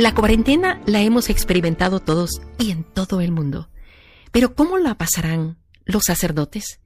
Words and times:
La 0.00 0.14
cuarentena 0.14 0.80
la 0.86 1.02
hemos 1.02 1.28
experimentado 1.28 2.00
todos 2.00 2.40
y 2.58 2.70
en 2.70 2.84
todo 2.84 3.20
el 3.20 3.32
mundo. 3.32 3.68
Pero 4.32 4.54
¿cómo 4.54 4.78
la 4.78 4.94
pasarán 4.94 5.58
los 5.84 6.04
sacerdotes? 6.04 6.80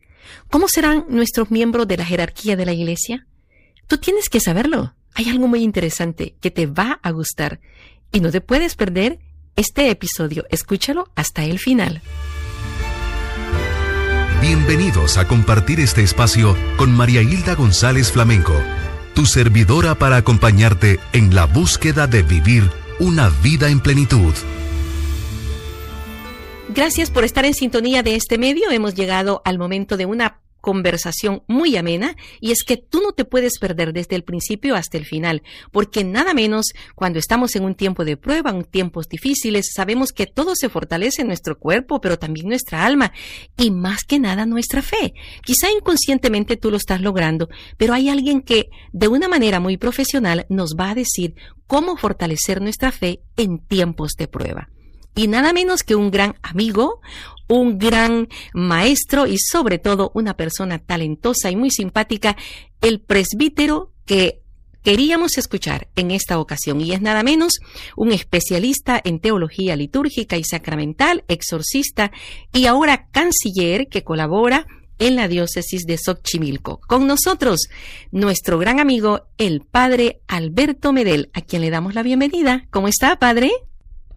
¿Cómo 0.50 0.66
serán 0.66 1.04
nuestros 1.08 1.52
miembros 1.52 1.86
de 1.86 1.96
la 1.96 2.04
jerarquía 2.04 2.56
de 2.56 2.66
la 2.66 2.72
Iglesia? 2.72 3.28
Tú 3.86 3.98
tienes 3.98 4.28
que 4.28 4.40
saberlo. 4.40 4.96
Hay 5.14 5.28
algo 5.28 5.46
muy 5.46 5.62
interesante 5.62 6.34
que 6.40 6.50
te 6.50 6.66
va 6.66 6.98
a 7.04 7.12
gustar 7.12 7.60
y 8.10 8.18
no 8.18 8.32
te 8.32 8.40
puedes 8.40 8.74
perder 8.74 9.20
este 9.54 9.90
episodio. 9.90 10.44
Escúchalo 10.50 11.12
hasta 11.14 11.44
el 11.44 11.60
final. 11.60 12.02
Bienvenidos 14.40 15.18
a 15.18 15.28
compartir 15.28 15.78
este 15.78 16.02
espacio 16.02 16.56
con 16.76 16.90
María 16.90 17.22
Hilda 17.22 17.54
González 17.54 18.10
Flamenco, 18.10 18.60
tu 19.14 19.24
servidora 19.24 19.94
para 19.94 20.16
acompañarte 20.16 20.98
en 21.12 21.32
la 21.32 21.44
búsqueda 21.44 22.08
de 22.08 22.24
vivir 22.24 22.83
una 23.00 23.28
vida 23.42 23.68
en 23.68 23.80
plenitud. 23.80 24.34
Gracias 26.68 27.10
por 27.10 27.24
estar 27.24 27.44
en 27.44 27.54
sintonía 27.54 28.02
de 28.02 28.16
este 28.16 28.38
medio. 28.38 28.70
Hemos 28.70 28.94
llegado 28.94 29.42
al 29.44 29.58
momento 29.58 29.96
de 29.96 30.06
una 30.06 30.40
conversación 30.64 31.42
muy 31.46 31.76
amena 31.76 32.16
y 32.40 32.50
es 32.50 32.64
que 32.64 32.78
tú 32.78 33.02
no 33.02 33.12
te 33.12 33.26
puedes 33.26 33.58
perder 33.58 33.92
desde 33.92 34.16
el 34.16 34.24
principio 34.24 34.76
hasta 34.76 34.96
el 34.96 35.04
final, 35.04 35.42
porque 35.72 36.04
nada 36.04 36.32
menos 36.32 36.72
cuando 36.94 37.18
estamos 37.18 37.54
en 37.54 37.64
un 37.64 37.74
tiempo 37.74 38.06
de 38.06 38.16
prueba, 38.16 38.48
en 38.48 38.64
tiempos 38.64 39.06
difíciles, 39.06 39.72
sabemos 39.74 40.12
que 40.12 40.26
todo 40.26 40.56
se 40.56 40.70
fortalece 40.70 41.20
en 41.20 41.28
nuestro 41.28 41.58
cuerpo, 41.58 42.00
pero 42.00 42.18
también 42.18 42.48
nuestra 42.48 42.86
alma 42.86 43.12
y 43.58 43.70
más 43.70 44.04
que 44.04 44.18
nada 44.18 44.46
nuestra 44.46 44.80
fe. 44.80 45.12
Quizá 45.44 45.70
inconscientemente 45.70 46.56
tú 46.56 46.70
lo 46.70 46.78
estás 46.78 47.02
logrando, 47.02 47.50
pero 47.76 47.92
hay 47.92 48.08
alguien 48.08 48.40
que 48.40 48.70
de 48.94 49.08
una 49.08 49.28
manera 49.28 49.60
muy 49.60 49.76
profesional 49.76 50.46
nos 50.48 50.76
va 50.80 50.92
a 50.92 50.94
decir 50.94 51.34
cómo 51.66 51.98
fortalecer 51.98 52.62
nuestra 52.62 52.90
fe 52.90 53.20
en 53.36 53.58
tiempos 53.58 54.12
de 54.16 54.28
prueba 54.28 54.70
y 55.14 55.28
nada 55.28 55.52
menos 55.52 55.82
que 55.82 55.94
un 55.94 56.10
gran 56.10 56.36
amigo, 56.42 57.00
un 57.48 57.78
gran 57.78 58.28
maestro 58.52 59.26
y 59.26 59.38
sobre 59.38 59.78
todo 59.78 60.10
una 60.14 60.36
persona 60.36 60.78
talentosa 60.78 61.50
y 61.50 61.56
muy 61.56 61.70
simpática, 61.70 62.36
el 62.80 63.00
presbítero 63.00 63.92
que 64.06 64.40
queríamos 64.82 65.38
escuchar 65.38 65.88
en 65.96 66.10
esta 66.10 66.38
ocasión 66.38 66.80
y 66.80 66.92
es 66.92 67.00
nada 67.00 67.22
menos 67.22 67.58
un 67.96 68.12
especialista 68.12 69.00
en 69.02 69.18
teología 69.18 69.76
litúrgica 69.76 70.36
y 70.36 70.44
sacramental, 70.44 71.24
exorcista 71.26 72.12
y 72.52 72.66
ahora 72.66 73.08
canciller 73.10 73.88
que 73.88 74.04
colabora 74.04 74.66
en 74.98 75.16
la 75.16 75.26
diócesis 75.26 75.86
de 75.86 75.98
Xochimilco. 75.98 76.80
Con 76.86 77.06
nosotros, 77.06 77.68
nuestro 78.12 78.58
gran 78.58 78.78
amigo, 78.78 79.26
el 79.38 79.62
padre 79.62 80.20
Alberto 80.28 80.92
Medel, 80.92 81.30
a 81.32 81.40
quien 81.40 81.62
le 81.62 81.70
damos 81.70 81.94
la 81.94 82.02
bienvenida. 82.02 82.66
¿Cómo 82.70 82.86
está, 82.86 83.18
padre? 83.18 83.50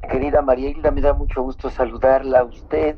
Querida 0.08 0.42
María 0.42 0.70
Hilda, 0.70 0.92
me 0.92 1.02
da 1.02 1.14
mucho 1.14 1.42
gusto 1.42 1.70
saludarla 1.70 2.40
a 2.40 2.44
usted, 2.44 2.96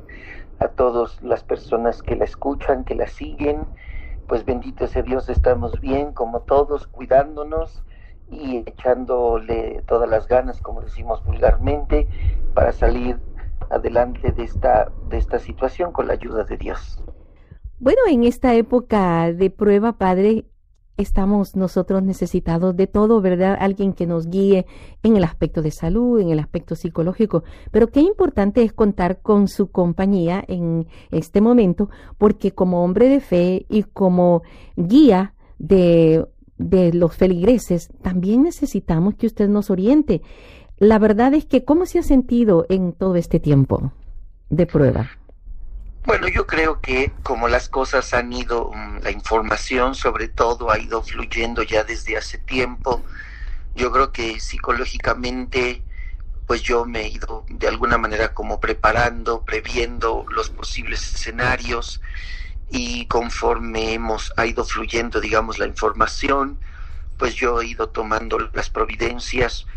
a 0.60 0.68
todas 0.68 1.22
las 1.24 1.44
personas 1.44 2.02
que 2.02 2.16
la 2.16 2.26
escuchan, 2.26 2.84
que 2.86 2.96
la 2.96 3.08
siguen. 3.08 3.66
Pues 4.28 4.46
bendito 4.46 4.88
sea 4.88 5.02
Dios, 5.02 5.28
estamos 5.30 5.80
bien 5.82 6.14
como 6.14 6.42
todos, 6.42 6.88
cuidándonos 6.88 7.84
y 8.30 8.58
echándole 8.58 9.84
todas 9.88 10.10
las 10.10 10.28
ganas, 10.28 10.62
como 10.62 10.82
decimos 10.82 11.24
vulgarmente, 11.26 12.08
para 12.54 12.72
salir 12.72 13.20
adelante 13.70 14.32
de 14.32 14.44
esta, 14.44 14.92
de 15.10 15.18
esta 15.18 15.40
situación 15.40 15.92
con 15.92 16.08
la 16.08 16.14
ayuda 16.14 16.44
de 16.44 16.58
Dios. 16.58 17.04
Bueno, 17.80 18.02
en 18.10 18.24
esta 18.24 18.54
época 18.54 19.32
de 19.34 19.50
prueba, 19.50 19.94
Padre, 19.94 20.46
estamos 21.02 21.56
nosotros 21.56 22.04
necesitados 22.04 22.76
de 22.76 22.88
todo, 22.88 23.22
¿verdad? 23.22 23.58
Alguien 23.60 23.94
que 23.94 24.06
nos 24.06 24.28
guíe 24.28 24.66
en 25.04 25.16
el 25.16 25.24
aspecto 25.24 25.62
de 25.62 25.72
salud, 25.72 26.20
en 26.20 26.30
el 26.30 26.40
aspecto 26.40 26.76
psicológico. 26.76 27.44
Pero 27.72 27.88
qué 27.88 28.02
importante 28.02 28.64
es 28.64 28.74
contar 28.74 29.22
con 29.22 29.48
su 29.48 29.72
compañía 29.72 30.44
en 30.48 30.88
este 31.12 31.42
momento, 31.42 31.90
porque 32.18 32.52
como 32.52 32.84
hombre 32.84 33.10
de 33.10 33.20
fe 33.20 33.66
y 33.70 33.84
como 33.84 34.44
guía 34.76 35.34
de, 35.58 36.26
de 36.58 36.94
los 36.94 37.16
feligreses, 37.16 37.90
también 38.02 38.44
necesitamos 38.44 39.16
que 39.16 39.28
usted 39.28 39.50
nos 39.50 39.70
oriente. 39.70 40.22
La 40.78 41.00
verdad 41.00 41.34
es 41.34 41.46
que, 41.46 41.66
¿cómo 41.66 41.86
se 41.86 42.00
ha 42.00 42.04
sentido 42.04 42.66
en 42.70 42.94
todo 42.94 43.16
este 43.16 43.40
tiempo 43.40 43.92
de 44.50 44.66
prueba? 44.66 45.19
Bueno, 46.06 46.28
yo 46.28 46.48
creo 46.48 46.82
que 46.82 47.14
como 47.24 47.48
las 47.48 47.70
cosas 47.70 48.14
han 48.14 48.32
ido, 48.34 48.72
mm, 48.74 49.00
la 49.04 49.12
información 49.12 49.96
sobre 49.96 50.28
todo 50.28 50.72
ha 50.72 50.80
ido 50.80 51.04
fluyendo 51.04 51.62
ya 51.64 51.84
desde 51.84 52.18
hace 52.18 52.38
tiempo, 52.40 53.06
yo 53.76 53.92
creo 53.92 54.12
que 54.12 54.40
psicológicamente 54.40 55.86
pues 56.46 56.62
yo 56.64 56.86
me 56.86 57.02
he 57.04 57.10
ido 57.10 57.46
de 57.50 57.68
alguna 57.68 57.98
manera 57.98 58.34
como 58.34 58.60
preparando, 58.60 59.46
previendo 59.46 60.26
los 60.30 60.50
posibles 60.52 61.14
escenarios 61.16 62.02
y 62.70 63.08
conforme 63.08 63.94
hemos 63.94 64.34
ha 64.38 64.46
ido 64.46 64.66
fluyendo, 64.66 65.22
digamos, 65.22 65.60
la 65.60 65.66
información, 65.68 66.60
pues 67.18 67.36
yo 67.36 67.62
he 67.62 67.68
ido 67.68 67.90
tomando 67.90 68.40
las 68.54 68.70
providencias 68.70 69.68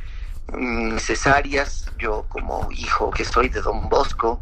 mm, 0.49 0.95
necesarias. 0.95 1.87
Yo 1.99 2.27
como 2.29 2.69
hijo 2.73 3.11
que 3.11 3.25
soy 3.25 3.49
de 3.49 3.63
Don 3.63 3.89
Bosco, 3.89 4.41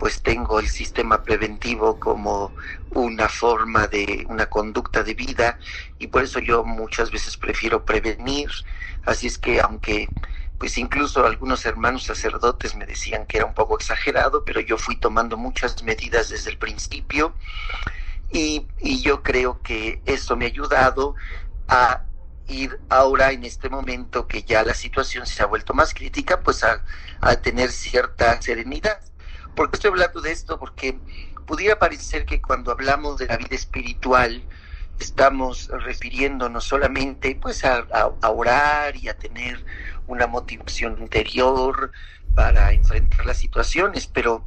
pues 0.00 0.22
tengo 0.24 0.60
el 0.60 0.68
sistema 0.68 1.22
preventivo 1.22 2.00
como 2.00 2.54
una 2.90 3.28
forma 3.28 3.86
de 3.88 4.26
una 4.30 4.46
conducta 4.48 5.04
de 5.04 5.14
vida 5.14 5.60
y 5.98 6.08
por 6.08 6.24
eso 6.24 6.40
yo 6.40 6.64
muchas 6.64 7.12
veces 7.12 7.36
prefiero 7.38 7.84
prevenir. 7.84 8.50
Así 9.04 9.28
es 9.28 9.38
que 9.38 9.60
aunque 9.60 10.14
pues 10.58 10.78
incluso 10.78 11.26
algunos 11.26 11.66
hermanos 11.66 12.04
sacerdotes 12.04 12.76
me 12.76 12.86
decían 12.86 13.26
que 13.26 13.38
era 13.38 13.46
un 13.46 13.54
poco 13.54 13.76
exagerado, 13.76 14.44
pero 14.44 14.60
yo 14.60 14.78
fui 14.78 14.96
tomando 14.98 15.36
muchas 15.38 15.82
medidas 15.84 16.30
desde 16.30 16.50
el 16.50 16.58
principio 16.58 17.36
y, 18.30 18.68
y 18.78 19.02
yo 19.02 19.22
creo 19.22 19.62
que 19.62 20.02
eso 20.06 20.36
me 20.36 20.46
ha 20.46 20.48
ayudado 20.48 21.14
a 21.68 22.06
ir 22.46 22.80
ahora 22.90 23.32
en 23.32 23.44
este 23.44 23.70
momento 23.70 24.28
que 24.28 24.44
ya 24.44 24.64
la 24.64 24.74
situación 24.74 25.26
se 25.26 25.42
ha 25.42 25.46
vuelto 25.46 25.74
más 25.74 25.94
crítica, 25.94 26.42
pues 26.42 26.64
a, 26.64 26.84
a 27.20 27.36
tener 27.42 27.70
cierta 27.72 28.40
serenidad 28.42 29.00
¿Por 29.60 29.70
qué 29.70 29.76
estoy 29.76 29.90
hablando 29.90 30.22
de 30.22 30.32
esto? 30.32 30.58
Porque 30.58 30.98
pudiera 31.44 31.78
parecer 31.78 32.24
que 32.24 32.40
cuando 32.40 32.72
hablamos 32.72 33.18
de 33.18 33.26
la 33.26 33.36
vida 33.36 33.54
espiritual 33.54 34.42
estamos 34.98 35.68
refiriéndonos 35.68 36.64
solamente 36.64 37.34
pues 37.34 37.62
a, 37.66 37.86
orar 38.22 38.96
y 38.96 39.10
a 39.10 39.18
tener 39.18 39.62
una 40.06 40.26
motivación 40.26 40.96
interior 40.98 41.92
para 42.34 42.72
enfrentar 42.72 43.26
las 43.26 43.36
situaciones, 43.36 44.06
pero 44.06 44.46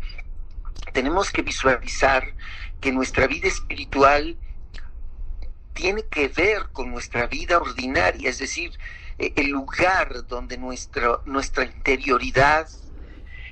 tenemos 0.93 1.29
que 1.29 1.43
visualizar 1.43 2.33
que 2.81 2.91
nuestra 2.91 3.27
vida 3.27 3.49
espiritual 3.49 4.35
tiene 5.73 6.05
que 6.09 6.27
ver 6.27 6.69
con 6.71 6.89
nuestra 6.89 7.27
vida 7.27 7.59
ordinaria, 7.59 8.31
es 8.31 8.39
decir, 8.39 8.79
e, 9.19 9.31
el 9.35 9.49
lugar 9.49 10.25
donde 10.25 10.57
nuestra, 10.57 11.19
nuestra 11.25 11.65
interioridad, 11.65 12.67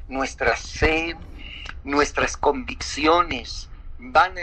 nuestra 0.07 0.57
fe, 0.57 1.15
nuestras 1.83 2.37
convicciones 2.37 3.69
van 3.97 4.35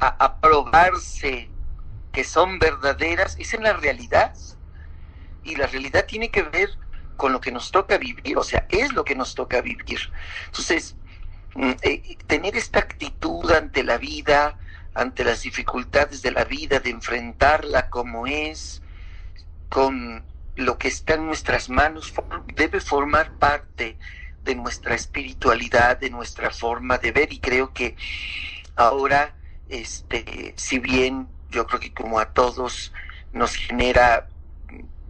a, 0.00 0.40
probarse 0.40 1.48
que 2.12 2.24
son 2.24 2.58
verdaderas, 2.58 3.36
es 3.38 3.54
en 3.54 3.62
la 3.62 3.72
realidad. 3.74 4.34
Y 5.44 5.56
la 5.56 5.66
realidad 5.66 6.06
tiene 6.06 6.30
que 6.30 6.42
ver 6.42 6.70
con 7.16 7.32
lo 7.32 7.40
que 7.40 7.50
nos 7.50 7.70
toca 7.70 7.98
vivir, 7.98 8.36
o 8.36 8.44
sea, 8.44 8.66
es 8.68 8.92
lo 8.92 9.04
que 9.04 9.14
nos 9.14 9.34
toca 9.34 9.60
vivir. 9.60 9.98
Entonces, 10.46 10.96
mm, 11.54 11.72
eh, 11.82 12.16
tener 12.26 12.56
esta 12.56 12.78
actitud 12.78 13.50
ante 13.50 13.82
la 13.82 13.98
vida, 13.98 14.58
ante 14.94 15.24
las 15.24 15.42
dificultades 15.42 16.22
de 16.22 16.30
la 16.30 16.44
vida, 16.44 16.80
de 16.80 16.90
enfrentarla 16.90 17.90
como 17.90 18.26
es, 18.26 18.82
con 19.68 20.24
lo 20.56 20.78
que 20.78 20.88
está 20.88 21.14
en 21.14 21.26
nuestras 21.26 21.68
manos, 21.70 22.12
debe 22.54 22.80
formar 22.80 23.32
parte 23.38 23.96
de 24.44 24.54
nuestra 24.54 24.94
espiritualidad, 24.94 25.98
de 25.98 26.10
nuestra 26.10 26.50
forma 26.50 26.98
de 26.98 27.12
ver 27.12 27.32
y 27.32 27.38
creo 27.38 27.72
que 27.72 27.96
ahora, 28.76 29.34
este, 29.68 30.54
si 30.56 30.78
bien 30.78 31.28
yo 31.50 31.66
creo 31.66 31.80
que 31.80 31.92
como 31.92 32.18
a 32.18 32.32
todos 32.32 32.92
nos 33.32 33.54
genera 33.54 34.28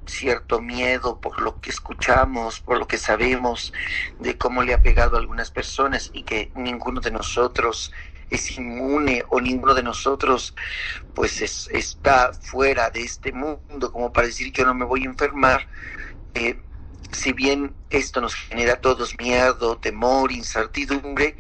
cierto 0.07 0.61
miedo 0.61 1.21
por 1.21 1.41
lo 1.43 1.61
que 1.61 1.71
escuchamos, 1.71 2.61
por 2.61 2.79
lo 2.79 2.89
que 2.89 2.99
sabemos 2.99 3.73
de 4.19 4.39
cómo 4.39 4.63
le 4.63 4.75
ha 4.75 4.83
pegado 4.83 5.17
a 5.17 5.21
algunas 5.21 5.51
personas 5.51 6.11
y 6.13 6.23
que 6.23 6.51
ninguno 6.55 7.01
de 7.01 7.11
nosotros 7.11 7.93
es 8.31 8.59
inmune 8.59 9.25
o 9.29 9.41
ninguno 9.41 9.75
de 9.75 9.83
nosotros 9.83 10.55
pues 11.15 11.41
está 11.71 12.33
fuera 12.33 12.91
de 12.91 13.03
este 13.03 13.33
mundo 13.33 13.93
como 13.93 14.13
para 14.13 14.27
decir 14.27 14.53
que 14.53 14.63
yo 14.63 14.67
no 14.67 14.75
me 14.75 14.85
voy 14.85 15.03
a 15.03 15.07
enfermar. 15.07 15.67
Eh, 16.35 16.59
si 17.13 17.33
bien 17.33 17.77
esto 17.91 18.21
nos 18.21 18.35
genera 18.35 18.75
a 18.75 18.81
todos 18.81 19.17
miedo, 19.19 19.79
temor, 19.79 20.33
incertidumbre, 20.33 21.39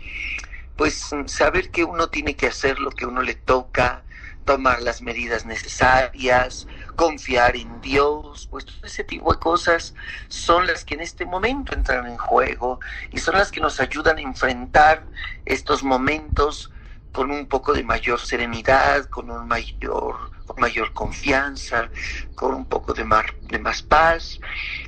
pues 0.77 1.11
saber 1.27 1.71
que 1.71 1.85
uno 1.85 2.09
tiene 2.09 2.37
que 2.37 2.47
hacer 2.47 2.79
lo 2.79 2.91
que 2.91 3.07
uno 3.07 3.23
le 3.23 3.35
toca, 3.35 4.05
tomar 4.45 4.81
las 4.81 5.03
medidas 5.03 5.45
necesarias, 5.45 6.67
confiar 6.97 7.55
en 7.55 7.83
Dios, 7.83 8.47
pues 8.51 8.65
todo 8.65 8.79
ese 8.85 9.05
tipo 9.05 9.31
de 9.31 9.39
cosas 9.39 9.95
son 10.29 10.67
las 10.67 10.87
que 10.87 10.95
en 10.95 11.03
este 11.03 11.27
momento 11.27 11.75
entran 11.75 12.07
en 12.07 12.17
juego 12.17 12.81
y 13.11 13.19
son 13.19 13.37
las 13.37 13.53
que 13.53 13.61
nos 13.61 13.79
ayudan 13.79 14.17
a 14.17 14.23
enfrentar 14.23 15.07
estos 15.45 15.83
momentos 15.83 16.71
con 17.13 17.31
un 17.31 17.47
poco 17.47 17.73
de 17.73 17.83
mayor 17.83 18.21
serenidad, 18.21 19.07
con 19.07 19.31
un 19.31 19.49
mayor, 19.49 20.31
mayor 20.57 20.93
confianza, 20.93 21.91
con 22.35 22.55
un 22.55 22.67
poco 22.67 22.93
de, 22.95 23.05
de 23.41 23.59
más 23.59 23.83
paz. 23.83 24.41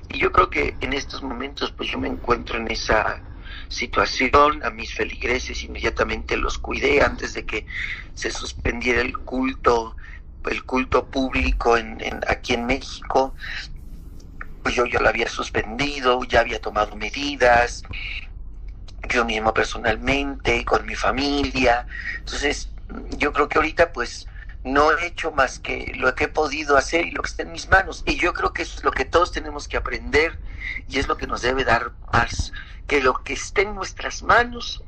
Y 0.08 0.18
yo 0.18 0.32
creo 0.32 0.50
que 0.50 0.76
en 0.80 0.92
estos 0.92 1.22
momentos 1.22 1.72
pues 1.72 1.90
yo 1.90 1.98
me 1.98 2.08
encuentro 2.08 2.58
en 2.58 2.70
esa 2.70 3.22
situación, 3.68 4.64
a 4.64 4.70
mis 4.70 4.92
feligreses 4.92 5.62
inmediatamente 5.62 6.36
los 6.36 6.58
cuidé 6.58 7.02
antes 7.02 7.34
de 7.34 7.44
que 7.44 7.66
se 8.14 8.30
suspendiera 8.30 9.00
el 9.00 9.16
culto, 9.18 9.96
el 10.50 10.64
culto 10.64 11.06
público 11.06 11.76
en, 11.76 11.98
aquí 12.28 12.54
en 12.54 12.66
México. 12.66 13.34
Pues 14.62 14.74
yo 14.74 14.84
ya 14.84 15.00
lo 15.00 15.08
había 15.08 15.28
suspendido, 15.28 16.22
ya 16.24 16.40
había 16.40 16.60
tomado 16.60 16.94
medidas, 16.96 17.82
yo 19.08 19.24
mismo 19.24 19.54
personalmente, 19.54 20.64
con 20.64 20.86
mi 20.86 20.94
familia. 20.94 21.86
Entonces, 22.18 22.68
yo 23.16 23.32
creo 23.32 23.48
que 23.48 23.58
ahorita 23.58 23.92
pues 23.92 24.26
no 24.62 24.92
he 24.92 25.06
hecho 25.06 25.32
más 25.32 25.58
que 25.58 25.92
lo 25.96 26.14
que 26.14 26.24
he 26.24 26.28
podido 26.28 26.76
hacer 26.76 27.06
y 27.06 27.12
lo 27.12 27.22
que 27.22 27.28
está 27.28 27.42
en 27.42 27.52
mis 27.52 27.68
manos. 27.68 28.02
Y 28.06 28.16
yo 28.16 28.32
creo 28.34 28.52
que 28.52 28.62
eso 28.62 28.76
es 28.76 28.84
lo 28.84 28.90
que 28.90 29.04
todos 29.04 29.32
tenemos 29.32 29.68
que 29.68 29.76
aprender 29.76 30.38
y 30.88 30.98
es 30.98 31.08
lo 31.08 31.16
que 31.16 31.26
nos 31.26 31.42
debe 31.42 31.64
dar 31.64 31.92
paz. 32.10 32.52
Que 32.86 33.00
lo 33.00 33.22
que 33.22 33.34
esté 33.34 33.62
en 33.62 33.74
nuestras 33.74 34.22
manos 34.22 34.82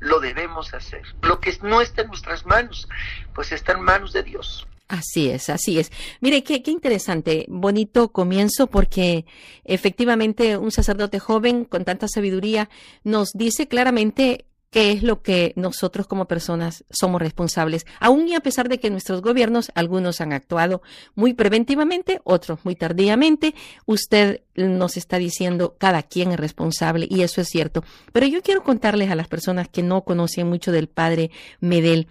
lo 0.00 0.18
debemos 0.18 0.74
hacer. 0.74 1.02
Lo 1.22 1.40
que 1.40 1.56
no 1.62 1.80
está 1.80 2.02
en 2.02 2.08
nuestras 2.08 2.46
manos, 2.46 2.88
pues 3.34 3.52
está 3.52 3.72
en 3.72 3.82
manos 3.82 4.12
de 4.12 4.22
Dios. 4.22 4.66
Así 4.90 5.30
es, 5.30 5.48
así 5.50 5.78
es. 5.78 5.92
Mire, 6.20 6.42
qué, 6.42 6.64
qué 6.64 6.72
interesante, 6.72 7.46
bonito 7.48 8.10
comienzo 8.10 8.66
porque 8.66 9.24
efectivamente 9.62 10.56
un 10.56 10.72
sacerdote 10.72 11.20
joven 11.20 11.64
con 11.64 11.84
tanta 11.84 12.08
sabiduría 12.08 12.68
nos 13.04 13.30
dice 13.32 13.68
claramente 13.68 14.46
qué 14.70 14.90
es 14.90 15.04
lo 15.04 15.22
que 15.22 15.52
nosotros 15.54 16.08
como 16.08 16.26
personas 16.26 16.84
somos 16.90 17.22
responsables, 17.22 17.86
aun 18.00 18.26
y 18.26 18.34
a 18.34 18.40
pesar 18.40 18.68
de 18.68 18.80
que 18.80 18.90
nuestros 18.90 19.22
gobiernos, 19.22 19.70
algunos 19.76 20.20
han 20.20 20.32
actuado 20.32 20.82
muy 21.14 21.34
preventivamente, 21.34 22.20
otros 22.24 22.58
muy 22.64 22.74
tardíamente, 22.74 23.54
usted 23.86 24.42
nos 24.56 24.96
está 24.96 25.18
diciendo 25.18 25.76
cada 25.78 26.02
quien 26.02 26.32
es 26.32 26.40
responsable 26.40 27.06
y 27.08 27.22
eso 27.22 27.40
es 27.40 27.48
cierto. 27.48 27.84
Pero 28.10 28.26
yo 28.26 28.42
quiero 28.42 28.64
contarles 28.64 29.08
a 29.12 29.14
las 29.14 29.28
personas 29.28 29.68
que 29.68 29.84
no 29.84 30.02
conocen 30.02 30.48
mucho 30.48 30.72
del 30.72 30.88
padre 30.88 31.30
Medel, 31.60 32.08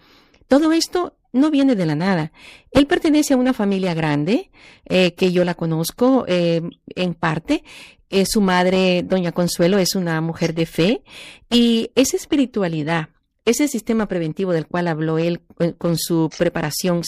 todo 0.48 0.72
esto 0.72 1.19
no 1.31 1.52
viene 1.52 1.76
de 1.76 1.86
la 1.86 1.96
nada. 1.96 2.31
Él 2.72 2.88
pertenece 2.88 3.34
a 3.34 3.38
una 3.38 3.54
familia 3.54 3.94
grande, 3.94 4.50
eh, 4.86 5.14
que 5.14 5.31
yo 5.31 5.44
la 5.44 5.56
conozco 5.56 6.26
eh, 6.28 6.62
en 6.96 7.14
parte. 7.14 7.64
Eh, 8.10 8.26
su 8.26 8.42
madre, 8.42 9.04
doña 9.04 9.31
Consuelo, 9.31 9.78
es 9.78 9.96
una 9.96 10.20
mujer 10.22 10.56
de 10.56 10.66
fe 10.66 11.04
y 11.50 11.92
esa 11.94 12.18
espiritualidad, 12.18 13.10
ese 13.46 13.68
sistema 13.68 14.08
preventivo 14.08 14.52
del 14.52 14.66
cual 14.66 14.88
habló 14.88 15.20
él 15.20 15.42
con 15.78 15.96
su 15.98 16.30
preparación 16.36 17.02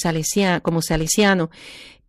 como 0.62 0.81
salesiano 0.83 1.50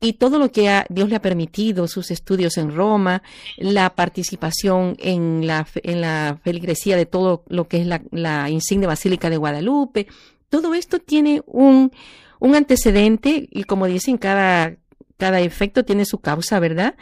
y 0.03 0.15
todo 0.15 0.39
lo 0.39 0.51
que 0.51 0.85
Dios 0.91 1.09
le 1.09 1.17
ha 1.17 1.23
permitido, 1.23 1.87
sus 1.87 2.11
estudios 2.11 2.59
en 2.59 2.75
Roma, 2.75 3.23
la 3.57 3.95
participación 3.95 4.97
en 4.99 5.47
la, 5.47 5.67
en 5.77 6.01
la 6.01 6.41
feligresía 6.43 6.97
de 6.97 7.07
todo 7.07 7.45
lo 7.47 7.69
que 7.69 7.81
es 7.81 7.87
la, 7.87 8.03
la 8.11 8.51
insigne 8.51 8.89
Basílica 8.89 9.31
de 9.31 9.37
Guadalupe, 9.37 10.09
todo 10.53 10.75
esto 10.75 10.99
tiene 10.99 11.43
un, 11.47 11.93
un 12.39 12.55
antecedente 12.55 13.49
y 13.51 13.65
como 13.65 13.87
dicen, 13.87 14.19
cada, 14.19 14.77
cada 15.17 15.41
efecto 15.41 15.83
tiene 15.83 16.05
su 16.05 16.19
causa, 16.19 16.61
¿verdad? 16.61 16.95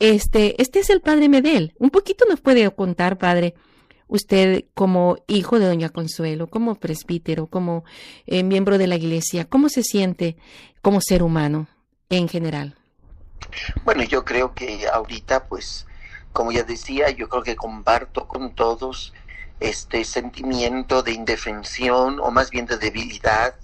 Este, 0.00 0.60
este 0.60 0.80
es 0.80 0.90
el 0.90 1.00
padre 1.00 1.30
Medel. 1.30 1.72
Un 1.78 1.88
poquito 1.88 2.26
nos 2.28 2.42
puede 2.42 2.70
contar, 2.74 3.16
padre, 3.16 3.54
usted 4.06 4.66
como 4.74 5.16
hijo 5.28 5.58
de 5.58 5.64
doña 5.64 5.88
Consuelo, 5.88 6.46
como 6.48 6.74
presbítero, 6.74 7.46
como 7.46 7.84
eh, 8.26 8.42
miembro 8.42 8.76
de 8.76 8.86
la 8.86 8.96
iglesia, 8.96 9.46
¿cómo 9.46 9.70
se 9.70 9.82
siente 9.82 10.36
como 10.82 11.00
ser 11.00 11.22
humano 11.22 11.68
en 12.10 12.28
general? 12.28 12.76
Bueno, 13.86 14.02
yo 14.02 14.26
creo 14.26 14.52
que 14.52 14.86
ahorita, 14.92 15.46
pues, 15.46 15.86
como 16.34 16.52
ya 16.52 16.64
decía, 16.64 17.08
yo 17.08 17.30
creo 17.30 17.42
que 17.42 17.56
comparto 17.56 18.28
con 18.28 18.54
todos 18.54 19.14
este 19.60 20.04
sentimiento 20.04 21.02
de 21.02 21.12
indefensión 21.12 22.20
o 22.20 22.30
más 22.30 22.50
bien 22.50 22.66
de 22.66 22.78
debilidad, 22.78 23.54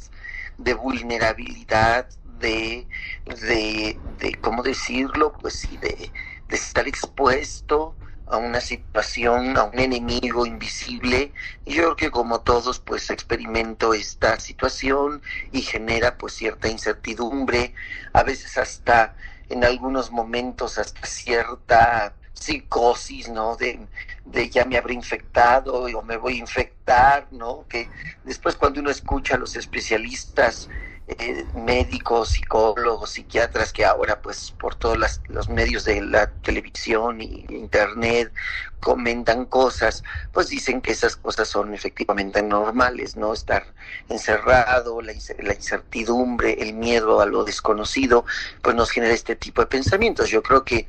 de 0.58 0.74
vulnerabilidad, 0.74 2.08
de, 2.24 2.88
de, 3.24 4.00
de 4.18 4.34
¿cómo 4.40 4.62
decirlo? 4.62 5.32
Pues 5.40 5.54
sí, 5.54 5.76
de, 5.78 6.12
de 6.48 6.56
estar 6.56 6.86
expuesto 6.88 7.96
a 8.26 8.36
una 8.36 8.60
situación, 8.60 9.56
a 9.56 9.64
un 9.64 9.78
enemigo 9.78 10.46
invisible. 10.46 11.32
Yo 11.66 11.74
creo 11.82 11.96
que 11.96 12.10
como 12.10 12.40
todos, 12.42 12.78
pues 12.80 13.10
experimento 13.10 13.92
esta 13.94 14.38
situación 14.38 15.22
y 15.50 15.62
genera 15.62 16.16
pues 16.16 16.34
cierta 16.34 16.68
incertidumbre, 16.68 17.74
a 18.12 18.22
veces 18.22 18.56
hasta 18.58 19.16
en 19.48 19.64
algunos 19.64 20.10
momentos 20.12 20.78
hasta 20.78 21.06
cierta 21.06 22.14
psicosis, 22.40 23.28
¿no? 23.28 23.56
De, 23.56 23.86
de 24.24 24.48
ya 24.48 24.64
me 24.64 24.78
habré 24.78 24.94
infectado 24.94 25.84
o 25.84 26.02
me 26.02 26.16
voy 26.16 26.36
a 26.36 26.38
infectar, 26.38 27.28
¿no? 27.30 27.66
Que 27.68 27.88
después 28.24 28.56
cuando 28.56 28.80
uno 28.80 28.90
escucha 28.90 29.34
a 29.34 29.38
los 29.38 29.56
especialistas 29.56 30.68
eh, 31.18 31.44
médicos, 31.54 32.30
psicólogos, 32.30 33.10
psiquiatras 33.10 33.72
que 33.72 33.84
ahora 33.84 34.20
pues 34.22 34.52
por 34.52 34.74
todos 34.74 34.98
los 35.28 35.48
medios 35.48 35.84
de 35.84 36.00
la 36.02 36.30
televisión 36.30 37.20
y 37.20 37.46
internet 37.48 38.32
comentan 38.80 39.44
cosas, 39.44 40.02
pues 40.32 40.48
dicen 40.48 40.80
que 40.80 40.92
esas 40.92 41.16
cosas 41.16 41.48
son 41.48 41.74
efectivamente 41.74 42.42
normales, 42.42 43.16
¿no? 43.16 43.32
Estar 43.32 43.66
encerrado, 44.08 45.02
la, 45.02 45.12
incertidumbre, 45.12 46.62
el 46.62 46.74
miedo 46.74 47.20
a 47.20 47.26
lo 47.26 47.44
desconocido, 47.44 48.24
pues 48.62 48.74
nos 48.74 48.90
genera 48.90 49.14
este 49.14 49.36
tipo 49.36 49.60
de 49.60 49.66
pensamientos. 49.66 50.30
Yo 50.30 50.42
creo 50.42 50.64
que 50.64 50.88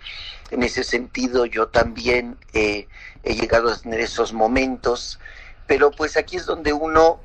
en 0.51 0.63
ese 0.63 0.83
sentido 0.83 1.45
yo 1.45 1.67
también 1.67 2.37
eh, 2.53 2.87
he 3.23 3.35
llegado 3.35 3.69
a 3.69 3.77
tener 3.77 3.99
esos 3.99 4.33
momentos, 4.33 5.19
pero 5.67 5.91
pues 5.91 6.17
aquí 6.17 6.37
es 6.37 6.45
donde 6.45 6.73
uno 6.73 7.19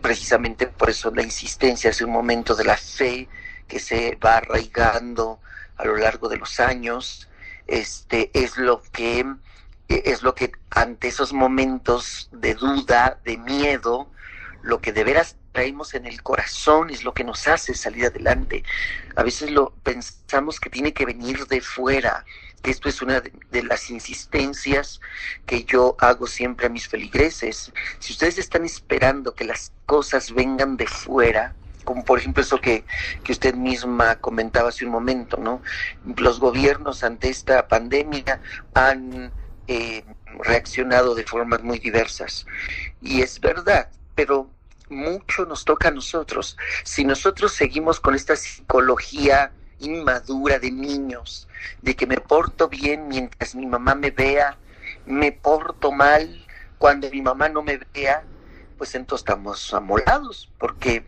precisamente 0.00 0.66
por 0.66 0.90
eso 0.90 1.10
la 1.14 1.22
insistencia 1.22 1.90
es 1.90 2.00
un 2.00 2.10
momento 2.10 2.54
de 2.54 2.64
la 2.64 2.76
fe 2.76 3.28
que 3.68 3.78
se 3.78 4.16
va 4.16 4.38
arraigando 4.38 5.40
a 5.76 5.84
lo 5.84 5.96
largo 5.96 6.28
de 6.28 6.36
los 6.36 6.60
años, 6.60 7.28
este 7.66 8.30
es 8.34 8.56
lo 8.56 8.82
que 8.92 9.24
es 9.88 10.22
lo 10.22 10.34
que 10.34 10.52
ante 10.70 11.08
esos 11.08 11.32
momentos 11.32 12.28
de 12.32 12.54
duda, 12.54 13.18
de 13.24 13.36
miedo, 13.38 14.08
lo 14.62 14.80
que 14.80 14.92
de 14.92 15.04
veras 15.04 15.36
traemos 15.52 15.94
en 15.94 16.06
el 16.06 16.22
corazón 16.22 16.90
es 16.90 17.02
lo 17.02 17.12
que 17.12 17.24
nos 17.24 17.48
hace 17.48 17.74
salir 17.74 18.06
adelante. 18.06 18.62
A 19.16 19.22
veces 19.22 19.50
lo 19.50 19.72
pensamos 19.82 20.60
que 20.60 20.70
tiene 20.70 20.92
que 20.92 21.06
venir 21.06 21.46
de 21.46 21.60
fuera, 21.60 22.24
esto 22.64 22.88
es 22.88 23.00
una 23.00 23.20
de, 23.20 23.62
las 23.62 23.90
insistencias 23.90 25.00
que 25.46 25.64
yo 25.64 25.96
hago 25.98 26.26
siempre 26.26 26.66
a 26.66 26.68
mis 26.70 26.88
feligreses. 26.88 27.72
Si 27.98 28.12
ustedes 28.12 28.38
están 28.38 28.64
esperando 28.64 29.34
que 29.34 29.44
las 29.44 29.72
cosas 29.86 30.32
vengan 30.32 30.76
de 30.76 30.86
fuera, 30.86 31.54
como 31.84 32.04
por 32.04 32.18
ejemplo 32.18 32.42
eso 32.42 32.60
que, 32.60 32.84
que 33.24 33.32
usted 33.32 33.54
misma 33.54 34.16
comentaba 34.16 34.68
hace 34.68 34.84
un 34.84 34.90
momento, 34.90 35.38
¿no? 35.38 35.62
Los 36.16 36.38
gobiernos 36.38 37.02
ante 37.02 37.30
esta 37.30 37.66
pandemia 37.68 38.40
han 38.74 39.32
eh, 39.66 40.04
reaccionado 40.40 41.14
de 41.14 41.24
formas 41.24 41.62
muy 41.62 41.78
diversas. 41.78 42.46
Y 43.00 43.22
es 43.22 43.40
verdad, 43.40 43.88
pero 44.14 44.50
mucho 44.88 45.46
nos 45.46 45.64
toca 45.64 45.88
a 45.88 45.92
nosotros. 45.92 46.56
Si 46.84 47.04
nosotros 47.04 47.52
seguimos 47.52 48.00
con 48.00 48.14
esta 48.14 48.36
psicología 48.36 49.52
inmadura 49.78 50.58
de 50.58 50.70
niños, 50.70 51.48
de 51.82 51.96
que 51.96 52.06
me 52.06 52.16
porto 52.18 52.68
bien 52.68 53.08
mientras 53.08 53.54
mi 53.54 53.66
mamá 53.66 53.94
me 53.94 54.10
vea, 54.10 54.56
me 55.06 55.32
porto 55.32 55.92
mal 55.92 56.46
cuando 56.78 57.10
mi 57.10 57.22
mamá 57.22 57.48
no 57.48 57.62
me 57.62 57.78
vea, 57.92 58.24
pues 58.78 58.94
entonces 58.94 59.22
estamos 59.22 59.74
amolados, 59.74 60.50
porque 60.58 61.04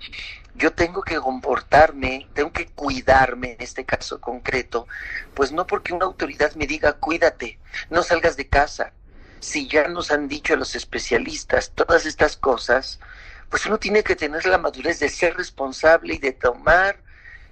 yo 0.54 0.72
tengo 0.72 1.02
que 1.02 1.16
comportarme, 1.16 2.28
tengo 2.34 2.52
que 2.52 2.66
cuidarme 2.66 3.52
en 3.52 3.62
este 3.62 3.84
caso 3.84 4.20
concreto, 4.20 4.86
pues 5.34 5.52
no 5.52 5.66
porque 5.66 5.94
una 5.94 6.04
autoridad 6.04 6.52
me 6.54 6.66
diga 6.66 6.92
cuídate, 6.94 7.58
no 7.88 8.02
salgas 8.02 8.36
de 8.36 8.48
casa. 8.48 8.92
Si 9.40 9.66
ya 9.66 9.88
nos 9.88 10.10
han 10.10 10.28
dicho 10.28 10.54
los 10.54 10.76
especialistas 10.76 11.72
todas 11.74 12.06
estas 12.06 12.36
cosas, 12.36 13.00
pues 13.48 13.66
uno 13.66 13.78
tiene 13.78 14.02
que 14.02 14.16
tener 14.16 14.46
la 14.46 14.58
madurez 14.58 15.00
de 15.00 15.08
ser 15.08 15.36
responsable 15.36 16.14
y 16.14 16.18
de 16.18 16.32
tomar 16.32 16.96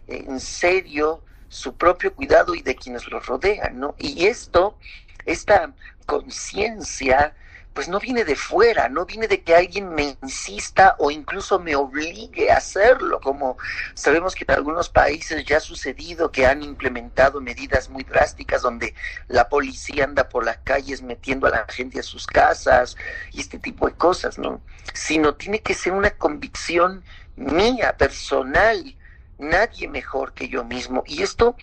en 0.06 0.38
serio 0.38 1.24
su 1.50 1.74
propio 1.74 2.14
cuidado 2.14 2.54
y 2.54 2.62
de 2.62 2.76
quienes 2.76 3.06
lo 3.08 3.20
rodean, 3.20 3.78
¿no? 3.78 3.94
Y 3.98 4.26
esto, 4.26 4.78
esta 5.26 5.72
conciencia, 6.06 7.34
pues 7.74 7.88
no 7.88 7.98
viene 7.98 8.24
de 8.24 8.36
fuera, 8.36 8.88
no 8.88 9.04
viene 9.04 9.26
de 9.26 9.42
que 9.42 9.56
alguien 9.56 9.92
me 9.92 10.16
insista 10.22 10.94
o 10.98 11.10
incluso 11.10 11.58
me 11.58 11.74
obligue 11.74 12.52
a 12.52 12.58
hacerlo, 12.58 13.20
como 13.20 13.58
sabemos 13.94 14.36
que 14.36 14.44
en 14.44 14.52
algunos 14.52 14.88
países 14.88 15.44
ya 15.44 15.56
ha 15.56 15.60
sucedido 15.60 16.30
que 16.30 16.46
han 16.46 16.62
implementado 16.62 17.40
medidas 17.40 17.90
muy 17.90 18.04
drásticas 18.04 18.62
donde 18.62 18.94
la 19.26 19.48
policía 19.48 20.04
anda 20.04 20.28
por 20.28 20.44
las 20.44 20.58
calles 20.58 21.02
metiendo 21.02 21.48
a 21.48 21.50
la 21.50 21.66
gente 21.68 21.98
a 21.98 22.04
sus 22.04 22.28
casas 22.28 22.96
y 23.32 23.40
este 23.40 23.58
tipo 23.58 23.88
de 23.88 23.94
cosas, 23.94 24.38
¿no? 24.38 24.60
Sino 24.94 25.34
tiene 25.34 25.60
que 25.60 25.74
ser 25.74 25.92
una 25.94 26.10
convicción 26.10 27.02
mía, 27.34 27.96
personal, 27.96 28.96
nadie 29.40 29.88
mejor 29.88 30.32
que 30.32 30.48
yo 30.48 30.64
mismo. 30.64 31.02
Y 31.06 31.22
esto 31.22 31.56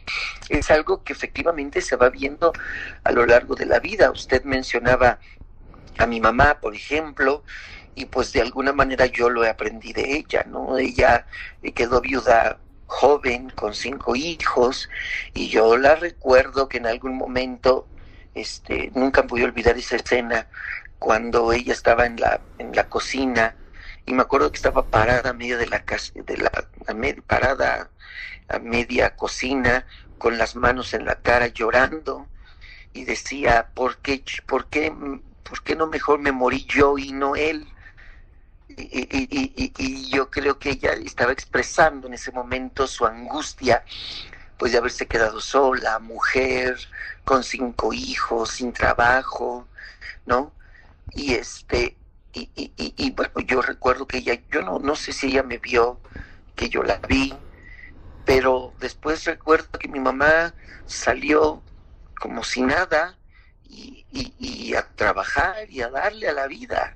es 0.49 0.69
algo 0.71 1.03
que 1.03 1.13
efectivamente 1.13 1.81
se 1.81 1.95
va 1.95 2.09
viendo 2.09 2.53
a 3.03 3.11
lo 3.11 3.25
largo 3.25 3.55
de 3.55 3.65
la 3.65 3.79
vida. 3.79 4.11
Usted 4.11 4.43
mencionaba 4.43 5.19
a 5.97 6.05
mi 6.05 6.19
mamá, 6.19 6.59
por 6.59 6.75
ejemplo, 6.75 7.43
y 7.95 8.05
pues 8.05 8.31
de 8.33 8.41
alguna 8.41 8.73
manera 8.73 9.07
yo 9.07 9.29
lo 9.29 9.43
aprendí 9.43 9.93
de 9.93 10.17
ella, 10.17 10.45
¿no? 10.47 10.77
Ella 10.77 11.25
quedó 11.73 12.01
viuda 12.01 12.59
joven, 12.85 13.49
con 13.49 13.73
cinco 13.73 14.15
hijos, 14.15 14.89
y 15.33 15.49
yo 15.49 15.77
la 15.77 15.95
recuerdo 15.95 16.69
que 16.69 16.77
en 16.77 16.87
algún 16.87 17.17
momento, 17.17 17.87
este, 18.33 18.91
nunca 18.95 19.23
voy 19.23 19.41
a 19.41 19.45
olvidar 19.45 19.77
esa 19.77 19.97
escena 19.97 20.47
cuando 20.99 21.51
ella 21.51 21.73
estaba 21.73 22.05
en 22.05 22.19
la, 22.19 22.39
en 22.57 22.75
la 22.75 22.87
cocina, 22.87 23.55
y 24.07 24.13
me 24.13 24.23
acuerdo 24.23 24.51
que 24.51 24.57
estaba 24.57 24.85
parada 24.85 25.29
a 25.31 25.33
medio 25.33 25.57
de 25.57 25.67
la 25.67 25.83
casa, 25.83 26.13
de 26.15 26.37
la, 26.37 26.51
parada 27.27 27.91
a 28.47 28.59
media 28.59 29.15
cocina, 29.15 29.85
con 30.17 30.37
las 30.37 30.55
manos 30.55 30.93
en 30.93 31.05
la 31.05 31.15
cara 31.15 31.47
llorando, 31.47 32.27
y 32.93 33.03
decía, 33.03 33.69
¿por 33.75 33.97
qué, 33.97 34.23
por 34.47 34.67
qué 34.67 34.91
¿por 35.47 35.63
qué 35.63 35.75
no 35.75 35.87
mejor 35.87 36.19
me 36.19 36.31
morí 36.31 36.65
yo 36.65 36.97
y 36.97 37.11
no 37.11 37.35
él? 37.35 37.67
Y, 38.69 40.09
yo 40.09 40.29
creo 40.29 40.59
que 40.59 40.71
ella 40.71 40.93
estaba 40.93 41.31
expresando 41.31 42.07
en 42.07 42.13
ese 42.13 42.31
momento 42.31 42.87
su 42.87 43.05
angustia, 43.05 43.83
pues 44.57 44.71
de 44.71 44.77
haberse 44.77 45.05
quedado 45.05 45.41
sola, 45.41 45.99
mujer, 45.99 46.77
con 47.23 47.43
cinco 47.43 47.93
hijos, 47.93 48.51
sin 48.51 48.73
trabajo, 48.73 49.67
¿no? 50.25 50.53
Y 51.13 51.33
este, 51.33 51.96
y, 52.33 52.49
y, 52.55 53.11
bueno, 53.11 53.33
yo 53.45 53.61
recuerdo 53.61 54.07
que 54.07 54.17
ella, 54.17 54.39
yo 54.51 54.61
no, 54.61 54.79
no 54.79 54.95
sé 54.95 55.11
si 55.13 55.27
ella 55.27 55.43
me 55.43 55.57
vio, 55.57 55.99
que 56.55 56.69
yo 56.69 56.83
la 56.83 56.99
vi, 57.07 57.33
pero 58.25 58.73
después 58.79 59.23
recuerdo 59.25 59.67
que 59.79 59.87
mi 59.87 59.99
mamá 59.99 60.53
salió 60.85 61.63
como 62.19 62.43
si 62.43 62.61
nada, 62.61 63.17
y, 63.69 64.73
a 64.75 64.83
trabajar 64.95 65.69
y 65.69 65.81
a 65.81 65.89
darle 65.89 66.27
a 66.27 66.33
la 66.33 66.47
vida. 66.47 66.95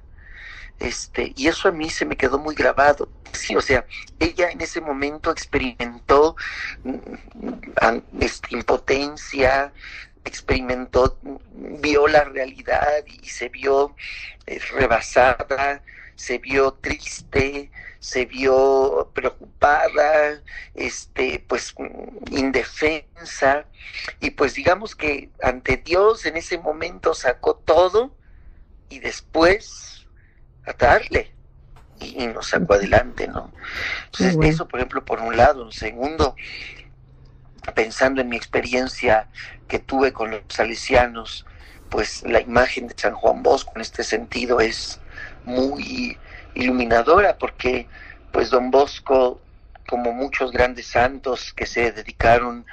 Este, 0.80 1.34
y 1.36 1.48
eso 1.48 1.70
a 1.70 1.72
mí 1.72 1.90
se 1.90 2.06
me 2.06 2.18
quedó 2.18 2.40
muy 2.40 2.56
grabado. 2.56 3.10
Sí, 3.34 3.56
o 3.56 3.62
sea, 3.62 3.86
ella 4.20 4.50
en 4.50 4.62
ese 4.62 4.82
momento 4.82 5.32
experimentó 5.32 6.36
mm, 6.84 6.98
este, 8.20 8.56
impotencia, 8.56 9.72
experimentó, 10.26 11.18
vio 11.54 12.08
la 12.08 12.24
realidad 12.24 13.04
y 13.06 13.28
se 13.28 13.50
vio 13.50 13.96
eh, 14.46 14.60
rebasada, 14.74 15.84
se 16.16 16.38
vio 16.38 16.74
triste, 16.74 17.72
se 18.00 18.26
vio 18.26 19.12
preocupada, 19.14 20.42
este, 20.76 21.44
pues 21.48 21.74
indefensa, 22.30 23.66
y 24.20 24.32
pues 24.32 24.54
digamos 24.54 24.96
que 24.96 25.30
ante 25.42 25.78
Dios 25.78 26.26
en 26.26 26.38
ese 26.38 26.58
momento 26.58 27.14
sacó 27.14 27.56
todo 27.56 28.16
y 28.90 29.00
después 29.00 30.08
a 30.66 30.74
darle 30.74 31.34
y, 32.00 32.28
nos 32.28 32.50
sacó 32.50 32.74
adelante, 32.74 33.28
¿no? 33.28 33.52
Entonces, 34.06 34.38
eso, 34.44 34.68
por 34.68 34.80
ejemplo, 34.80 35.06
por 35.06 35.20
un 35.20 35.38
lado. 35.38 35.66
Un 35.66 35.72
segundo, 35.72 36.36
pensando 37.76 38.22
en 38.22 38.30
mi 38.30 38.38
experiencia 38.38 39.30
que 39.72 39.80
tuve 39.80 40.12
con 40.12 40.32
los 40.32 40.42
salesianos, 40.50 41.46
pues 41.90 42.24
la 42.24 42.42
imagen 42.42 42.90
de 42.90 42.94
San 42.98 43.14
Juan 43.14 43.42
Bosco 43.42 43.72
en 43.76 43.82
este 43.82 44.04
sentido 44.04 44.60
es 44.60 45.00
muy 45.46 46.18
iluminadora 46.56 47.38
porque 47.38 47.88
pues 48.34 48.50
don 48.50 48.70
Bosco, 48.70 49.40
como 49.88 50.12
muchos 50.12 50.52
grandes 50.52 50.88
santos 50.88 51.54
que 51.54 51.66
se 51.66 51.94
dedicaron 51.94 52.66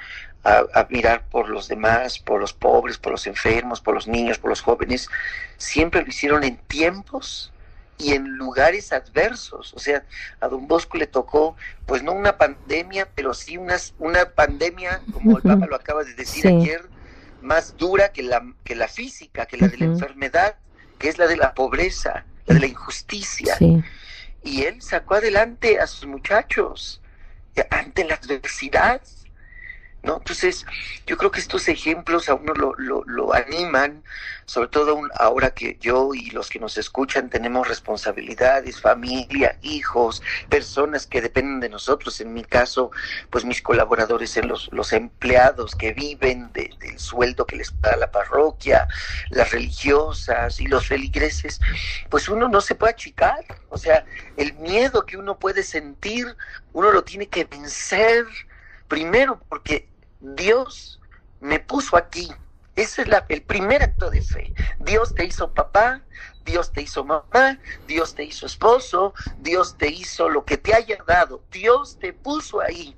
a, 0.43 0.87
mirar 0.89 1.23
por 1.31 1.47
los 1.47 1.69
demás, 1.69 2.19
por 2.19 2.41
los 2.41 2.51
pobres, 2.51 2.97
por 2.97 3.13
los 3.13 3.27
enfermos, 3.27 3.79
por 3.79 3.93
los 3.93 4.05
niños, 4.09 4.37
por 4.37 4.49
los 4.49 4.59
jóvenes, 4.61 5.07
siempre 5.55 6.01
lo 6.01 6.09
hicieron 6.09 6.43
en 6.43 6.57
tiempos 6.57 7.53
y 7.99 8.13
en 8.13 8.37
lugares 8.37 8.91
adversos. 8.91 9.73
O 9.75 9.79
sea, 9.79 10.03
a 10.39 10.47
don 10.47 10.67
Bosco 10.67 10.97
le 10.97 11.05
tocó, 11.05 11.55
pues 11.85 12.01
no 12.01 12.13
una 12.13 12.37
pandemia, 12.37 13.09
pero 13.13 13.33
sí 13.33 13.57
unas, 13.57 13.93
una 13.99 14.31
pandemia, 14.31 15.01
como 15.13 15.37
el 15.37 15.43
Papa 15.43 15.65
lo 15.69 15.75
acaba 15.75 16.03
de 16.03 16.15
decir 16.15 16.47
ayer, 16.47 16.89
más 17.41 17.77
dura 17.77 18.11
que 18.11 18.23
la, 18.23 18.43
que 18.63 18.75
la 18.75 18.87
física, 18.87 19.45
que 19.45 19.57
la 19.57 19.67
de 19.67 19.77
la 19.77 19.85
enfermedad, 19.85 20.55
que 20.97 21.09
es 21.09 21.17
la 21.17 21.27
de 21.27 21.37
la 21.37 21.53
pobreza, 21.53 22.25
de 22.47 22.59
la 22.59 22.65
injusticia. 22.65 23.57
Y 24.41 24.63
él 24.63 24.81
sacó 24.81 25.15
adelante 25.15 25.79
a 25.79 25.85
sus 25.85 26.07
muchachos 26.07 27.01
ante 27.69 28.05
la 28.05 28.15
adversidad. 28.15 29.01
¿No? 30.03 30.17
Entonces, 30.17 30.65
yo 31.05 31.17
creo 31.17 31.31
que 31.31 31.39
estos 31.39 31.67
ejemplos 31.67 32.29
a 32.29 32.33
uno 32.33 32.53
lo, 32.53 32.73
lo, 32.77 33.33
animan, 33.33 34.03
sobre 34.45 34.69
todo 34.69 35.01
ahora 35.15 35.51
que 35.51 35.77
yo 35.79 36.13
y 36.13 36.29
los 36.31 36.49
que 36.49 36.59
nos 36.59 36.77
escuchan 36.77 37.29
tenemos 37.29 37.67
responsabilidades, 37.67 38.81
familia, 38.81 39.57
hijos, 39.61 40.21
personas 40.49 41.05
que 41.05 41.21
dependen 41.21 41.59
de 41.59 41.69
nosotros, 41.69 42.21
en 42.21 42.33
mi 42.33 42.43
caso, 42.43 42.91
pues 43.29 43.45
mis 43.45 43.61
colaboradores, 43.61 44.35
en 44.37 44.47
los, 44.47 44.69
los 44.71 44.93
empleados 44.93 45.75
que 45.75 45.93
viven 45.93 46.51
del 46.53 46.97
sueldo 46.97 47.45
que 47.45 47.57
les 47.57 47.73
da 47.81 47.95
la 47.97 48.11
parroquia, 48.11 48.87
las 49.29 49.51
religiosas 49.51 50.59
y 50.59 50.67
los 50.67 50.87
feligreses, 50.87 51.59
pues 52.09 52.29
uno 52.29 52.47
no 52.47 52.61
se 52.61 52.75
puede 52.75 52.93
achicar, 52.93 53.45
o 53.69 53.77
sea, 53.77 54.05
el 54.37 54.53
miedo 54.53 55.05
que 55.05 55.17
uno 55.17 55.37
puede 55.37 55.63
sentir, 55.63 56.35
uno 56.73 56.91
lo 56.91 57.03
tiene 57.03 57.27
que 57.27 57.43
vencer 57.43 58.25
Primero 58.89 59.39
porque 59.47 59.87
Dios 60.19 60.99
me 61.39 61.59
puso 61.59 61.95
aquí. 61.95 62.31
Ese 62.75 63.01
es 63.01 63.09
el 63.29 63.41
primer 63.43 63.83
acto 63.83 64.09
de 64.09 64.21
fe. 64.21 64.53
Dios 64.79 65.13
te 65.13 65.25
hizo 65.25 65.53
papá, 65.53 66.01
Dios 66.45 66.71
te 66.71 66.81
hizo 66.81 67.03
mamá, 67.03 67.59
Dios 67.87 68.15
te 68.15 68.23
hizo 68.23 68.45
esposo, 68.45 69.13
Dios 69.39 69.77
te 69.77 69.89
hizo 69.89 70.29
lo 70.29 70.45
que 70.45 70.57
te 70.57 70.73
haya 70.73 70.97
dado. 71.05 71.43
Dios 71.51 71.99
te 71.99 72.13
puso 72.13 72.61
ahí. 72.61 72.95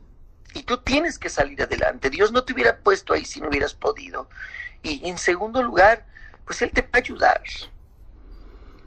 Y 0.54 0.64
tú 0.64 0.78
tienes 0.78 1.18
que 1.18 1.30
salir 1.30 1.62
adelante. 1.62 2.10
Dios 2.10 2.32
no 2.32 2.44
te 2.44 2.54
hubiera 2.54 2.78
puesto 2.78 3.14
ahí 3.14 3.26
si 3.26 3.42
no 3.42 3.50
hubieras 3.50 3.74
podido. 3.74 4.30
Y 4.84 5.08
en 5.08 5.18
segundo 5.18 5.64
lugar, 5.64 6.06
pues 6.46 6.62
Él 6.62 6.72
te 6.72 6.82
va 6.82 6.90
a 6.94 6.98
ayudar. 6.98 7.42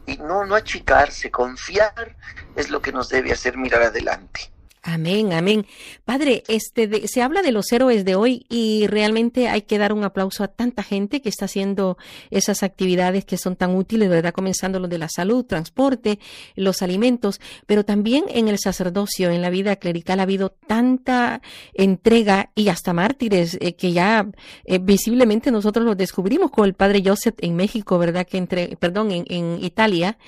Y 0.07 0.19
no, 0.19 0.45
no 0.45 0.55
achicarse, 0.55 1.31
confiar 1.31 2.17
es 2.55 2.71
lo 2.71 2.83
que 2.83 2.93
nos 2.93 3.09
debe 3.09 3.33
hacer 3.33 3.57
mirar 3.57 3.83
adelante. 3.83 4.54
Amén, 4.87 5.33
amén. 5.33 5.65
Padre, 6.05 6.45
este 6.47 7.09
se 7.09 7.23
habla 7.23 7.41
de 7.41 7.53
los 7.53 7.73
héroes 7.73 8.05
de 8.05 8.17
hoy 8.17 8.45
y 8.51 8.87
realmente 8.87 9.49
hay 9.49 9.63
que 9.63 9.79
dar 9.79 9.95
un 9.95 10.05
aplauso 10.05 10.45
a 10.45 10.49
tanta 10.49 10.83
gente 10.83 11.23
que 11.23 11.31
está 11.31 11.47
haciendo 11.47 11.97
esas 12.31 12.63
actividades 12.63 13.25
que 13.25 13.39
son 13.39 13.57
tan 13.57 13.75
útiles, 13.75 14.11
¿verdad? 14.11 14.35
Comenzando 14.35 14.79
lo 14.81 14.87
de 14.87 14.99
la 14.99 15.09
salud, 15.09 15.47
transporte, 15.47 16.19
los 16.55 16.83
alimentos, 16.83 17.41
pero 17.65 17.87
también 17.87 18.25
en 18.29 18.49
el 18.49 18.59
sacerdocio, 18.59 19.31
en 19.31 19.41
la 19.41 19.49
vida 19.49 19.77
clerical 19.77 20.21
ha 20.21 20.25
habido 20.25 20.51
tanta 20.51 21.41
entrega 21.73 22.51
y 22.55 22.69
hasta 22.69 22.93
mártires 22.93 23.57
eh, 23.63 23.77
que 23.77 23.93
ya 23.93 24.29
eh, 24.67 24.79
visiblemente 24.79 25.51
nosotros 25.51 25.87
los 25.87 25.97
descubrimos 25.97 26.51
con 26.51 26.67
el 26.67 26.75
Padre 26.75 27.03
Joseph 27.03 27.37
en 27.39 27.57
México, 27.57 27.97
¿verdad? 27.97 28.27
Que 28.27 28.37
entre, 28.37 28.77
perdón, 28.77 29.13
en, 29.13 29.25
en 29.31 29.65
Italia, 29.65 30.19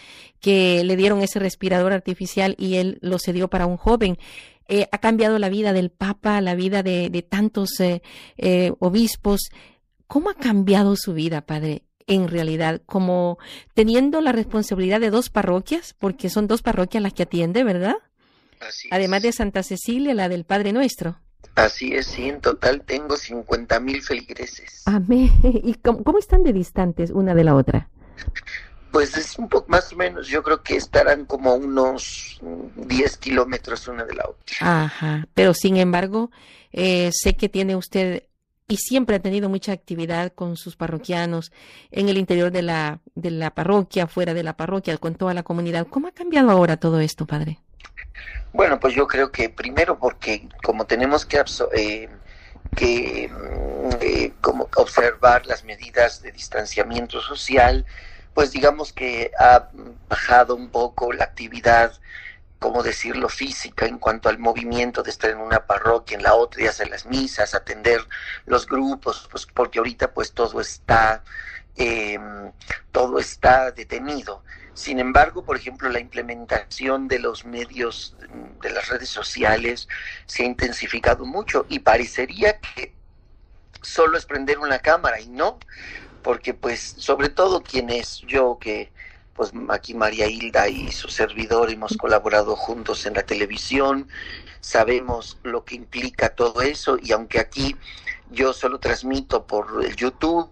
que 0.40 0.84
le 0.84 0.96
dieron 0.96 1.22
ese 1.22 1.38
respirador 1.38 1.92
artificial 1.92 2.54
y 2.58 2.76
él 2.76 2.98
lo 3.00 3.18
cedió 3.18 3.48
para 3.48 3.66
un 3.66 3.76
joven. 3.76 4.16
Eh, 4.68 4.88
ha 4.90 4.98
cambiado 4.98 5.38
la 5.38 5.48
vida 5.48 5.72
del 5.72 5.90
Papa, 5.90 6.40
la 6.40 6.54
vida 6.54 6.82
de, 6.82 7.26
tantos 7.28 7.78
eh, 7.80 8.02
eh, 8.36 8.72
obispos. 8.78 9.50
¿Cómo 10.06 10.30
ha 10.30 10.34
cambiado 10.34 10.94
su 10.96 11.14
vida, 11.14 11.42
Padre? 11.42 11.82
En 12.08 12.28
realidad, 12.28 12.82
como 12.86 13.38
teniendo 13.74 14.20
la 14.20 14.32
responsabilidad 14.32 15.00
de 15.00 15.10
dos 15.10 15.28
parroquias, 15.28 15.94
porque 15.94 16.30
son 16.30 16.46
dos 16.46 16.62
parroquias 16.62 17.02
las 17.02 17.12
que 17.12 17.24
atiende, 17.24 17.64
¿verdad? 17.64 17.96
Además 18.90 19.22
de 19.22 19.32
Santa 19.32 19.62
Cecilia, 19.62 20.14
la 20.14 20.28
del 20.28 20.44
Padre 20.44 20.72
Nuestro. 20.72 21.18
Así 21.56 21.94
es, 21.94 22.06
sí, 22.06 22.28
en 22.28 22.40
total 22.40 22.82
tengo 22.82 23.16
50 23.16 23.80
mil 23.80 24.02
feligreses. 24.02 24.82
Amén. 24.84 25.32
¿Y 25.42 25.74
cómo, 25.74 26.18
están 26.18 26.42
de 26.42 26.52
distantes 26.52 27.10
una 27.10 27.34
de 27.34 27.44
la 27.44 27.54
otra? 27.54 27.88
Pues 28.96 29.14
es 29.14 29.38
un 29.38 29.46
poco 29.46 29.66
más 29.68 29.92
o 29.92 29.96
menos, 29.96 30.26
yo 30.26 30.42
creo 30.42 30.62
que 30.62 30.74
estarán 30.74 31.26
como 31.26 31.54
unos 31.54 32.40
10 32.76 33.18
kilómetros 33.18 33.86
una 33.88 34.06
de 34.06 34.14
la 34.14 34.24
otra. 34.26 34.84
Ajá, 34.84 35.28
pero 35.34 35.52
sin 35.52 35.76
embargo, 35.76 36.30
eh, 36.72 37.10
sé 37.12 37.36
que 37.36 37.50
tiene 37.50 37.76
usted 37.76 38.22
y 38.66 38.78
siempre 38.78 39.16
ha 39.16 39.18
tenido 39.18 39.50
mucha 39.50 39.72
actividad 39.72 40.32
con 40.32 40.56
sus 40.56 40.76
parroquianos 40.76 41.52
en 41.90 42.08
el 42.08 42.16
interior 42.16 42.50
de 42.50 42.62
la, 42.62 43.00
de 43.14 43.32
la 43.32 43.50
parroquia, 43.50 44.06
fuera 44.06 44.32
de 44.32 44.42
la 44.42 44.56
parroquia, 44.56 44.96
con 44.96 45.14
toda 45.14 45.34
la 45.34 45.42
comunidad. 45.42 45.86
¿Cómo 45.88 46.08
ha 46.08 46.12
cambiado 46.12 46.50
ahora 46.50 46.78
todo 46.78 46.98
esto, 47.00 47.26
padre? 47.26 47.58
Bueno, 48.54 48.80
pues 48.80 48.94
yo 48.94 49.06
creo 49.06 49.30
que 49.30 49.50
primero 49.50 49.98
porque 49.98 50.48
como 50.64 50.86
tenemos 50.86 51.26
que, 51.26 51.44
eh, 51.74 52.08
que 52.74 53.28
mm, 53.28 53.90
eh, 54.00 54.32
como 54.40 54.70
observar 54.74 55.44
las 55.44 55.64
medidas 55.64 56.22
de 56.22 56.32
distanciamiento 56.32 57.20
social, 57.20 57.84
pues 58.36 58.52
digamos 58.52 58.92
que 58.92 59.32
ha 59.38 59.70
bajado 60.10 60.56
un 60.56 60.68
poco 60.68 61.10
la 61.14 61.24
actividad 61.24 61.94
cómo 62.58 62.82
decirlo, 62.82 63.30
física 63.30 63.86
en 63.86 63.98
cuanto 63.98 64.28
al 64.28 64.38
movimiento 64.38 65.02
de 65.02 65.10
estar 65.10 65.30
en 65.30 65.38
una 65.38 65.66
parroquia, 65.66 66.18
en 66.18 66.22
la 66.22 66.34
otra, 66.34 66.62
y 66.62 66.66
hacer 66.66 66.90
las 66.90 67.06
misas, 67.06 67.54
atender 67.54 68.06
los 68.44 68.66
grupos, 68.66 69.26
pues 69.30 69.46
porque 69.46 69.78
ahorita 69.78 70.12
pues 70.12 70.32
todo 70.32 70.60
está, 70.60 71.24
em, 71.76 72.52
todo 72.92 73.18
está 73.18 73.70
detenido. 73.70 74.44
Sin 74.74 74.98
embargo, 74.98 75.42
por 75.42 75.56
ejemplo, 75.56 75.88
la 75.88 76.00
implementación 76.00 77.08
de 77.08 77.20
los 77.20 77.46
medios, 77.46 78.16
de 78.60 78.68
las 78.70 78.88
redes 78.88 79.08
sociales, 79.08 79.88
se 80.26 80.42
ha 80.42 80.46
intensificado 80.46 81.24
mucho 81.24 81.64
y 81.70 81.78
parecería 81.78 82.60
que 82.60 82.92
solo 83.80 84.18
es 84.18 84.26
prender 84.26 84.58
una 84.58 84.80
cámara 84.80 85.20
y 85.20 85.28
no, 85.30 85.58
porque 86.26 86.54
pues 86.54 86.96
sobre 86.98 87.28
todo 87.28 87.62
quienes 87.62 88.18
yo 88.22 88.58
que 88.60 88.90
pues 89.36 89.52
aquí 89.68 89.94
María 89.94 90.26
Hilda 90.26 90.68
y 90.68 90.90
su 90.90 91.06
servidor 91.06 91.70
hemos 91.70 91.96
colaborado 91.96 92.56
juntos 92.56 93.06
en 93.06 93.14
la 93.14 93.22
televisión, 93.22 94.08
sabemos 94.58 95.38
lo 95.44 95.64
que 95.64 95.76
implica 95.76 96.30
todo 96.30 96.62
eso 96.62 96.98
y 97.00 97.12
aunque 97.12 97.38
aquí 97.38 97.76
yo 98.32 98.52
solo 98.52 98.80
transmito 98.80 99.46
por 99.46 99.84
el 99.84 99.94
YouTube, 99.94 100.50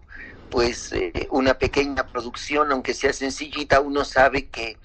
pues 0.49 0.93
eh, 0.93 1.26
una 1.33 1.54
pequeña 1.54 2.07
producción, 2.07 2.71
aunque 2.71 2.95
sea 2.95 3.12
sencillita, 3.12 3.81
uno 3.81 4.04
sabe 4.04 4.47
que 4.47 4.78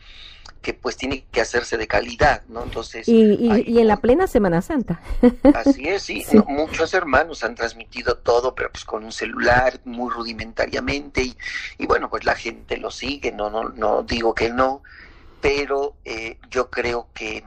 que 0.62 0.74
pues 0.74 0.98
tiene 0.98 1.26
que 1.32 1.42
hacerse 1.42 1.78
de 1.78 1.88
calidad, 1.88 2.44
¿no? 2.50 2.64
Entonces... 2.64 3.08
Y, 3.08 3.36
y, 3.66 3.80
en 3.80 3.88
la 3.88 3.98
plena 3.98 4.28
Semana 4.28 4.62
Santa. 4.62 5.02
Así 5.56 5.88
es, 5.88 6.04
sí. 6.04 6.26
muchos 6.48 6.94
hermanos 6.94 7.44
han 7.44 7.56
transmitido 7.56 8.18
todo, 8.18 8.56
pero 8.56 8.72
pues 8.72 8.84
con 8.84 9.04
un 9.04 9.12
celular 9.12 9.80
muy 9.86 10.12
rudimentariamente 10.12 11.24
y, 11.24 11.38
y 11.78 11.86
bueno, 11.86 12.10
pues 12.10 12.26
la 12.26 12.36
gente 12.36 12.78
lo 12.78 12.92
sigue, 12.92 13.32
no, 13.32 13.50
no, 13.50 13.70
no 13.70 14.04
digo 14.04 14.36
que 14.36 14.50
no, 14.50 14.84
pero 15.42 15.96
eh, 16.06 16.38
yo 16.50 16.70
creo 16.70 17.08
que 17.14 17.44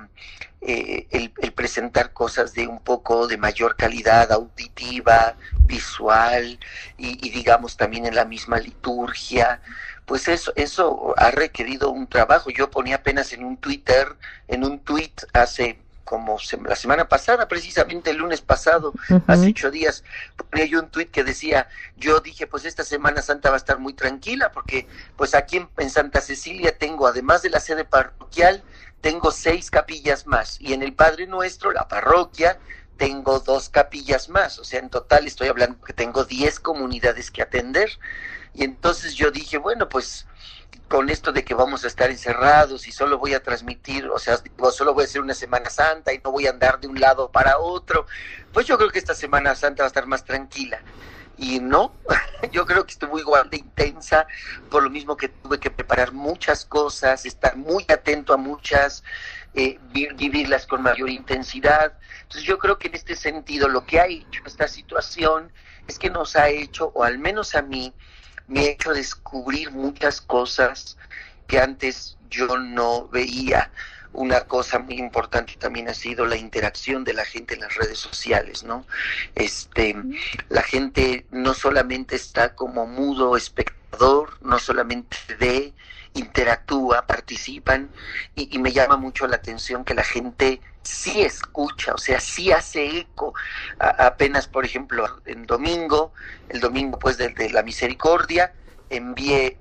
eh, 0.61 1.07
el, 1.11 1.33
el, 1.39 1.53
presentar 1.53 2.13
cosas 2.13 2.55
de 2.55 2.69
un 2.69 2.81
poco 2.81 3.27
de 3.27 3.37
mayor 3.37 3.77
calidad 3.77 4.31
auditiva, 4.31 5.37
visual 5.67 6.59
y, 6.97 7.27
y 7.27 7.31
digamos 7.31 7.77
también 7.77 8.07
en 8.07 8.15
la 8.15 8.25
misma 8.25 8.59
liturgia, 8.59 9.61
pues 10.07 10.29
eso, 10.29 10.53
eso 10.57 11.15
ha 11.17 11.31
requerido 11.31 11.91
un 11.91 12.07
trabajo. 12.07 12.51
Yo 12.51 12.71
ponía 12.71 12.97
apenas 12.97 13.33
en 13.33 13.45
un 13.45 13.57
Twitter, 13.57 14.17
en 14.49 14.65
un 14.65 14.79
tweet 14.81 15.13
hace 15.33 15.82
como 16.05 16.39
la 16.65 16.77
semana 16.77 17.09
pasada, 17.09 17.49
precisamente 17.49 18.11
el 18.11 18.19
lunes 18.19 18.41
pasado, 18.41 18.93
hace 19.27 19.49
ocho 19.49 19.71
días, 19.71 20.05
ponía 20.51 20.67
yo 20.67 20.81
un 20.81 20.89
tweet 20.89 21.07
que 21.07 21.25
decía, 21.25 21.69
yo 21.97 22.21
dije, 22.21 22.47
pues 22.47 22.65
esta 22.65 22.85
Semana 22.85 23.23
Santa 23.23 23.51
va 23.51 23.57
a 23.57 23.59
estar 23.59 23.79
muy 23.79 23.95
tranquila, 23.95 24.53
porque 24.53 24.87
pues 25.17 25.35
aquí 25.35 25.59
en, 25.59 25.69
en 25.79 25.91
Santa 25.91 26.21
Cecilia 26.21 26.77
tengo, 26.77 27.07
además 27.07 27.43
de 27.43 27.51
la 27.51 27.61
sede 27.61 27.85
parroquial, 27.85 28.63
tengo 29.01 29.31
seis 29.31 29.71
capillas 29.71 30.27
más, 30.27 30.61
y 30.61 30.73
en 30.73 30.83
el 30.83 30.93
Padre 30.93 31.27
Nuestro, 31.27 31.73
la 31.73 31.89
parroquia, 31.89 32.59
tengo 32.97 33.41
dos 33.41 33.69
capillas 33.69 34.29
más, 34.29 34.59
o 34.59 34.65
sea, 34.65 34.79
en 34.79 34.91
total 34.91 35.27
estoy 35.27 35.49
hablando 35.49 35.81
que 35.83 35.93
tengo 35.93 36.25
diez 36.25 36.61
comunidades 36.61 37.31
que 37.31 37.43
atender. 37.43 37.91
Y 38.55 38.65
entonces 38.65 39.15
yo 39.15 39.31
dije, 39.31 39.57
bueno, 39.59 39.89
pues 39.89 40.27
con 40.89 41.09
esto 41.09 41.33
de 41.33 41.45
que 41.45 41.55
vamos 41.55 41.85
a 41.85 41.87
estar 41.87 42.11
encerrados 42.11 42.87
y 42.87 42.93
solo 42.93 43.19
voy 43.19 43.33
a 43.33 43.43
transmitir, 43.43 44.09
o 44.09 44.19
sea, 44.19 44.39
solo 44.73 44.93
voy 44.93 45.05
a 45.05 45.07
hacer 45.07 45.23
una 45.23 45.35
Semana 45.35 45.71
Santa 45.71 46.13
y 46.13 46.21
no 46.23 46.33
voy 46.33 46.47
a 46.47 46.51
andar 46.51 46.81
de 46.81 46.87
un 46.87 47.01
lado 47.01 47.31
para 47.31 47.59
otro, 47.59 48.07
pues 48.53 48.67
yo 48.67 48.77
creo 48.77 48.91
que 48.91 48.99
esta 48.99 49.15
Semana 49.15 49.55
Santa 49.55 49.83
va 49.83 49.87
a 49.87 49.89
estar 49.89 50.07
más 50.07 50.25
tranquila. 50.25 50.83
Y 51.39 51.61
no, 51.61 51.95
yo 52.53 52.67
creo 52.67 52.85
que 52.85 52.93
estuvo 52.93 53.19
igual 53.19 53.49
de 53.49 53.57
intensa, 53.57 54.27
por 54.71 54.83
lo 54.83 54.91
mismo 54.91 55.17
que 55.17 55.29
tuve 55.29 55.59
que 55.59 55.71
preparar 55.71 56.13
muchas 56.13 56.65
cosas, 56.67 57.25
estar 57.25 57.57
muy 57.57 57.87
atento 57.89 58.35
a 58.35 58.37
muchas, 58.37 59.03
eh, 59.55 59.79
vivirlas 59.93 60.67
con 60.67 60.83
mayor 60.83 61.09
intensidad. 61.09 61.95
Entonces 62.23 62.43
yo 62.43 62.59
creo 62.59 62.79
que 62.79 62.89
en 62.89 62.95
este 62.97 63.17
sentido 63.17 63.69
lo 63.69 63.87
que 63.87 63.99
ha 63.99 64.07
hecho 64.07 64.43
esta 64.45 64.69
situación 64.69 65.53
es 65.89 65.99
que 65.99 66.11
nos 66.11 66.37
ha 66.37 66.49
hecho, 66.49 66.93
o 66.95 67.03
al 67.03 67.19
menos 67.19 67.55
a 67.55 67.63
mí, 67.63 67.95
me 68.53 68.61
ha 68.61 68.71
hecho 68.71 68.93
descubrir 68.93 69.71
muchas 69.71 70.21
cosas 70.21 70.99
que 71.47 71.59
antes 71.59 72.19
yo 72.31 72.59
no 72.59 73.09
veía. 73.09 73.71
Una 74.13 74.43
cosa 74.43 74.79
muy 74.79 74.99
importante 74.99 75.55
también 75.59 75.89
ha 75.89 75.95
sido 75.95 76.27
la 76.27 76.37
interacción 76.37 77.03
de 77.03 77.15
la 77.15 77.25
gente 77.25 77.55
en 77.55 77.61
las 77.61 77.75
redes 77.75 77.99
sociales, 77.99 78.63
¿no? 78.63 78.85
Este, 79.35 79.97
la 80.51 80.63
gente 80.63 81.25
no 81.31 81.55
solamente 81.55 82.15
está 82.15 82.55
como 82.55 82.87
mudo 82.87 83.39
espectador, 83.39 84.37
no 84.43 84.59
solamente 84.59 85.17
ve, 85.41 85.73
interactúa, 86.13 87.07
participan 87.07 87.89
y, 88.37 88.55
y, 88.55 88.59
me 88.59 88.73
llama 88.73 88.99
mucho 88.99 89.27
la 89.27 89.37
atención 89.37 89.83
que 89.83 89.95
la 89.95 90.05
gente 90.05 90.61
sí 90.83 91.23
escucha, 91.23 91.95
o 91.95 91.99
sea, 91.99 92.21
sí 92.21 92.53
hace 92.53 92.99
eco. 92.99 93.35
apenas, 93.79 94.47
por 94.49 94.65
ejemplo, 94.65 95.21
en 95.27 95.47
domingo, 95.47 96.13
el 96.49 96.61
domingo 96.61 96.99
pues 96.99 97.19
de, 97.19 97.51
la 97.51 97.63
misericordia, 97.63 98.55
envié, 98.91 99.59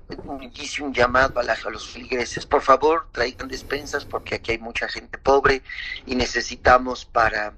hice 0.54 0.82
un 0.82 0.92
llamado 0.92 1.40
a, 1.40 1.42
a 1.42 1.70
los 1.70 1.88
feligreses, 1.88 2.44
por 2.44 2.62
favor, 2.62 3.08
traigan 3.12 3.48
despensas 3.48 4.04
porque 4.04 4.34
aquí 4.36 4.52
hay 4.52 4.58
mucha 4.58 4.88
gente 4.88 5.16
pobre 5.18 5.62
y 6.06 6.14
necesitamos 6.16 7.04
para 7.04 7.54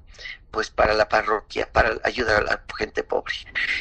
pues 0.54 0.70
para 0.70 0.94
la 0.94 1.08
parroquia, 1.08 1.68
para 1.72 1.98
ayudar 2.04 2.42
a 2.42 2.44
la 2.44 2.62
gente 2.78 3.02
pobre. 3.02 3.34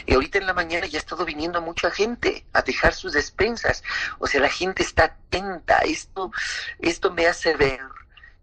Y 0.07 0.15
ahorita 0.15 0.39
en 0.39 0.47
la 0.47 0.55
mañana 0.55 0.87
ya 0.87 0.97
ha 0.97 1.01
estado 1.01 1.23
viniendo 1.23 1.61
mucha 1.61 1.91
gente 1.91 2.47
a 2.51 2.63
dejar 2.63 2.95
sus 2.95 3.13
despensas. 3.13 3.83
O 4.17 4.25
sea, 4.25 4.41
la 4.41 4.49
gente 4.49 4.81
está 4.81 5.03
atenta. 5.03 5.77
Esto, 5.85 6.31
esto 6.79 7.11
me 7.11 7.27
hace 7.27 7.55
ver 7.55 7.79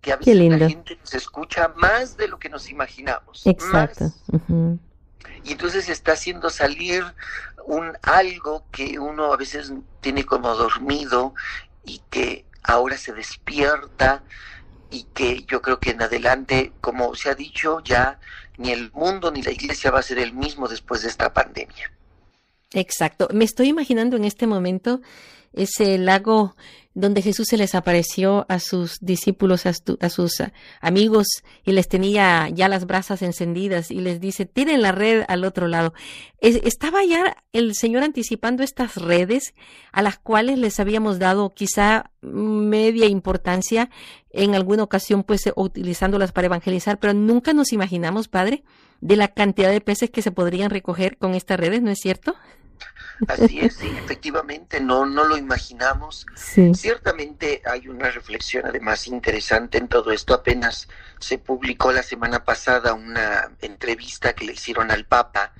que 0.00 0.12
a 0.12 0.16
veces 0.16 0.36
la 0.36 0.68
gente 0.68 0.98
se 1.02 1.18
escucha 1.18 1.72
más 1.76 2.16
de 2.16 2.28
lo 2.28 2.38
que 2.38 2.48
nos 2.48 2.70
imaginamos. 2.70 3.46
Exacto. 3.46 4.12
Y 5.44 5.52
entonces 5.52 5.88
está 5.88 6.12
haciendo 6.12 6.50
salir 6.50 7.04
un 7.66 7.92
algo 8.02 8.64
que 8.70 8.98
uno 8.98 9.32
a 9.32 9.36
veces 9.36 9.72
tiene 10.00 10.24
como 10.24 10.54
dormido 10.54 11.34
y 11.84 12.00
que 12.10 12.44
ahora 12.62 12.96
se 12.96 13.12
despierta 13.12 14.22
y 14.90 15.04
que 15.14 15.44
yo 15.44 15.62
creo 15.62 15.78
que 15.78 15.90
en 15.90 16.02
adelante, 16.02 16.72
como 16.80 17.14
se 17.14 17.30
ha 17.30 17.34
dicho, 17.34 17.80
ya 17.84 18.18
ni 18.58 18.70
el 18.70 18.90
mundo 18.92 19.30
ni 19.30 19.42
la 19.42 19.52
iglesia 19.52 19.90
va 19.90 20.00
a 20.00 20.02
ser 20.02 20.18
el 20.18 20.32
mismo 20.34 20.68
después 20.68 21.02
de 21.02 21.08
esta 21.08 21.32
pandemia. 21.32 21.92
Exacto. 22.72 23.28
Me 23.32 23.44
estoy 23.44 23.68
imaginando 23.68 24.16
en 24.16 24.24
este 24.24 24.46
momento 24.46 25.00
ese 25.52 25.98
lago 25.98 26.54
donde 26.94 27.22
Jesús 27.22 27.46
se 27.48 27.56
les 27.56 27.74
apareció 27.74 28.46
a 28.48 28.58
sus 28.58 28.98
discípulos, 29.00 29.64
a, 29.66 30.08
sus 30.10 30.42
amigos 30.80 31.26
y 31.64 31.72
les 31.72 31.88
tenía 31.88 32.48
ya 32.48 32.68
las 32.68 32.86
brasas 32.86 33.22
encendidas 33.22 33.90
y 33.90 34.00
les 34.00 34.20
dice, 34.20 34.44
tiren 34.44 34.82
la 34.82 34.90
red 34.90 35.24
al 35.28 35.44
otro 35.44 35.68
lado. 35.68 35.94
estaba 36.40 37.04
ya 37.04 37.36
el 37.52 37.74
Señor 37.74 38.02
anticipando 38.02 38.64
estas 38.64 38.96
redes 38.96 39.54
a 39.92 40.02
las 40.02 40.18
cuales 40.18 40.58
les 40.58 40.80
habíamos 40.80 41.20
dado 41.20 41.50
quizá 41.54 42.10
media 42.22 43.06
importancia 43.06 43.88
en 44.32 44.54
alguna 44.54 44.82
ocasión, 44.82 45.22
pues 45.22 45.42
utilizándolas 45.54 46.32
para 46.32 46.46
evangelizar, 46.46 46.98
pero 46.98 47.14
nunca 47.14 47.52
nos 47.52 47.72
imaginamos, 47.72 48.28
Padre, 48.28 48.64
de 49.00 49.16
la 49.16 49.28
cantidad 49.28 49.70
de 49.70 49.80
peces 49.80 50.10
que 50.10 50.22
se 50.22 50.32
podrían 50.32 50.70
recoger 50.70 51.18
con 51.18 51.34
estas 51.34 51.58
redes, 51.58 51.82
¿no 51.82 51.90
es 51.90 51.98
cierto? 52.00 52.34
Así 53.28 53.60
es, 53.60 53.76
sí, 53.76 53.88
efectivamente, 54.04 54.80
no, 54.80 55.06
no 55.06 55.24
lo 55.24 55.36
imaginamos. 55.36 56.26
Ciertamente 56.74 57.62
hay 57.64 57.88
una 57.88 58.10
reflexión 58.10 58.66
además 58.66 59.06
interesante 59.06 59.78
en 59.78 59.88
todo 59.88 60.10
esto. 60.10 60.34
Apenas 60.34 60.88
se 61.18 61.38
publicó 61.38 61.92
la 61.92 62.02
semana 62.02 62.44
pasada 62.44 62.94
una 62.94 63.50
entrevista 63.60 64.32
que 64.32 64.46
le 64.46 64.52
hicieron 64.52 64.90
al 64.90 65.04
Papa. 65.04 65.52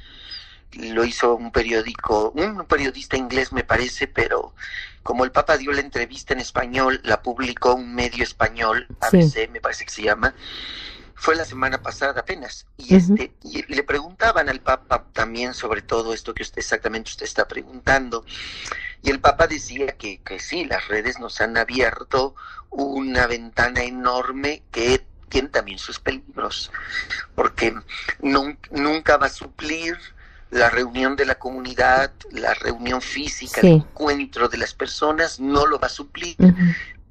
Lo 0.73 1.05
hizo 1.05 1.35
un 1.35 1.51
periódico, 1.51 2.31
un 2.31 2.64
periodista 2.66 3.16
inglés 3.16 3.53
me 3.53 3.64
parece, 3.64 4.07
pero 4.07 4.55
como 5.03 5.25
el 5.25 5.33
Papa 5.33 5.57
dio 5.57 5.73
la 5.73 5.81
entrevista 5.81 6.35
en 6.35 6.40
español, 6.40 7.01
la 7.05 7.23
publicó 7.23 7.75
un 7.75 7.94
medio 7.94 8.23
español, 8.23 8.87
ABC 9.01 9.51
me 9.51 9.61
parece 9.61 9.85
que 9.85 9.90
se 9.90 10.03
llama, 10.03 10.35
fue 11.20 11.37
la 11.37 11.44
semana 11.44 11.83
pasada 11.83 12.22
apenas 12.22 12.66
y 12.78 12.94
este 12.94 13.35
y 13.42 13.62
le 13.70 13.83
preguntaban 13.83 14.48
al 14.48 14.61
Papa 14.61 15.04
también 15.12 15.52
sobre 15.52 15.83
todo 15.83 16.14
esto 16.14 16.33
que 16.33 16.42
usted 16.42 16.61
exactamente 16.61 17.11
usted 17.11 17.26
está 17.26 17.46
preguntando 17.46 18.24
y 19.02 19.11
el 19.11 19.20
Papa 19.20 19.46
decía 19.46 19.88
que, 19.98 20.22
que 20.22 20.40
sí 20.40 20.64
las 20.64 20.88
redes 20.88 21.20
nos 21.20 21.42
han 21.42 21.59
abierto 21.59 22.35
una 22.70 23.26
ventana 23.26 23.83
enorme 23.83 24.62
que 24.70 25.04
tiene 25.28 25.48
también 25.48 25.78
sus 25.78 26.00
peligros 26.00 26.72
porque 27.35 27.74
nunca 28.70 29.18
va 29.18 29.26
a 29.26 29.30
suplir 29.30 29.98
la 30.50 30.70
reunión 30.70 31.16
de 31.16 31.26
la 31.26 31.37
comunidad, 31.37 32.12
la 32.33 32.54
reunión 32.54 33.02
física, 33.02 33.61
el 33.61 33.74
encuentro 33.74 34.48
de 34.48 34.56
las 34.56 34.72
personas 34.72 35.38
no 35.38 35.66
lo 35.66 35.78
va 35.78 35.87
a 35.87 35.90
suplir. 35.90 36.37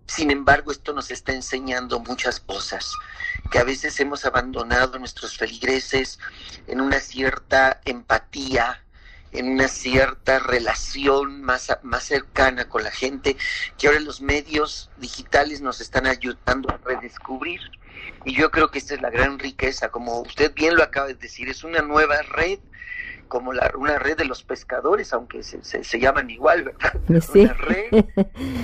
Sin 0.09 0.31
embargo, 0.31 0.71
esto 0.71 0.91
nos 0.91 1.11
está 1.11 1.33
enseñando 1.33 1.99
muchas 1.99 2.39
cosas, 2.39 2.95
que 3.51 3.59
a 3.59 3.63
veces 3.63 3.99
hemos 3.99 4.25
abandonado 4.25 4.97
nuestros 4.97 5.37
feligreses 5.37 6.17
en 6.65 6.81
una 6.81 6.99
cierta 6.99 7.79
empatía, 7.85 8.83
en 9.31 9.49
una 9.49 9.67
cierta 9.67 10.39
relación 10.39 11.43
más, 11.43 11.77
más 11.83 12.05
cercana 12.05 12.67
con 12.67 12.83
la 12.83 12.89
gente, 12.89 13.37
que 13.77 13.85
ahora 13.85 13.99
los 13.99 14.19
medios 14.19 14.89
digitales 14.97 15.61
nos 15.61 15.79
están 15.79 16.07
ayudando 16.07 16.71
a 16.71 16.77
redescubrir. 16.77 17.61
Y 18.25 18.35
yo 18.35 18.49
creo 18.49 18.71
que 18.71 18.79
esta 18.79 18.95
es 18.95 19.01
la 19.01 19.11
gran 19.11 19.37
riqueza, 19.37 19.89
como 19.89 20.21
usted 20.21 20.51
bien 20.55 20.75
lo 20.75 20.81
acaba 20.81 21.05
de 21.05 21.13
decir, 21.13 21.49
es 21.49 21.63
una 21.63 21.83
nueva 21.83 22.19
red 22.23 22.57
como 23.29 23.53
la, 23.53 23.71
una 23.77 23.97
red 23.97 24.17
de 24.17 24.25
los 24.25 24.43
pescadores, 24.43 25.13
aunque 25.13 25.43
se, 25.43 25.63
se, 25.63 25.99
llaman 25.99 26.29
igual, 26.29 26.63
¿verdad? 26.63 26.93
Una 27.07 27.53
red 27.53 28.05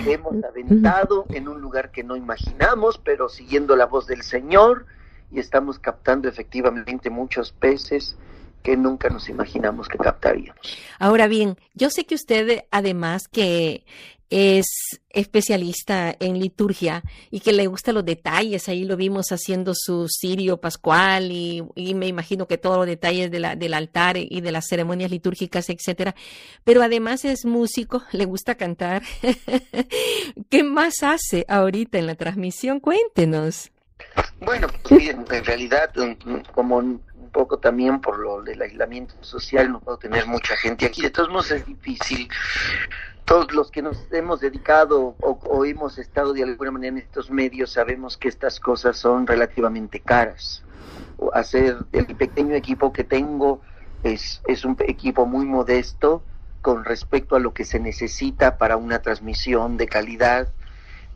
que 0.03 0.11
hemos 0.11 0.43
aventado 0.43 1.25
en 1.29 1.47
un 1.47 1.61
lugar 1.61 1.91
que 1.91 2.03
no 2.03 2.17
imaginamos, 2.17 2.97
pero 2.97 3.29
siguiendo 3.29 3.77
la 3.77 3.85
voz 3.85 4.07
del 4.07 4.23
Señor 4.23 4.85
y 5.31 5.39
estamos 5.39 5.79
captando 5.79 6.27
efectivamente 6.27 7.09
muchos 7.09 7.53
peces 7.53 8.17
que 8.63 8.75
nunca 8.75 9.09
nos 9.09 9.29
imaginamos 9.29 9.87
que 9.87 9.99
captaríamos. 9.99 10.77
Ahora 10.97 11.27
bien, 11.27 11.55
yo 11.75 11.91
sé 11.91 12.05
que 12.05 12.15
usted, 12.15 12.65
además 12.71 13.27
que 13.27 13.85
es 14.29 14.99
especialista 15.09 16.15
en 16.19 16.39
liturgia 16.39 17.03
y 17.31 17.39
que 17.39 17.53
le 17.53 17.67
gustan 17.67 17.95
los 17.95 18.05
detalles. 18.05 18.67
Ahí 18.67 18.83
lo 18.85 18.97
vimos 18.97 19.31
haciendo 19.31 19.73
su 19.75 20.07
sirio 20.09 20.57
pascual 20.57 21.31
y, 21.31 21.63
me 21.95 22.07
imagino 22.07 22.47
que 22.47 22.57
todos 22.57 22.77
los 22.77 22.85
detalles 22.85 23.31
de 23.31 23.39
la, 23.39 23.55
del 23.55 23.73
altar 23.73 24.17
y 24.17 24.41
de 24.41 24.51
las 24.51 24.67
ceremonias 24.67 25.11
litúrgicas, 25.11 25.69
etcétera. 25.69 26.15
Pero 26.63 26.81
además 26.81 27.23
es 27.25 27.45
músico, 27.45 28.03
le 28.11 28.25
gusta 28.25 28.55
cantar. 28.55 29.03
¿Qué 30.49 30.63
más 30.63 31.03
hace 31.03 31.45
ahorita 31.47 31.97
en 31.97 32.07
la 32.07 32.15
transmisión? 32.15 32.79
Cuéntenos. 32.79 33.71
Bueno, 34.39 34.67
en 34.89 35.45
realidad, 35.45 35.91
como 36.53 36.77
un 36.77 37.01
poco 37.31 37.57
también 37.57 37.99
por 38.01 38.19
lo 38.19 38.41
del 38.41 38.61
aislamiento 38.61 39.15
social, 39.21 39.71
no 39.71 39.79
puedo 39.79 39.97
tener 39.97 40.25
mucha 40.25 40.55
gente 40.57 40.85
aquí. 40.85 41.01
De 41.01 41.09
todos 41.09 41.29
modos 41.29 41.51
es 41.51 41.65
difícil 41.65 42.29
todos 43.25 43.51
los 43.53 43.71
que 43.71 43.81
nos 43.81 43.97
hemos 44.11 44.39
dedicado 44.39 45.15
o, 45.19 45.65
hemos 45.65 45.97
estado 45.97 46.31
de 46.33 46.43
alguna 46.43 46.71
manera 46.71 46.97
en 46.97 47.03
estos 47.03 47.31
medios 47.31 47.71
sabemos 47.71 48.17
que 48.17 48.27
estas 48.27 48.59
cosas 48.59 48.97
son 48.97 49.25
relativamente 49.25 49.99
caras. 49.99 50.63
Hacer 51.33 51.77
el 51.91 52.05
pequeño 52.15 52.55
equipo 52.55 52.93
que 52.93 53.03
tengo 53.03 53.61
es, 54.03 54.41
es 54.47 54.63
un 54.63 54.77
equipo 54.79 55.25
muy 55.25 55.45
modesto 55.45 56.21
con 56.61 56.85
respecto 56.85 57.35
a 57.35 57.39
lo 57.39 57.53
que 57.53 57.65
se 57.65 57.79
necesita 57.79 58.57
para 58.57 58.77
una 58.77 59.01
transmisión 59.01 59.77
de 59.77 59.87
calidad, 59.87 60.49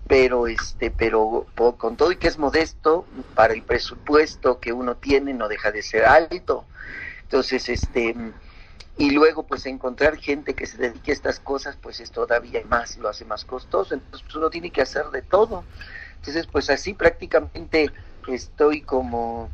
pero 0.07 0.47
este, 0.47 0.89
pero 0.89 1.45
con 1.77 1.95
todo 1.95 2.11
y 2.11 2.15
que 2.15 2.27
es 2.27 2.39
modesto 2.39 3.05
para 3.35 3.53
el 3.53 3.61
presupuesto 3.61 4.59
que 4.59 4.73
uno 4.73 4.95
tiene 4.95 5.33
no 5.33 5.47
deja 5.47 5.71
de 5.71 5.83
ser 5.83 6.05
alto. 6.05 6.65
Entonces, 7.21 7.69
este 7.69 8.15
y 8.99 9.11
luego 9.11 9.43
pues 9.43 9.65
encontrar 9.65 10.17
gente 10.17 10.53
que 10.53 10.67
se 10.67 10.77
dedique 10.77 11.11
a 11.11 11.13
estas 11.13 11.39
cosas 11.39 11.77
pues 11.81 12.01
es 12.01 12.11
todavía 12.11 12.61
más, 12.67 12.97
lo 12.97 13.07
hace 13.07 13.23
más 13.23 13.45
costoso, 13.45 13.93
entonces 13.93 14.21
pues, 14.23 14.35
uno 14.35 14.49
tiene 14.49 14.71
que 14.71 14.81
hacer 14.81 15.05
de 15.05 15.21
todo. 15.21 15.63
Entonces 16.17 16.45
pues 16.47 16.69
así 16.69 16.93
prácticamente 16.93 17.91
estoy 18.27 18.81
como 18.81 19.49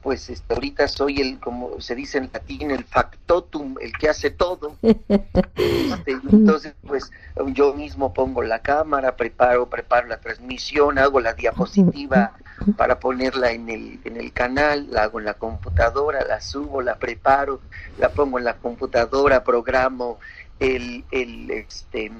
pues 0.00 0.30
este, 0.30 0.54
ahorita 0.54 0.88
soy 0.88 1.20
el, 1.20 1.38
como 1.40 1.78
se 1.80 1.94
dice 1.94 2.16
en 2.18 2.30
latín, 2.32 2.70
el 2.70 2.84
factotum, 2.84 3.74
el 3.80 3.92
que 3.92 4.08
hace 4.08 4.30
todo. 4.30 4.76
Este, 4.80 6.12
entonces, 6.30 6.74
pues 6.86 7.10
yo 7.48 7.74
mismo 7.74 8.14
pongo 8.14 8.42
la 8.44 8.60
cámara, 8.60 9.16
preparo, 9.16 9.68
preparo 9.68 10.06
la 10.06 10.20
transmisión, 10.20 10.98
hago 10.98 11.18
la 11.18 11.34
diapositiva 11.34 12.36
para 12.76 12.98
ponerla 12.98 13.52
en 13.52 13.68
el, 13.68 14.00
en 14.04 14.16
el 14.16 14.32
canal, 14.32 14.88
la 14.90 15.04
hago 15.04 15.18
en 15.18 15.26
la 15.26 15.34
computadora, 15.34 16.24
la 16.24 16.40
subo, 16.40 16.82
la 16.82 16.96
preparo, 16.96 17.60
la 17.98 18.08
pongo 18.10 18.38
en 18.38 18.44
la 18.44 18.54
computadora, 18.54 19.44
programo 19.44 20.18
el, 20.58 21.04
el 21.10 21.50
este 21.50 22.10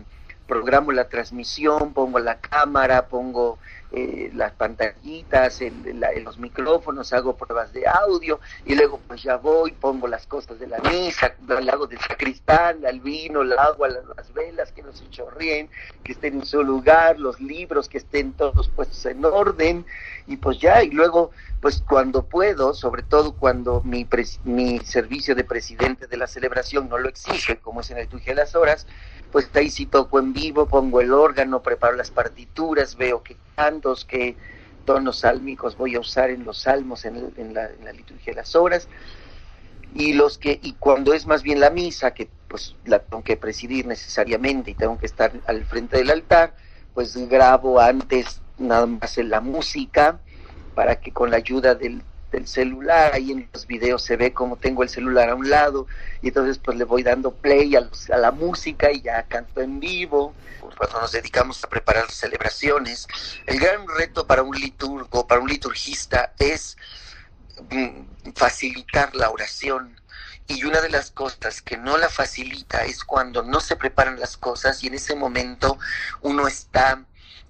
programo 0.47 0.93
la 0.93 1.09
transmisión, 1.09 1.93
pongo 1.93 2.19
la 2.19 2.39
cámara, 2.39 3.07
pongo 3.09 3.59
eh, 3.99 4.31
las 4.35 4.53
pantallitas, 4.53 5.63
en, 5.63 5.83
los 6.23 6.39
micrófonos, 6.39 7.15
hago 7.15 7.35
pruebas 7.35 7.73
de 7.73 7.89
audio 7.89 8.41
y 8.67 8.75
luego 8.75 9.01
pues 9.09 9.23
ya 9.23 9.39
voy, 9.39 9.73
pongo 9.73 10.07
las 10.07 10.27
cosas 10.27 10.59
de 10.59 10.67
la 10.67 10.81
misa, 10.81 11.35
el 11.49 11.71
hago 11.71 11.87
del 11.87 11.99
sacristán, 12.01 12.85
al 12.85 13.01
vino, 13.01 13.41
el 13.41 13.59
agua, 13.59 13.89
las, 13.89 14.05
las, 14.15 14.35
velas 14.35 14.71
que 14.73 14.83
no 14.83 14.93
se 14.93 15.03
que 16.05 16.13
estén 16.13 16.35
en 16.35 16.45
su 16.45 16.63
lugar, 16.63 17.19
los 17.19 17.41
libros 17.41 17.89
que 17.89 17.97
estén 17.97 18.35
todos 18.35 18.69
puestos 18.69 19.07
en 19.07 19.25
orden 19.25 19.87
y 20.27 20.37
pues 20.37 20.59
ya, 20.59 20.83
y 20.83 20.91
luego 20.91 21.31
pues 21.67 21.83
cuando 21.85 22.23
puedo, 22.23 22.75
sobre 22.75 23.03
todo 23.03 23.33
cuando 23.33 23.83
mi, 23.83 24.07
mi 24.45 24.79
servicio 24.79 25.35
de 25.35 25.43
presidente 25.43 26.07
de 26.07 26.17
la 26.17 26.29
celebración 26.29 26.89
no 26.89 26.97
lo 26.97 27.09
exige, 27.09 27.57
como 27.57 27.81
es 27.81 27.91
en 27.91 27.99
el 27.99 28.07
Tuje 28.07 28.31
de 28.31 28.35
las 28.37 28.55
Horas, 28.55 28.87
pues 29.33 29.51
ahí 29.53 29.69
sí 29.69 29.85
toco 29.85 30.21
en 30.21 30.33
vivo, 30.33 30.69
pongo 30.69 31.01
el 31.01 31.13
órgano, 31.13 31.65
preparo 31.65 31.97
las 31.97 32.13
partituras, 32.13 32.95
veo 32.95 33.25
qué 33.25 33.37
cantos, 33.57 34.05
qué 34.05 34.37
tonos 34.85 35.19
sálmicos 35.19 35.77
voy 35.77 35.97
a 35.97 35.99
usar 35.99 36.31
en 36.31 36.45
los 36.45 36.59
salmos, 36.59 37.05
en, 37.05 37.53
la, 37.53 37.69
liturgia 37.93 38.33
de 38.33 38.37
las 38.37 38.55
horas, 38.55 38.87
y 39.93 40.13
los 40.13 40.39
que, 40.39 40.61
y 40.63 40.75
cuando 40.75 41.15
es 41.15 41.27
más 41.27 41.43
bien 41.43 41.59
la 41.59 41.71
misa, 41.71 42.15
que 42.15 42.31
pues 42.47 42.77
la 42.85 43.01
tengo 43.01 43.25
que 43.25 43.37
presidir 43.37 43.89
necesariamente 43.89 44.71
y 44.71 44.75
tengo 44.75 45.01
que 45.01 45.07
estar 45.07 45.33
al 45.49 45.65
frente 45.65 45.97
del 45.97 46.13
altar, 46.13 46.55
pues 46.95 47.17
grabo 47.29 47.81
antes 47.81 48.41
nada 48.57 48.87
más 48.87 49.19
en 49.19 49.31
la 49.31 49.41
música, 49.41 50.21
para 50.77 51.01
que 51.01 51.11
con 51.11 51.31
la 51.31 51.39
ayuda 51.39 51.75
del 51.75 52.03
celular, 52.45 53.15
ahí 53.15 53.33
en 53.33 53.49
los 53.51 53.67
videos 53.67 54.05
se 54.05 54.19
ve 54.19 54.35
como 54.35 54.57
tengo 54.59 54.83
el 54.83 54.91
celular 54.91 55.31
a 55.31 55.35
un 55.35 55.49
lado 55.49 55.87
y 56.21 56.29
entonces 56.29 56.59
pues 56.59 56.77
le 56.77 56.85
voy 56.85 57.03
dando 57.03 57.33
play 57.33 57.75
a, 57.77 57.89
la 58.19 58.31
música 58.31 58.93
y 58.93 59.01
ya 59.01 59.23
canto 59.23 59.63
en 59.63 59.81
vivo. 59.81 60.35
Cuando 60.77 61.01
nos 61.01 61.13
dedicamos 61.13 61.65
a 61.65 61.69
preparar 61.69 62.11
celebraciones, 62.11 63.09
el 63.47 63.59
gran 63.59 63.89
reto 63.97 64.27
para 64.27 64.43
un 64.43 64.55
liturgo, 64.55 65.27
para 65.27 65.41
un 65.41 65.49
liturgista 65.49 66.35
es 66.39 66.77
mm, 67.71 68.33
facilitar 68.35 69.17
la 69.17 69.31
oración. 69.31 69.99
Y 70.47 70.63
una 70.65 70.83
de 70.83 70.91
las 70.91 71.11
cosas 71.11 71.63
que 71.63 71.79
no 71.79 71.97
la 71.97 72.11
facilita 72.11 72.85
es 72.85 73.03
cuando 73.03 73.43
no 73.43 73.61
se 73.61 73.77
preparan 73.77 74.21
las 74.21 74.37
cosas 74.37 74.85
y 74.85 74.89
en 74.89 74.95
ese 74.95 75.15
momento 75.15 75.79
uno 76.21 76.47
está 76.47 77.03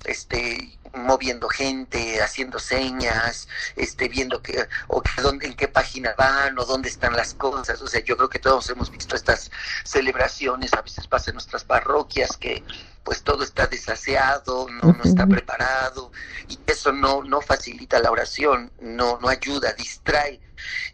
este 0.05 0.79
moviendo 0.97 1.49
gente, 1.49 2.23
haciendo 2.23 2.59
señas, 2.59 3.49
este 3.77 4.09
viendo 4.09 4.43
que 4.43 4.69
o 4.89 5.03
que 5.03 5.23
dónde 5.23 5.47
en 5.47 5.55
qué 5.55 5.69
página 5.69 6.15
van 6.17 6.59
o 6.59 6.65
dónde 6.65 6.89
están 6.89 7.15
las 7.15 7.35
cosas, 7.35 7.81
o 7.83 7.87
sea, 7.87 8.03
yo 8.03 8.17
creo 8.17 8.29
que 8.29 8.39
todos 8.39 8.69
hemos 8.71 8.91
visto 8.91 9.17
estas 9.17 9.51
celebraciones, 9.85 10.73
a 10.73 10.83
veces 10.83 11.07
pasa 11.07 11.31
en 11.31 11.35
nuestras 11.35 11.65
parroquias 11.65 12.37
que 12.37 12.65
pues 13.05 13.23
todo 13.23 13.45
está 13.45 13.67
desaseado, 13.67 14.69
no, 14.69 14.93
no 14.93 15.05
está 15.05 15.27
preparado 15.27 16.11
y 16.49 16.59
eso 16.67 16.93
no 16.93 17.23
no 17.23 17.41
facilita 17.41 18.01
la 18.01 18.11
oración, 18.11 18.73
no 18.81 19.19
no 19.21 19.29
ayuda, 19.29 19.73
distrae. 19.75 20.41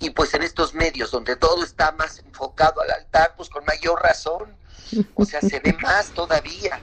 Y 0.01 0.11
pues 0.11 0.35
en 0.35 0.43
estos 0.43 0.75
medios 0.75 1.11
donde 1.11 1.37
todo 1.37 1.65
está 1.65 1.93
más 1.93 2.19
enfocado 2.19 2.81
al 2.81 2.91
altar, 2.91 3.35
pues 3.37 3.49
con 3.49 3.65
mayor 3.65 4.03
razón, 4.03 4.57
o 5.15 5.25
sea, 5.25 5.41
se 5.41 5.61
ve 5.61 5.77
más 5.81 6.11
todavía. 6.11 6.81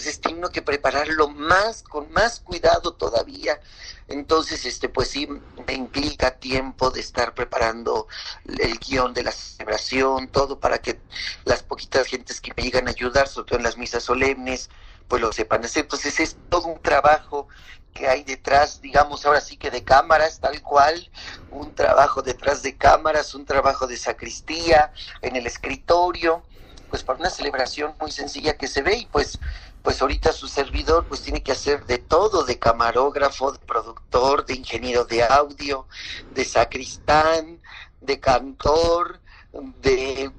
Entonces 0.00 0.22
tengo 0.22 0.48
que 0.48 0.62
prepararlo 0.62 1.28
más, 1.28 1.82
con 1.82 2.10
más 2.10 2.40
cuidado 2.40 2.94
todavía. 2.94 3.60
Entonces, 4.08 4.64
este, 4.64 4.88
pues 4.88 5.08
sí, 5.08 5.28
me 5.66 5.74
implica 5.74 6.38
tiempo 6.38 6.90
de 6.90 7.00
estar 7.00 7.34
preparando 7.34 8.08
el 8.46 8.78
guion 8.78 9.12
de 9.12 9.24
la 9.24 9.30
celebración, 9.30 10.28
todo 10.28 10.58
para 10.58 10.78
que 10.78 10.98
las 11.44 11.62
poquitas 11.62 12.06
gentes 12.06 12.40
que 12.40 12.54
me 12.56 12.62
llegan 12.62 12.88
a 12.88 12.92
ayudar, 12.92 13.28
sobre 13.28 13.48
todo 13.48 13.58
en 13.58 13.64
las 13.64 13.76
misas 13.76 14.02
solemnes, 14.02 14.70
pues 15.06 15.20
lo 15.20 15.34
sepan 15.34 15.66
hacer. 15.66 15.82
Entonces 15.82 16.18
es 16.18 16.38
todo 16.48 16.68
un 16.68 16.80
trabajo 16.80 17.48
que 17.92 18.08
hay 18.08 18.24
detrás, 18.24 18.80
digamos, 18.80 19.26
ahora 19.26 19.42
sí 19.42 19.58
que 19.58 19.70
de 19.70 19.84
cámaras, 19.84 20.40
tal 20.40 20.62
cual, 20.62 21.10
un 21.50 21.74
trabajo 21.74 22.22
detrás 22.22 22.62
de 22.62 22.74
cámaras, 22.78 23.34
un 23.34 23.44
trabajo 23.44 23.86
de 23.86 23.98
sacristía, 23.98 24.94
en 25.20 25.36
el 25.36 25.46
escritorio, 25.46 26.42
pues 26.90 27.04
para 27.04 27.18
una 27.18 27.30
celebración 27.30 27.94
muy 28.00 28.10
sencilla 28.10 28.56
que 28.56 28.66
se 28.66 28.82
ve 28.82 28.96
y 28.96 29.06
pues 29.06 29.38
pues 29.82 30.00
ahorita 30.02 30.32
su 30.32 30.46
servidor 30.48 31.06
pues 31.08 31.22
tiene 31.22 31.42
que 31.42 31.52
hacer 31.52 31.86
de 31.86 31.98
todo, 31.98 32.44
de 32.44 32.58
camarógrafo, 32.58 33.52
de 33.52 33.58
productor, 33.60 34.44
de 34.44 34.54
ingeniero 34.54 35.04
de 35.04 35.22
audio, 35.22 35.86
de 36.34 36.44
sacristán, 36.44 37.60
de 38.00 38.20
cantor, 38.20 39.20
de 39.52 40.30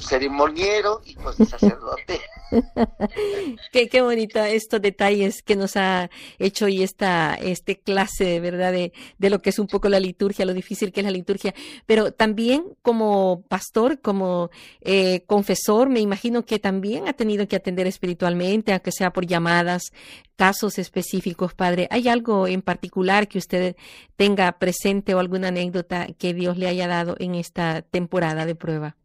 ceremoniero 0.00 1.00
y 1.04 1.14
pues 1.14 1.36
sacerdote. 1.48 2.20
qué, 3.72 3.88
qué 3.88 4.02
bonito 4.02 4.38
estos 4.40 4.80
detalles 4.80 5.42
que 5.42 5.56
nos 5.56 5.76
ha 5.76 6.10
hecho 6.38 6.66
hoy 6.66 6.82
esta 6.82 7.34
este 7.34 7.78
clase, 7.78 8.40
¿verdad? 8.40 8.72
De, 8.72 8.92
de 9.18 9.30
lo 9.30 9.40
que 9.40 9.50
es 9.50 9.58
un 9.58 9.66
poco 9.66 9.88
la 9.88 10.00
liturgia, 10.00 10.44
lo 10.44 10.54
difícil 10.54 10.92
que 10.92 11.00
es 11.00 11.04
la 11.04 11.10
liturgia. 11.10 11.54
Pero 11.86 12.12
también 12.12 12.64
como 12.82 13.42
pastor, 13.48 14.00
como 14.00 14.50
eh, 14.80 15.24
confesor, 15.26 15.88
me 15.88 16.00
imagino 16.00 16.44
que 16.44 16.58
también 16.58 17.08
ha 17.08 17.12
tenido 17.12 17.46
que 17.48 17.56
atender 17.56 17.86
espiritualmente, 17.86 18.72
aunque 18.72 18.92
sea 18.92 19.12
por 19.12 19.26
llamadas, 19.26 19.92
casos 20.36 20.78
específicos, 20.78 21.54
Padre. 21.54 21.88
¿Hay 21.90 22.08
algo 22.08 22.46
en 22.46 22.62
particular 22.62 23.28
que 23.28 23.38
usted 23.38 23.76
tenga 24.16 24.50
presente 24.58 25.14
o 25.14 25.18
alguna 25.18 25.48
anécdota 25.48 26.08
que 26.18 26.34
Dios 26.34 26.56
le 26.56 26.68
haya 26.68 26.88
dado 26.88 27.16
en 27.18 27.34
esta 27.34 27.82
temporada 27.82 28.46
de 28.46 28.54
prueba? 28.54 28.96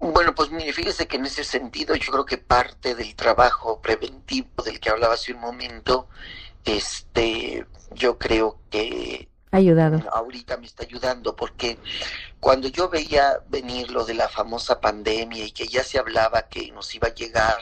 Bueno, 0.00 0.34
pues 0.34 0.50
mire, 0.50 0.72
fíjese 0.72 1.08
que 1.08 1.16
en 1.16 1.26
ese 1.26 1.42
sentido 1.44 1.94
yo 1.96 2.12
creo 2.12 2.24
que 2.24 2.38
parte 2.38 2.94
del 2.94 3.16
trabajo 3.16 3.80
preventivo 3.80 4.62
del 4.64 4.78
que 4.80 4.90
hablaba 4.90 5.14
hace 5.14 5.32
un 5.32 5.40
momento, 5.40 6.08
este, 6.64 7.66
yo 7.92 8.18
creo 8.18 8.60
que 8.70 9.28
ayudado. 9.50 10.02
Ahorita 10.12 10.56
me 10.56 10.66
está 10.66 10.84
ayudando 10.84 11.34
porque 11.34 11.78
cuando 12.40 12.68
yo 12.68 12.88
veía 12.88 13.40
venir 13.48 13.90
lo 13.90 14.04
de 14.04 14.14
la 14.14 14.28
famosa 14.28 14.80
pandemia 14.80 15.44
y 15.44 15.52
que 15.52 15.66
ya 15.66 15.82
se 15.82 15.98
hablaba 15.98 16.48
que 16.48 16.70
nos 16.72 16.94
iba 16.94 17.08
a 17.08 17.14
llegar, 17.14 17.58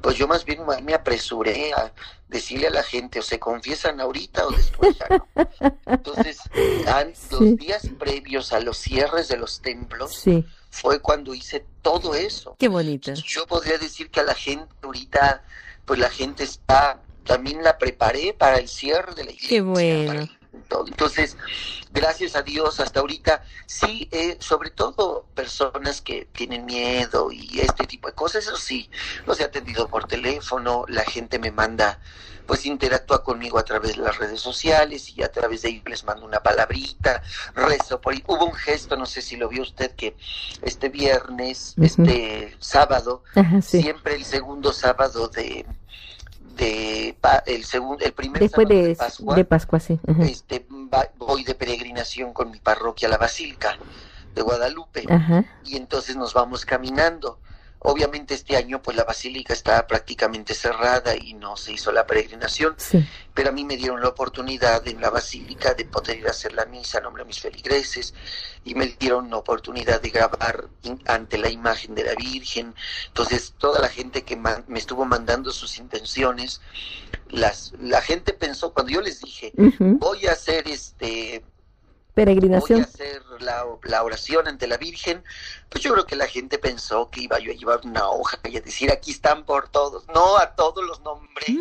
pues 0.00 0.16
yo 0.16 0.28
más 0.28 0.44
bien 0.44 0.60
me 0.82 0.94
apresuré 0.94 1.72
a 1.72 1.92
decirle 2.28 2.68
a 2.68 2.70
la 2.70 2.82
gente 2.82 3.20
o 3.20 3.22
se 3.22 3.38
confiesan 3.38 4.00
ahorita 4.00 4.46
o 4.46 4.50
después 4.50 4.96
ya 4.98 5.06
no. 5.10 5.28
Entonces, 5.86 6.38
los 7.30 7.56
días 7.56 7.88
previos 7.98 8.52
a 8.52 8.60
los 8.60 8.76
cierres 8.78 9.28
de 9.28 9.36
los 9.36 9.60
templos, 9.60 10.14
sí 10.16 10.44
fue 10.76 11.00
cuando 11.00 11.34
hice 11.34 11.64
todo 11.80 12.14
eso. 12.14 12.54
Qué 12.58 12.68
bonito. 12.68 13.14
Yo 13.14 13.46
podría 13.46 13.78
decir 13.78 14.10
que 14.10 14.20
a 14.20 14.24
la 14.24 14.34
gente 14.34 14.66
ahorita, 14.82 15.42
pues 15.86 15.98
la 15.98 16.10
gente 16.10 16.44
está, 16.44 17.00
también 17.24 17.64
la 17.64 17.78
preparé 17.78 18.34
para 18.34 18.58
el 18.58 18.68
cierre 18.68 19.14
de 19.14 19.24
la 19.24 19.30
iglesia. 19.30 19.48
Qué 19.48 19.60
bueno. 19.62 20.28
Entonces, 20.86 21.36
gracias 21.92 22.36
a 22.36 22.42
Dios, 22.42 22.80
hasta 22.80 23.00
ahorita, 23.00 23.42
sí, 23.66 24.08
eh, 24.12 24.36
sobre 24.40 24.70
todo 24.70 25.26
personas 25.34 26.00
que 26.00 26.26
tienen 26.32 26.66
miedo 26.66 27.30
y 27.32 27.60
este 27.60 27.86
tipo 27.86 28.08
de 28.08 28.14
cosas, 28.14 28.44
eso 28.44 28.56
sí, 28.56 28.90
los 29.26 29.40
he 29.40 29.44
atendido 29.44 29.88
por 29.88 30.06
teléfono, 30.06 30.84
la 30.88 31.04
gente 31.04 31.38
me 31.38 31.50
manda 31.50 32.00
pues 32.46 32.64
interactúa 32.64 33.24
conmigo 33.24 33.58
a 33.58 33.64
través 33.64 33.96
de 33.96 34.02
las 34.02 34.18
redes 34.18 34.40
sociales 34.40 35.12
y 35.16 35.22
a 35.22 35.30
través 35.30 35.62
de 35.62 35.68
ahí 35.68 35.82
les 35.86 36.04
mando 36.04 36.24
una 36.24 36.40
palabrita, 36.40 37.22
rezo 37.54 38.00
por 38.00 38.14
ahí. 38.14 38.22
Hubo 38.26 38.46
un 38.46 38.54
gesto, 38.54 38.96
no 38.96 39.06
sé 39.06 39.20
si 39.20 39.36
lo 39.36 39.48
vio 39.48 39.62
usted, 39.62 39.90
que 39.96 40.16
este 40.62 40.88
viernes, 40.88 41.74
este 41.76 42.56
sábado, 42.60 43.24
siempre 43.62 44.14
el 44.14 44.24
segundo 44.24 44.72
sábado 44.72 45.28
de 45.28 45.66
de 46.56 47.16
el 47.46 47.64
segundo 47.64 48.04
el 48.04 48.12
primer 48.12 48.40
después 48.40 48.68
de, 48.68 48.96
Pascua, 48.96 49.36
de 49.36 49.44
Pascua 49.44 49.80
sí. 49.80 50.00
este 50.22 50.66
voy 51.18 51.44
de 51.44 51.54
peregrinación 51.54 52.32
con 52.32 52.50
mi 52.50 52.58
parroquia 52.58 53.08
a 53.08 53.10
la 53.10 53.18
Basílica 53.18 53.78
de 54.34 54.42
Guadalupe. 54.42 55.04
Y 55.64 55.76
entonces 55.76 56.16
nos 56.16 56.34
vamos 56.34 56.64
caminando 56.64 57.38
Obviamente 57.80 58.34
este 58.34 58.56
año 58.56 58.82
pues 58.82 58.96
la 58.96 59.04
basílica 59.04 59.52
está 59.52 59.86
prácticamente 59.86 60.54
cerrada 60.54 61.14
y 61.16 61.34
no 61.34 61.56
se 61.56 61.72
hizo 61.72 61.92
la 61.92 62.06
peregrinación, 62.06 62.74
pero 63.32 63.50
a 63.50 63.52
mí 63.52 63.64
me 63.64 63.76
dieron 63.76 64.00
la 64.00 64.08
oportunidad 64.08 64.86
en 64.88 65.00
la 65.00 65.10
basílica 65.10 65.74
de 65.74 65.84
poder 65.84 66.18
ir 66.18 66.26
a 66.26 66.30
hacer 66.30 66.52
la 66.52 66.64
misa 66.66 66.98
a 66.98 67.00
nombre 67.02 67.22
de 67.22 67.28
mis 67.28 67.40
feligreses 67.40 68.14
y 68.64 68.74
me 68.74 68.86
dieron 68.86 69.30
la 69.30 69.36
oportunidad 69.36 70.00
de 70.00 70.10
grabar 70.10 70.68
ante 71.04 71.38
la 71.38 71.50
imagen 71.50 71.94
de 71.94 72.04
la 72.04 72.14
Virgen. 72.14 72.74
Entonces 73.08 73.54
toda 73.58 73.80
la 73.80 73.88
gente 73.88 74.22
que 74.22 74.36
me 74.36 74.78
estuvo 74.78 75.04
mandando 75.04 75.52
sus 75.52 75.78
intenciones, 75.78 76.60
las, 77.28 77.72
la 77.80 78.00
gente 78.00 78.32
pensó 78.32 78.72
cuando 78.72 78.92
yo 78.92 79.00
les 79.00 79.20
dije 79.20 79.52
voy 79.78 80.26
a 80.26 80.32
hacer 80.32 80.66
este 80.68 81.44
peregrinación. 82.16 82.80
Voy 82.80 82.86
a 82.86 82.88
hacer 82.88 83.22
la, 83.40 84.02
oración 84.02 84.48
ante 84.48 84.66
la 84.66 84.78
Virgen. 84.78 85.22
Pues 85.68 85.84
yo 85.84 85.92
creo 85.92 86.06
que 86.06 86.16
la 86.16 86.26
gente 86.26 86.58
pensó 86.58 87.10
que 87.10 87.20
iba 87.20 87.38
yo 87.38 87.52
a 87.52 87.54
llevar 87.54 87.80
una 87.84 88.08
hoja 88.08 88.38
y 88.44 88.56
a 88.56 88.60
decir 88.62 88.90
aquí 88.90 89.10
están 89.10 89.44
por 89.44 89.68
todos. 89.68 90.08
No, 90.08 90.38
a 90.38 90.54
todos 90.54 90.84
los 90.84 91.02
nombré. 91.02 91.52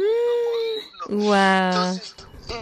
Mm, 1.09 1.33
entonces, 1.33 2.15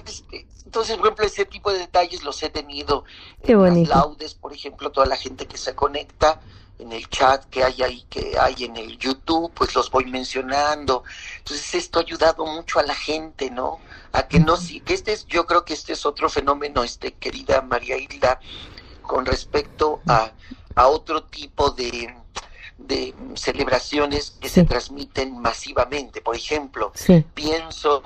este, 0.05 0.47
entonces, 0.65 0.97
por 0.97 1.05
ejemplo, 1.05 1.25
ese 1.25 1.45
tipo 1.45 1.71
de 1.71 1.77
detalles 1.77 2.23
los 2.23 2.41
he 2.41 2.49
tenido 2.49 3.03
Qué 3.43 3.51
en 3.51 3.59
bonito. 3.59 3.89
las 3.91 3.99
laudes, 3.99 4.33
por 4.33 4.53
ejemplo, 4.53 4.91
toda 4.91 5.05
la 5.05 5.15
gente 5.15 5.45
que 5.45 5.57
se 5.57 5.75
conecta 5.75 6.41
en 6.79 6.91
el 6.91 7.07
chat 7.09 7.45
que 7.45 7.63
hay 7.63 7.83
ahí, 7.83 8.05
que 8.09 8.37
hay 8.39 8.63
en 8.63 8.75
el 8.77 8.97
YouTube, 8.97 9.51
pues 9.53 9.75
los 9.75 9.91
voy 9.91 10.05
mencionando. 10.05 11.03
Entonces 11.37 11.75
esto 11.75 11.99
ha 11.99 12.01
ayudado 12.01 12.43
mucho 12.47 12.79
a 12.79 12.83
la 12.83 12.95
gente, 12.95 13.51
¿no? 13.51 13.79
A 14.13 14.27
que 14.27 14.39
no, 14.39 14.55
que 14.85 14.93
este 14.93 15.11
es, 15.11 15.25
yo 15.25 15.45
creo 15.45 15.65
que 15.65 15.73
este 15.73 15.93
es 15.93 16.05
otro 16.05 16.29
fenómeno, 16.29 16.83
este, 16.83 17.13
querida 17.13 17.61
María 17.61 17.97
Hilda, 17.97 18.39
con 19.01 19.25
respecto 19.25 20.01
a, 20.07 20.31
a 20.75 20.87
otro 20.87 21.23
tipo 21.23 21.71
de, 21.71 22.15
de 22.77 23.13
celebraciones 23.35 24.37
que 24.39 24.49
se 24.49 24.63
transmiten 24.63 25.39
masivamente. 25.39 26.21
Por 26.21 26.35
ejemplo, 26.35 26.91
pienso 27.33 28.03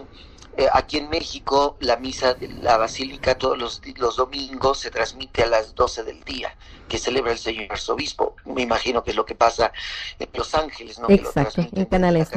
eh, 0.58 0.68
aquí 0.74 0.98
en 0.98 1.10
México 1.10 1.78
la 1.82 1.98
misa 1.98 2.34
de 2.34 2.48
la 2.48 2.78
basílica 2.78 3.38
todos 3.38 3.58
los, 3.60 3.82
los 3.98 4.18
domingos 4.18 4.80
se 4.80 4.90
transmite 4.90 5.44
a 5.44 5.48
las 5.48 5.76
12 5.76 6.04
del 6.04 6.24
día, 6.24 6.56
que 6.88 6.98
celebra 6.98 7.32
el 7.32 7.38
señor 7.38 7.68
arzobispo. 7.70 8.36
Me 8.46 8.64
imagino 8.64 9.04
que 9.04 9.12
es 9.12 9.16
lo 9.16 9.26
que 9.26 9.36
pasa 9.36 9.72
en 10.18 10.30
Los 10.34 10.56
Ángeles, 10.56 10.98
¿no? 11.00 11.10
Exacto, 11.10 11.62
en 11.72 11.86
canales. 11.86 12.30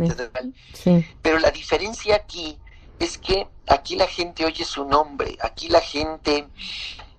Sí. 0.74 1.06
Pero 1.22 1.38
la 1.38 1.50
diferencia 1.50 2.16
aquí 2.16 2.58
es 3.00 3.18
que 3.18 3.48
aquí 3.66 3.96
la 3.96 4.06
gente 4.06 4.44
oye 4.44 4.64
su 4.64 4.84
nombre, 4.84 5.36
aquí 5.40 5.68
la 5.68 5.80
gente 5.80 6.46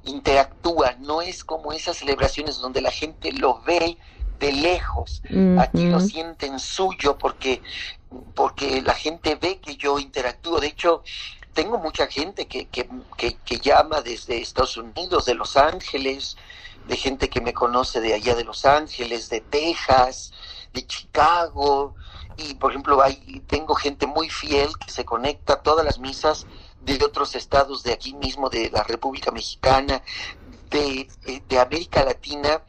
interactúa, 0.06 0.96
no 1.00 1.22
es 1.22 1.44
como 1.44 1.74
esas 1.74 1.98
celebraciones 1.98 2.60
donde 2.60 2.82
la 2.82 2.92
gente 2.92 3.32
lo 3.34 3.62
ve 3.64 3.98
de 4.40 4.52
lejos, 4.54 5.22
aquí 5.60 5.86
lo 5.88 6.00
sienten 6.00 6.60
suyo 6.60 7.18
porque 7.18 7.62
porque 8.36 8.82
la 8.82 8.94
gente 8.94 9.36
ve 9.36 9.60
que 9.60 9.76
yo 9.76 10.00
interactúo. 10.00 10.60
De 10.60 10.68
hecho, 10.68 11.04
tengo 11.54 11.78
mucha 11.78 12.08
gente 12.08 12.46
que, 12.48 12.68
que, 12.68 12.88
que, 13.18 13.58
llama 13.60 14.02
desde 14.02 14.42
Estados 14.42 14.78
Unidos, 14.78 15.26
de 15.26 15.36
Los 15.36 15.58
Ángeles, 15.58 16.38
de 16.88 16.98
gente 16.98 17.30
que 17.30 17.42
me 17.42 17.54
conoce 17.54 18.02
de 18.02 18.14
allá 18.14 18.36
de 18.36 18.44
Los 18.44 18.66
Ángeles, 18.66 19.30
de 19.30 19.42
Texas, 19.42 20.34
de 20.74 20.86
Chicago. 20.86 21.96
Y, 22.38 22.56
por 22.56 22.72
ejemplo, 22.72 23.02
hay, 23.02 23.44
tengo 23.48 23.76
gente 23.76 24.08
muy 24.08 24.30
fiel 24.30 24.70
que 24.78 24.92
se 24.92 25.06
conecta 25.06 25.54
a 25.54 25.62
todas 25.62 25.86
las 25.86 26.00
misas 26.00 26.46
de 26.82 27.04
otros 27.04 27.36
estados 27.36 27.84
de 27.84 27.94
aquí 27.94 28.14
mismo, 28.14 28.50
de 28.50 28.70
la 28.72 28.84
República 28.84 29.32
Mexicana, 29.32 30.02
de, 30.70 31.08
eh, 31.26 31.42
de 31.48 31.60
América 31.60 32.04
Latina. 32.04 32.64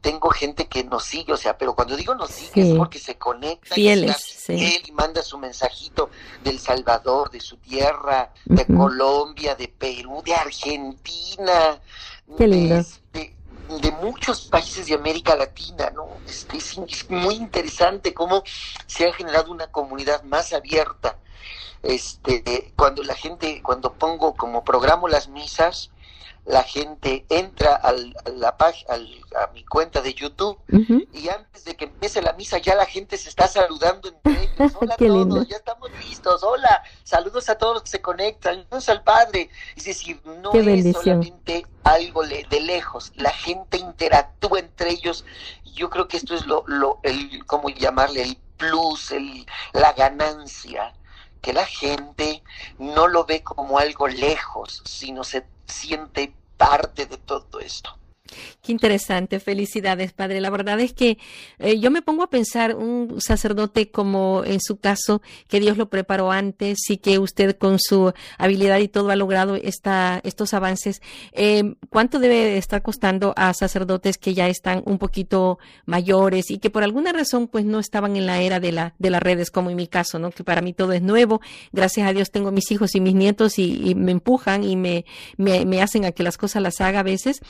Tengo 0.00 0.30
gente 0.30 0.68
que 0.68 0.84
nos 0.84 1.04
sigue, 1.04 1.32
o 1.32 1.36
sea, 1.36 1.58
pero 1.58 1.74
cuando 1.74 1.96
digo 1.96 2.14
nos 2.14 2.30
sigue 2.30 2.70
es 2.70 2.76
porque 2.76 2.98
se 2.98 3.16
conecta 3.16 3.74
Fieles, 3.74 4.48
y, 4.48 4.88
y 4.88 4.92
manda 4.92 5.20
su 5.22 5.36
mensajito 5.36 6.10
del 6.44 6.60
Salvador, 6.60 7.30
de 7.30 7.40
su 7.40 7.56
tierra, 7.56 8.32
de 8.44 8.66
Colombia, 8.66 9.56
de 9.56 9.66
Perú, 9.66 10.22
de 10.24 10.34
Argentina, 10.34 11.80
De, 13.12 13.20
de, 13.20 13.35
muchos 14.00 14.42
países 14.42 14.86
de 14.86 14.94
América 14.94 15.36
Latina, 15.36 15.90
¿no? 15.90 16.08
Es, 16.26 16.46
es, 16.52 17.10
muy 17.10 17.34
interesante 17.34 18.14
cómo 18.14 18.42
se 18.86 19.08
ha 19.08 19.12
generado 19.12 19.50
una 19.50 19.68
comunidad 19.68 20.22
más 20.22 20.52
abierta. 20.52 21.18
Este, 21.82 22.72
cuando 22.76 23.02
la 23.02 23.14
gente, 23.14 23.62
cuando 23.62 23.92
pongo 23.92 24.34
como 24.34 24.64
programo 24.64 25.08
las 25.08 25.28
misas, 25.28 25.90
la 26.46 26.62
gente 26.62 27.26
entra 27.28 27.74
al, 27.74 28.16
a, 28.24 28.30
la 28.30 28.56
al, 28.88 29.24
a 29.36 29.52
mi 29.52 29.64
cuenta 29.64 30.00
de 30.00 30.14
YouTube 30.14 30.58
y 31.12 31.28
antes 31.28 31.64
de 31.64 31.76
que 31.76 31.86
empiece 31.86 32.22
la 32.22 32.32
misa 32.34 32.58
ya 32.58 32.76
la 32.76 32.86
gente 32.86 33.18
se 33.18 33.28
está 33.28 33.48
saludando 33.48 34.08
entre 34.08 34.44
ellos. 34.44 34.72
Hola 34.80 34.94
a 34.94 34.96
todos, 34.96 35.48
ya 35.48 35.56
estamos 35.56 35.90
listos. 35.98 36.42
Hola, 36.44 36.84
saludos 37.02 37.48
a 37.48 37.58
todos 37.58 37.74
los 37.74 37.82
que 37.82 37.90
se 37.90 38.00
conectan. 38.00 38.64
Saludos 38.64 38.88
al 38.88 39.02
Padre. 39.02 39.50
Es 39.74 39.84
decir, 39.84 40.20
no 40.24 40.52
es 40.52 40.92
solamente 40.92 41.66
algo 41.82 42.24
de 42.24 42.60
lejos. 42.60 43.12
La 43.16 43.30
gente 43.30 43.78
interactúa 43.78 44.60
entre 44.60 44.90
ellos. 44.90 45.24
Yo 45.74 45.90
creo 45.90 46.06
que 46.06 46.16
esto 46.16 46.34
es 46.34 46.46
lo, 46.46 46.62
lo 46.68 47.00
el, 47.02 47.44
¿cómo 47.46 47.68
llamarle? 47.70 48.22
El 48.22 48.38
plus, 48.56 49.10
el, 49.10 49.46
la 49.72 49.92
ganancia 49.92 50.94
que 51.42 51.52
la 51.52 51.66
gente 51.66 52.42
no 52.78 53.06
lo 53.06 53.24
ve 53.24 53.42
como 53.44 53.78
algo 53.78 54.08
lejos, 54.08 54.82
sino 54.84 55.22
se 55.22 55.44
siente 55.66 56.34
parte 56.56 57.06
de 57.06 57.18
todo 57.18 57.60
esto. 57.60 57.98
Qué 58.62 58.72
interesante, 58.72 59.40
felicidades, 59.40 60.12
padre. 60.12 60.40
La 60.40 60.50
verdad 60.50 60.80
es 60.80 60.92
que 60.92 61.18
eh, 61.58 61.78
yo 61.78 61.90
me 61.90 62.02
pongo 62.02 62.22
a 62.22 62.30
pensar 62.30 62.74
un 62.74 63.20
sacerdote 63.20 63.90
como 63.90 64.42
en 64.44 64.60
su 64.60 64.78
caso, 64.78 65.22
que 65.48 65.60
Dios 65.60 65.76
lo 65.76 65.88
preparó 65.88 66.32
antes 66.32 66.78
y 66.90 66.98
que 66.98 67.18
usted 67.18 67.56
con 67.56 67.78
su 67.78 68.12
habilidad 68.38 68.78
y 68.78 68.88
todo 68.88 69.10
ha 69.10 69.16
logrado 69.16 69.56
esta, 69.56 70.20
estos 70.24 70.54
avances. 70.54 71.00
Eh, 71.32 71.74
¿Cuánto 71.90 72.18
debe 72.18 72.58
estar 72.58 72.82
costando 72.82 73.32
a 73.36 73.52
sacerdotes 73.54 74.18
que 74.18 74.34
ya 74.34 74.48
están 74.48 74.82
un 74.86 74.98
poquito 74.98 75.58
mayores 75.84 76.50
y 76.50 76.58
que 76.58 76.70
por 76.70 76.82
alguna 76.82 77.12
razón 77.12 77.48
pues 77.48 77.64
no 77.64 77.78
estaban 77.78 78.16
en 78.16 78.26
la 78.26 78.40
era 78.40 78.60
de, 78.60 78.72
la, 78.72 78.94
de 78.98 79.10
las 79.10 79.22
redes, 79.22 79.50
como 79.50 79.70
en 79.70 79.76
mi 79.76 79.86
caso, 79.86 80.18
¿no? 80.18 80.30
Que 80.30 80.44
para 80.44 80.60
mí 80.60 80.72
todo 80.72 80.92
es 80.92 81.02
nuevo. 81.02 81.40
Gracias 81.72 82.08
a 82.08 82.12
Dios 82.12 82.30
tengo 82.30 82.50
mis 82.50 82.70
hijos 82.70 82.94
y 82.94 83.00
mis 83.00 83.14
nietos 83.14 83.58
y, 83.58 83.94
me 83.96 84.12
empujan 84.12 84.64
y 84.64 84.76
me, 84.76 85.04
me, 85.36 85.64
me 85.64 85.80
hacen 85.80 86.04
a 86.04 86.12
que 86.12 86.22
las 86.22 86.36
cosas 86.36 86.62
las 86.62 86.80
haga 86.80 87.00
a 87.00 87.02
veces. 87.02 87.40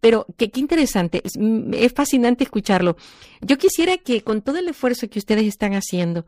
Pero 0.00 0.21
qué, 0.36 0.50
interesante, 0.54 1.22
mm, 1.38 1.74
es, 1.74 1.92
fascinante 1.92 2.44
escucharlo. 2.44 2.96
Yo 3.40 3.58
quisiera 3.58 3.96
que 3.98 4.22
con 4.22 4.42
todo 4.42 4.58
el 4.58 4.68
esfuerzo 4.68 5.08
que 5.08 5.18
ustedes 5.18 5.44
están 5.44 5.74
haciendo 5.74 6.26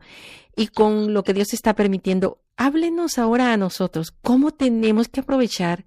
y 0.55 0.67
con 0.67 1.13
lo 1.13 1.23
que 1.23 1.33
Dios 1.33 1.53
está 1.53 1.73
permitiendo, 1.73 2.39
háblenos 2.57 3.17
ahora 3.17 3.53
a 3.53 3.57
nosotros 3.57 4.13
cómo 4.21 4.51
tenemos 4.51 5.07
que 5.07 5.21
aprovechar 5.21 5.85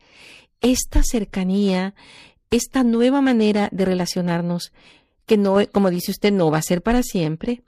esta 0.61 1.03
cercanía, 1.03 1.95
esta 2.51 2.83
nueva 2.83 3.21
manera 3.21 3.69
de 3.73 3.85
relacionarnos, 3.85 4.73
que 5.27 5.37
no, 5.37 5.59
como 5.73 5.91
dice 5.91 6.11
usted, 6.11 6.33
no 6.33 6.51
va 6.51 6.59
a 6.59 6.63
ser 6.63 6.83
para 6.83 7.03
siempre, 7.03 7.63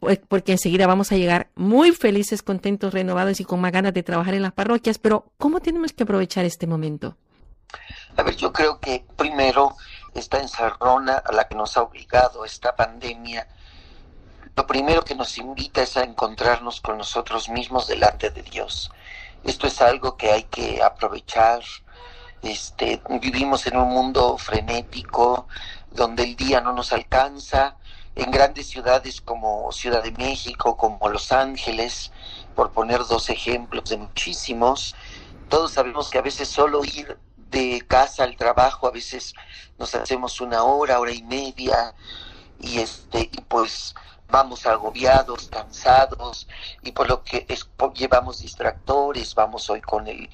pues, 0.00 0.20
porque 0.28 0.52
enseguida 0.52 0.86
vamos 0.86 1.12
a 1.12 1.16
llegar 1.16 1.50
muy 1.54 1.92
felices, 1.92 2.42
contentos, 2.42 2.92
renovados 2.92 3.40
y 3.40 3.44
con 3.44 3.60
más 3.60 3.72
ganas 3.72 3.94
de 3.94 4.02
trabajar 4.02 4.34
en 4.34 4.42
las 4.42 4.52
parroquias, 4.52 4.98
pero 4.98 5.32
¿cómo 5.38 5.60
tenemos 5.60 5.92
que 5.92 6.02
aprovechar 6.02 6.44
este 6.44 6.66
momento? 6.66 7.16
A 8.16 8.22
ver, 8.22 8.36
yo 8.36 8.52
creo 8.52 8.78
que 8.78 9.04
primero 9.16 9.76
esta 10.14 10.38
encerrona 10.38 11.16
a 11.16 11.32
la 11.32 11.48
que 11.48 11.56
nos 11.56 11.76
ha 11.76 11.82
obligado 11.82 12.44
esta 12.44 12.76
pandemia, 12.76 13.48
lo 14.54 14.66
primero 14.68 15.02
que 15.02 15.16
nos 15.16 15.36
invita 15.36 15.82
es 15.82 15.96
a 15.96 16.04
encontrarnos 16.04 16.80
con 16.80 16.96
nosotros 16.96 17.48
mismos 17.48 17.88
delante 17.88 18.30
de 18.30 18.42
Dios. 18.42 18.92
Esto 19.42 19.66
es 19.66 19.80
algo 19.82 20.16
que 20.16 20.30
hay 20.30 20.44
que 20.44 20.80
aprovechar. 20.80 21.60
Este, 22.40 23.02
vivimos 23.20 23.66
en 23.66 23.76
un 23.76 23.88
mundo 23.88 24.38
frenético 24.38 25.48
donde 25.90 26.22
el 26.22 26.36
día 26.36 26.60
no 26.60 26.72
nos 26.72 26.92
alcanza. 26.92 27.76
En 28.14 28.30
grandes 28.30 28.68
ciudades 28.68 29.20
como 29.20 29.72
Ciudad 29.72 30.04
de 30.04 30.12
México, 30.12 30.76
como 30.76 31.08
Los 31.08 31.32
Ángeles, 31.32 32.12
por 32.54 32.70
poner 32.70 33.04
dos 33.06 33.28
ejemplos 33.28 33.90
de 33.90 33.96
muchísimos, 33.96 34.94
todos 35.48 35.72
sabemos 35.72 36.10
que 36.10 36.18
a 36.18 36.22
veces 36.22 36.48
solo 36.48 36.84
ir 36.84 37.18
de 37.54 37.84
casa 37.86 38.24
al 38.24 38.36
trabajo, 38.36 38.86
a 38.86 38.90
veces 38.90 39.32
nos 39.78 39.94
hacemos 39.94 40.40
una 40.40 40.64
hora, 40.64 40.98
hora 40.98 41.12
y 41.12 41.22
media, 41.22 41.94
y 42.60 42.80
este, 42.80 43.30
y 43.32 43.40
pues 43.42 43.94
vamos 44.28 44.66
agobiados, 44.66 45.48
cansados, 45.48 46.48
y 46.82 46.90
por 46.92 47.08
lo 47.08 47.22
que 47.22 47.46
es, 47.48 47.68
llevamos 47.94 48.40
distractores, 48.40 49.34
vamos 49.34 49.70
hoy 49.70 49.80
con 49.80 50.08
el 50.08 50.28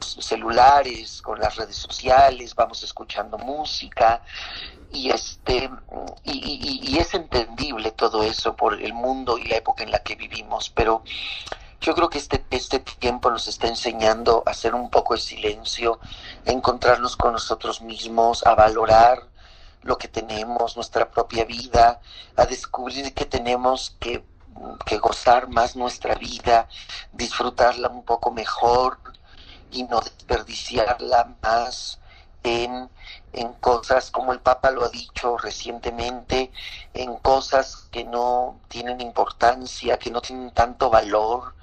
celulares, 0.00 1.22
con 1.22 1.38
las 1.38 1.56
redes 1.56 1.76
sociales, 1.76 2.54
vamos 2.54 2.82
escuchando 2.82 3.38
música, 3.38 4.22
y 4.92 5.10
este, 5.10 5.70
y, 6.24 6.80
y 6.82 6.98
es 6.98 7.14
entendible 7.14 7.92
todo 7.92 8.22
eso 8.22 8.56
por 8.56 8.80
el 8.80 8.92
mundo 8.92 9.38
y 9.38 9.44
la 9.44 9.56
época 9.56 9.84
en 9.84 9.92
la 9.92 10.02
que 10.02 10.16
vivimos, 10.16 10.70
pero 10.70 11.02
yo 11.80 11.94
creo 11.94 12.10
que 12.10 12.18
este, 12.18 12.44
este 12.50 12.80
tiempo 12.80 13.30
nos 13.30 13.48
está 13.48 13.66
enseñando 13.66 14.42
a 14.46 14.50
hacer 14.50 14.74
un 14.74 14.90
poco 14.90 15.14
de 15.14 15.20
silencio, 15.20 15.98
a 16.46 16.50
encontrarnos 16.50 17.16
con 17.16 17.32
nosotros 17.32 17.80
mismos, 17.80 18.46
a 18.46 18.54
valorar 18.54 19.28
lo 19.82 19.96
que 19.96 20.08
tenemos, 20.08 20.76
nuestra 20.76 21.10
propia 21.10 21.44
vida, 21.46 22.00
a 22.36 22.44
descubrir 22.44 23.14
que 23.14 23.24
tenemos 23.24 23.96
que, 23.98 24.22
que 24.84 24.98
gozar 24.98 25.48
más 25.48 25.74
nuestra 25.74 26.14
vida, 26.16 26.68
disfrutarla 27.12 27.88
un 27.88 28.04
poco 28.04 28.30
mejor 28.30 28.98
y 29.72 29.84
no 29.84 30.00
desperdiciarla 30.00 31.36
más 31.42 31.98
en, 32.42 32.90
en 33.32 33.52
cosas, 33.54 34.10
como 34.10 34.32
el 34.34 34.40
Papa 34.40 34.70
lo 34.70 34.84
ha 34.84 34.90
dicho 34.90 35.38
recientemente, 35.38 36.50
en 36.92 37.16
cosas 37.16 37.88
que 37.90 38.04
no 38.04 38.60
tienen 38.68 39.00
importancia, 39.00 39.98
que 39.98 40.10
no 40.10 40.20
tienen 40.20 40.50
tanto 40.50 40.90
valor, 40.90 41.54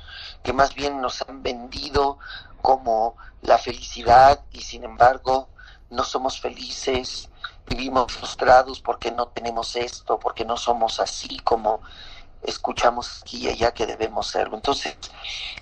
que 0.44 0.54
más 0.54 0.76
bien 0.76 1.02
nos 1.02 1.22
han 1.22 1.44
vendido 1.44 2.20
como 2.62 3.16
la 3.42 3.58
felicidad 3.58 4.44
y 4.52 4.62
sin 4.62 4.84
embargo 4.84 5.50
no 5.90 6.04
somos 6.04 6.40
felices, 6.40 7.30
vivimos 7.66 8.12
frustrados 8.12 8.82
porque 8.82 9.12
no 9.12 9.28
tenemos 9.28 9.76
esto, 9.76 10.20
porque 10.20 10.46
no 10.46 10.58
somos 10.58 11.00
así 11.00 11.40
como 11.40 11.82
escuchamos 12.44 13.22
aquí 13.22 13.46
y 13.46 13.50
allá 13.50 13.74
que 13.74 13.86
debemos 13.86 14.28
serlo. 14.28 14.56
Entonces, 14.56 14.98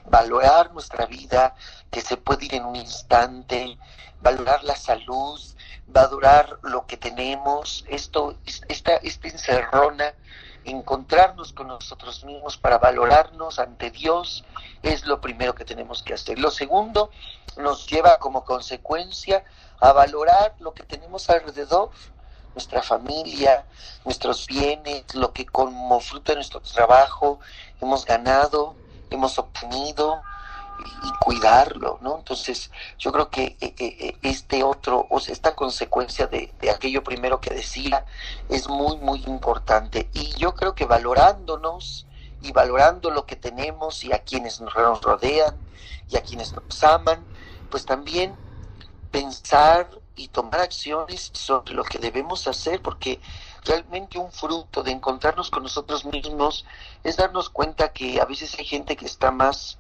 valorar 0.06 0.72
nuestra 0.72 1.06
vida, 1.06 1.56
que 1.92 2.02
se 2.02 2.18
puede 2.18 2.46
ir 2.46 2.56
en 2.56 2.66
un 2.66 2.76
instante, 2.76 3.78
valorar 4.22 4.64
la 4.64 4.76
salud, 4.76 5.40
valorar 5.88 6.60
lo 6.64 6.86
que 6.86 6.98
tenemos, 6.98 7.86
esto, 7.88 8.38
esta, 8.68 8.96
esta 8.98 9.28
encerrona 9.28 10.14
encontrarnos 10.66 11.54
con 11.54 11.68
nosotros 11.68 12.24
mismos 12.24 12.58
para 12.58 12.78
valorarnos 12.78 13.60
ante 13.60 13.92
Dios 13.92 14.44
es 14.82 15.06
lo 15.06 15.22
primero 15.22 15.56
que 15.56 15.66
tenemos 15.66 16.04
que 16.04 16.14
hacer. 16.14 16.40
Lo 16.40 16.52
segundo 16.52 17.12
nos 17.58 17.88
lleva 17.88 18.18
como 18.18 18.44
consecuencia 18.44 19.44
a 19.80 19.94
valorar 19.94 20.56
lo 20.60 20.74
que 20.74 20.84
tenemos 20.84 21.30
alrededor, 21.30 21.92
nuestra 22.54 22.82
familia, 22.82 23.66
nuestros 24.04 24.48
bienes, 24.48 25.14
lo 25.14 25.34
que 25.34 25.46
como 25.46 26.00
fruto 26.00 26.32
de 26.32 26.38
nuestro 26.38 26.62
trabajo 26.62 27.40
hemos 27.82 28.06
ganado, 28.06 28.76
hemos 29.10 29.38
obtenido, 29.38 30.22
y, 31.04 31.12
cuidarlo, 31.20 31.98
¿no? 32.02 32.18
Entonces, 32.18 32.72
yo 33.00 33.12
creo 33.12 33.30
que 33.30 33.58
eh, 33.60 33.74
eh, 33.78 33.98
eh, 34.00 34.18
este 34.22 34.64
otro, 34.64 35.08
o 35.10 35.20
sea, 35.20 35.34
esta 35.34 35.56
consecuencia 35.56 36.28
de, 36.28 36.54
de, 36.60 36.70
aquello 36.70 37.04
primero 37.04 37.42
que 37.42 37.54
decía 37.54 38.06
es 38.50 38.68
muy, 38.68 38.98
muy 38.98 39.24
importante. 39.26 40.10
Y 40.14 40.34
yo 40.38 40.54
creo 40.54 40.76
que 40.76 40.86
valorándonos 40.86 42.06
y 42.42 42.52
valorando 42.52 43.10
lo 43.10 43.26
que 43.26 43.36
tenemos 43.36 44.04
y 44.04 44.14
a 44.14 44.20
quienes 44.20 44.62
nos 44.62 44.74
rodean 44.74 45.56
y 46.10 46.18
a 46.18 46.22
quienes 46.22 46.54
nos 46.54 46.84
aman, 46.84 47.26
pues 47.70 47.86
también 47.86 48.36
pensar 49.12 49.90
y 50.16 50.28
tomar 50.30 50.62
acciones 50.62 51.32
sobre 51.34 51.74
lo 51.74 51.84
que 51.84 52.00
debemos 52.00 52.48
hacer, 52.48 52.82
porque 52.82 53.20
realmente 53.64 54.18
un 54.18 54.32
fruto 54.32 54.84
de 54.84 54.92
encontrarnos 54.92 55.50
con 55.50 55.64
nosotros 55.64 56.06
mismos 56.06 56.66
es 57.04 57.18
darnos 57.18 57.50
cuenta 57.50 57.92
que 57.92 58.22
a 58.22 58.26
veces 58.26 58.56
hay 58.58 58.66
gente 58.66 58.96
que 58.96 59.06
está 59.06 59.32
más 59.32 59.80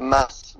más 0.00 0.56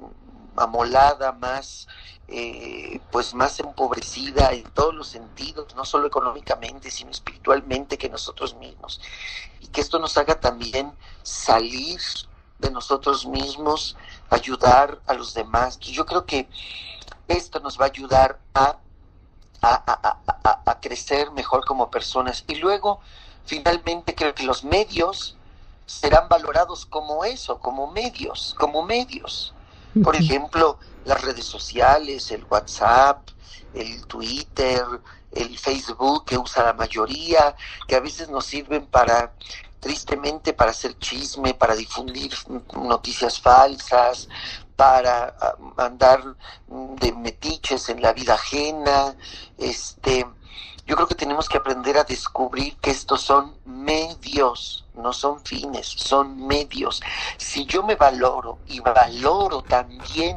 amolada, 0.57 1.33
más 1.33 1.89
eh, 2.29 3.01
pues 3.11 3.35
más 3.35 3.59
empobrecida 3.59 4.53
en 4.53 4.63
todos 4.63 4.95
los 4.95 5.09
sentidos, 5.09 5.75
no 5.75 5.85
solo 5.85 6.07
económicamente, 6.07 6.91
sino 6.91 7.11
espiritualmente 7.11 7.99
que 7.99 8.09
nosotros 8.09 8.55
mismos. 8.55 9.01
Y 9.61 9.67
que 9.67 9.81
esto 9.81 9.99
nos 9.99 10.17
haga 10.17 10.39
también 10.39 10.93
salir 11.25 12.01
de 12.61 12.71
nosotros 12.71 13.27
mismos, 13.27 13.97
ayudar 14.29 15.01
a 15.09 15.15
los 15.15 15.35
demás. 15.35 15.79
Yo 15.81 16.07
creo 16.07 16.25
que 16.25 16.49
esto 17.27 17.59
nos 17.59 17.81
va 17.81 17.87
a 17.87 17.89
ayudar 17.89 18.39
a, 18.55 18.79
a, 19.63 20.63
a 20.67 20.81
crecer 20.81 21.33
mejor 21.33 21.65
como 21.65 21.91
personas. 21.91 22.45
Y 22.47 22.57
luego, 22.57 23.01
finalmente, 23.45 24.15
creo 24.15 24.37
que 24.37 24.45
los 24.45 24.63
medios 24.63 25.37
serán 25.91 26.29
valorados 26.29 26.87
como 26.87 27.25
eso, 27.25 27.59
como 27.59 27.91
medios, 27.91 28.55
como 28.59 28.83
medios. 28.83 29.53
Por 30.05 30.15
ejemplo, 30.15 30.79
las 31.05 31.21
redes 31.21 31.45
sociales, 31.45 32.31
el 32.31 32.45
WhatsApp, 32.45 33.29
el 33.75 34.07
Twitter, 34.07 34.85
el 35.33 35.59
Facebook 35.59 36.27
que 36.27 36.39
usa 36.39 36.63
la 36.63 36.75
mayoría, 36.75 37.57
que 37.89 37.97
a 37.97 38.01
veces 38.01 38.29
nos 38.29 38.47
sirven 38.47 38.87
para, 38.87 39.33
tristemente, 39.81 40.53
para 40.53 40.71
hacer 40.71 40.97
chisme, 40.99 41.55
para 41.55 41.75
difundir 41.75 42.33
noticias 42.77 43.41
falsas, 43.41 44.29
para 44.77 45.35
ah, 45.41 45.57
mandar 45.77 46.37
de 46.69 47.13
metiches 47.13 47.89
en 47.89 48.01
la 48.01 48.13
vida 48.13 48.35
ajena, 48.35 49.17
este, 49.59 50.25
yo 50.91 50.97
creo 50.97 51.07
que 51.07 51.15
tenemos 51.15 51.49
que 51.49 51.57
aprender 51.57 51.97
a 51.99 52.03
descubrir 52.03 52.75
que 52.79 52.91
estos 52.91 53.21
son 53.21 53.57
medios, 53.65 54.85
no 54.95 55.13
son 55.13 55.39
fines, 55.45 55.87
son 55.87 56.49
medios. 56.49 57.01
Si 57.37 57.65
yo 57.65 57.85
me 57.85 57.95
valoro 57.95 58.59
y 58.67 58.81
valoro 58.81 59.63
también 59.63 60.37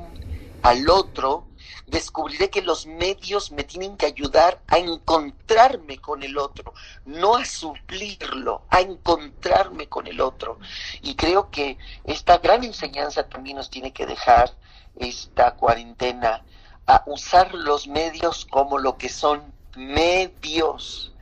al 0.62 0.88
otro, 0.92 1.48
descubriré 1.88 2.52
que 2.52 2.62
los 2.62 2.86
medios 2.86 3.52
me 3.52 3.64
tienen 3.64 3.98
que 3.98 4.06
ayudar 4.06 4.62
a 4.68 4.78
encontrarme 4.78 5.98
con 5.98 6.22
el 6.22 6.38
otro, 6.38 6.76
no 7.06 7.36
a 7.36 7.46
suplirlo, 7.46 8.62
a 8.70 8.82
encontrarme 8.82 9.90
con 9.90 10.06
el 10.06 10.22
otro. 10.22 10.60
Y 11.02 11.16
creo 11.16 11.50
que 11.50 11.80
esta 12.04 12.38
gran 12.38 12.64
enseñanza 12.64 13.28
también 13.28 13.58
nos 13.58 13.72
tiene 13.72 13.92
que 13.92 14.06
dejar 14.06 14.56
esta 14.98 15.56
cuarentena, 15.56 16.46
a 16.86 17.02
usar 17.08 17.56
los 17.56 17.88
medios 17.88 18.46
como 18.46 18.78
lo 18.78 18.98
que 19.00 19.10
son 19.10 19.52
medios 19.76 21.14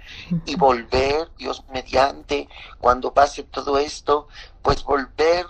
y 0.46 0.56
volver, 0.56 1.30
Dios 1.38 1.64
mediante, 1.70 2.48
cuando 2.80 3.14
pase 3.14 3.44
todo 3.44 3.78
esto, 3.78 4.28
pues 4.62 4.84
volver 4.84 5.46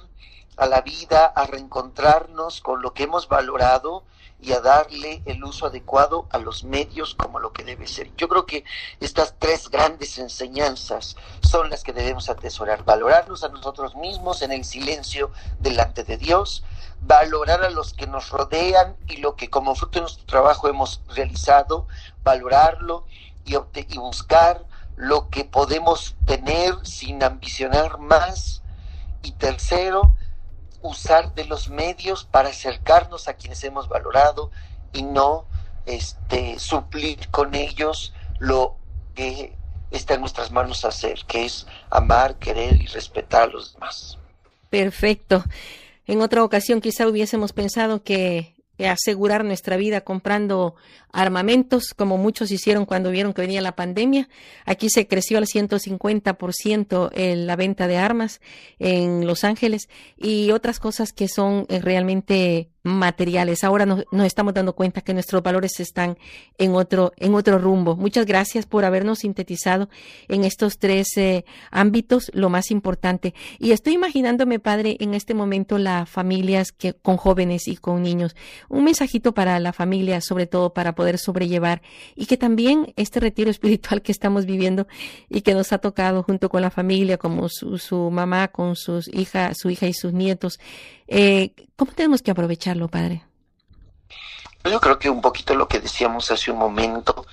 a 0.57 0.65
la 0.65 0.81
vida, 0.81 1.25
a 1.25 1.45
reencontrarnos 1.45 2.61
con 2.61 2.81
lo 2.81 2.93
que 2.93 3.03
hemos 3.03 3.27
valorado 3.27 4.03
y 4.41 4.53
a 4.53 4.59
darle 4.59 5.21
el 5.25 5.43
uso 5.43 5.67
adecuado 5.67 6.27
a 6.31 6.39
los 6.39 6.63
medios 6.63 7.13
como 7.15 7.39
lo 7.39 7.53
que 7.53 7.63
debe 7.63 7.87
ser. 7.87 8.09
Yo 8.17 8.27
creo 8.27 8.45
que 8.45 8.63
estas 8.99 9.35
tres 9.37 9.69
grandes 9.69 10.17
enseñanzas 10.17 11.15
son 11.41 11.69
las 11.69 11.83
que 11.83 11.93
debemos 11.93 12.29
atesorar. 12.29 12.83
Valorarnos 12.83 13.43
a 13.43 13.49
nosotros 13.49 13.95
mismos 13.95 14.41
en 14.41 14.51
el 14.51 14.65
silencio 14.65 15.31
delante 15.59 16.03
de 16.03 16.17
Dios, 16.17 16.63
valorar 17.01 17.63
a 17.63 17.69
los 17.69 17.93
que 17.93 18.07
nos 18.07 18.29
rodean 18.29 18.95
y 19.07 19.17
lo 19.17 19.35
que 19.35 19.49
como 19.49 19.75
fruto 19.75 19.99
de 19.99 20.01
nuestro 20.01 20.25
trabajo 20.25 20.67
hemos 20.67 21.01
realizado, 21.09 21.87
valorarlo 22.23 23.05
y, 23.45 23.55
buscar 23.97 24.65
lo 24.95 25.29
que 25.29 25.45
podemos 25.45 26.15
tener 26.25 26.75
sin 26.83 27.23
ambicionar 27.23 27.99
más. 27.99 28.61
Y 29.23 29.33
tercero, 29.33 30.15
usar 30.81 31.33
de 31.33 31.45
los 31.45 31.69
medios 31.69 32.25
para 32.25 32.49
acercarnos 32.49 33.27
a 33.27 33.33
quienes 33.33 33.63
hemos 33.63 33.87
valorado 33.87 34.51
y 34.93 35.03
no 35.03 35.45
este, 35.85 36.59
suplir 36.59 37.29
con 37.29 37.55
ellos 37.55 38.13
lo 38.39 38.77
que 39.15 39.55
está 39.91 40.15
en 40.15 40.21
nuestras 40.21 40.51
manos 40.51 40.85
hacer, 40.85 41.19
que 41.27 41.45
es 41.45 41.67
amar, 41.89 42.35
querer 42.35 42.81
y 42.81 42.87
respetar 42.87 43.43
a 43.43 43.47
los 43.47 43.73
demás. 43.73 44.17
Perfecto. 44.69 45.43
En 46.07 46.21
otra 46.21 46.43
ocasión 46.43 46.81
quizá 46.81 47.07
hubiésemos 47.07 47.53
pensado 47.53 48.03
que 48.03 48.55
asegurar 48.87 49.43
nuestra 49.43 49.77
vida 49.77 50.01
comprando 50.01 50.75
armamentos, 51.11 51.93
como 51.95 52.17
muchos 52.17 52.51
hicieron 52.51 52.85
cuando 52.85 53.11
vieron 53.11 53.33
que 53.33 53.41
venía 53.41 53.61
la 53.61 53.75
pandemia. 53.75 54.29
Aquí 54.65 54.89
se 54.89 55.07
creció 55.07 55.37
al 55.37 55.45
150% 55.45 57.09
en 57.13 57.47
la 57.47 57.55
venta 57.55 57.87
de 57.87 57.97
armas 57.97 58.41
en 58.79 59.25
Los 59.25 59.43
Ángeles 59.43 59.89
y 60.17 60.51
otras 60.51 60.79
cosas 60.79 61.13
que 61.13 61.27
son 61.27 61.65
eh, 61.69 61.79
realmente 61.79 62.69
materiales. 62.83 63.63
Ahora 63.63 63.85
nos, 63.85 64.05
estamos 64.25 64.53
dando 64.53 64.73
cuenta 64.73 65.01
que 65.01 65.13
nuestros 65.13 65.43
valores 65.43 65.79
están 65.79 66.17
en 66.57 66.73
otro, 66.73 67.13
en 67.17 67.35
otro 67.35 67.59
rumbo. 67.59 67.95
Muchas 67.95 68.25
gracias 68.25 68.65
por 68.65 68.85
habernos 68.85 69.19
sintetizado 69.19 69.89
en 70.27 70.43
estos 70.43 70.79
tres 70.79 71.15
eh, 71.17 71.45
ámbitos 71.69 72.31
lo 72.33 72.49
más 72.49 72.71
importante. 72.71 73.33
Y 73.59 73.71
estoy 73.71 73.93
imaginándome, 73.93 74.59
padre, 74.59 74.97
en 74.99 75.13
este 75.13 75.33
momento 75.33 75.77
las 75.77 76.09
familias 76.09 76.71
que, 76.71 76.93
con 76.93 77.17
jóvenes 77.17 77.67
y 77.67 77.75
con 77.77 78.01
niños. 78.01 78.35
Un 78.69 78.83
mensajito 78.83 79.33
para 79.33 79.59
la 79.59 79.73
familia, 79.73 80.21
sobre 80.21 80.47
todo 80.47 80.73
para 80.73 80.95
poder 81.01 81.17
sobrellevar 81.17 81.81
y 82.15 82.27
que 82.27 82.37
también 82.37 82.93
este 82.95 83.19
retiro 83.19 83.49
espiritual 83.55 84.01
que 84.01 84.11
estamos 84.11 84.45
viviendo 84.45 84.87
y 85.29 85.41
que 85.41 85.53
nos 85.53 85.73
ha 85.73 85.79
tocado 85.79 86.21
junto 86.21 86.47
con 86.49 86.61
la 86.61 86.69
familia, 86.69 87.17
como 87.17 87.49
su, 87.49 87.77
su 87.77 88.11
mamá, 88.11 88.49
con 88.49 88.75
sus 88.75 89.07
hija, 89.07 89.53
su 89.55 89.69
hija 89.69 89.87
y 89.87 89.93
sus 89.93 90.13
nietos, 90.13 90.59
eh, 91.13 91.53
¿Cómo 91.75 91.91
tenemos 91.93 92.21
que 92.21 92.29
aprovecharlo, 92.29 92.87
padre? 92.87 93.25
Yo 94.63 94.79
creo 94.79 94.99
que 94.99 95.09
un 95.09 95.19
poquito 95.19 95.55
lo 95.55 95.67
que 95.67 95.79
decíamos 95.79 96.29
hace 96.29 96.51
un 96.51 96.59
momento, 96.59 97.25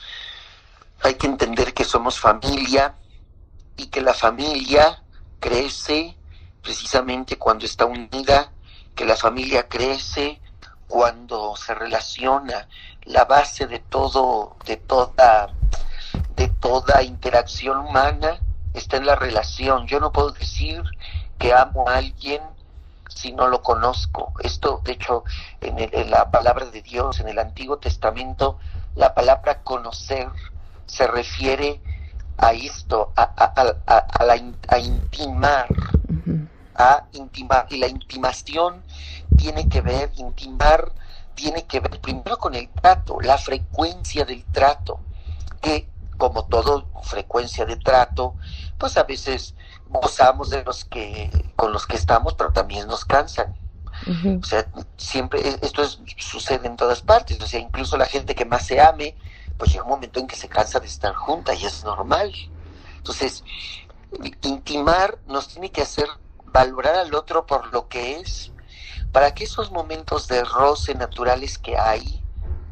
hay 1.03 1.15
que 1.15 1.27
entender 1.27 1.75
que 1.75 1.85
somos 1.85 2.19
familia 2.19 2.95
y 3.77 3.89
que 3.89 4.01
la 4.01 4.15
familia 4.15 5.03
crece 5.39 6.17
precisamente 6.63 7.37
cuando 7.37 7.67
está 7.67 7.85
unida, 7.85 8.51
que 8.95 9.05
la 9.05 9.17
familia 9.17 9.69
crece 9.69 10.41
cuando 10.89 11.55
se 11.55 11.75
relaciona. 11.75 12.69
La 13.09 13.25
base 13.25 13.67
de 13.67 13.79
todo, 13.79 14.57
de 14.67 14.77
toda, 14.77 15.49
de 16.37 16.49
toda 16.49 17.03
interacción 17.03 17.79
humana 17.79 18.39
está 18.75 18.99
en 18.99 19.07
la 19.07 19.17
relación. 19.17 19.87
Yo 19.87 19.99
no 19.99 20.13
puedo 20.13 20.31
decir 20.33 20.83
que 21.39 21.55
amo 21.55 21.89
a 21.89 21.97
alguien 21.97 22.43
si 23.09 23.33
no 23.33 23.49
lo 23.49 23.63
conozco. 23.63 24.35
Esto, 24.41 24.83
de 24.85 24.93
hecho, 24.93 25.25
en, 25.63 26.11
la 26.11 26.31
palabra 26.31 26.67
de 26.67 26.83
Dios, 26.83 27.19
en 27.21 27.29
el 27.29 27.39
Antiguo 27.39 27.79
Testamento, 27.79 28.59
la 28.95 29.15
palabra 29.15 29.63
conocer 29.63 30.29
se 30.85 31.07
refiere 31.07 31.81
a 32.37 32.53
esto, 32.53 33.13
a, 33.17 33.23
a, 33.23 34.25
la, 34.25 34.43
a 34.69 34.79
intimar, 34.79 35.67
a 36.75 37.05
intimar. 37.13 37.67
Y 37.71 37.79
la 37.79 37.89
intimación 37.89 38.83
tiene 39.39 39.67
que 39.67 39.81
ver, 39.81 40.13
intimar 40.17 40.93
tiene 41.39 41.65
que 41.67 41.79
ver 41.79 42.01
primero 42.01 42.37
con 42.37 42.57
el 42.57 42.69
trato, 42.69 43.21
la 43.21 43.39
frecuencia 43.39 44.25
del 44.25 44.45
trato, 44.47 44.99
que 45.63 45.89
como 46.17 46.47
todo 46.47 46.85
frecuencia 47.05 47.65
de 47.65 47.77
trato, 47.77 48.35
pues 48.77 48.97
a 48.97 49.05
veces 49.05 49.55
gozamos 49.89 50.51
de 50.51 50.65
los 50.65 50.85
que 50.85 51.31
con 51.55 51.73
los 51.73 51.87
que 51.87 51.95
estamos, 51.95 52.35
pero 52.35 52.53
también 52.53 52.89
nos 52.89 53.05
cansan. 53.05 53.57
O 54.41 54.45
sea, 54.45 54.67
siempre 54.97 55.41
e, 55.41 55.59
esto 55.63 55.83
es, 55.83 56.01
sucede 56.17 56.67
en 56.67 56.77
todas 56.77 57.03
partes. 57.03 57.41
O 57.41 57.47
sea, 57.47 57.61
incluso 57.61 57.97
la 57.97 58.07
gente 58.07 58.35
que 58.35 58.45
más 58.45 58.67
se 58.67 58.81
ame, 58.81 59.17
pues 59.57 59.71
llega 59.71 59.85
un 59.85 59.91
momento 59.91 60.19
en 60.19 60.27
que 60.27 60.37
se 60.37 60.49
cansa 60.49 60.81
de 60.81 60.87
estar 60.87 61.15
junta 61.15 61.55
y 61.55 61.65
es 61.65 61.85
normal. 61.85 62.33
Entonces, 62.97 63.45
intimar 64.43 65.19
nos 65.27 65.49
tiene 65.49 65.71
que 65.71 65.83
hacer 65.83 66.09
valorar 66.47 66.97
al 66.97 67.15
otro 67.15 67.47
por 67.47 67.73
lo 67.73 67.89
que 67.89 68.19
es, 68.21 68.53
para 69.13 69.33
que 69.35 69.45
esos 69.45 69.71
momentos 69.71 70.29
de 70.29 70.45
roce 70.45 70.95
naturales 70.95 71.59
que 71.59 71.77
hay, 71.77 72.25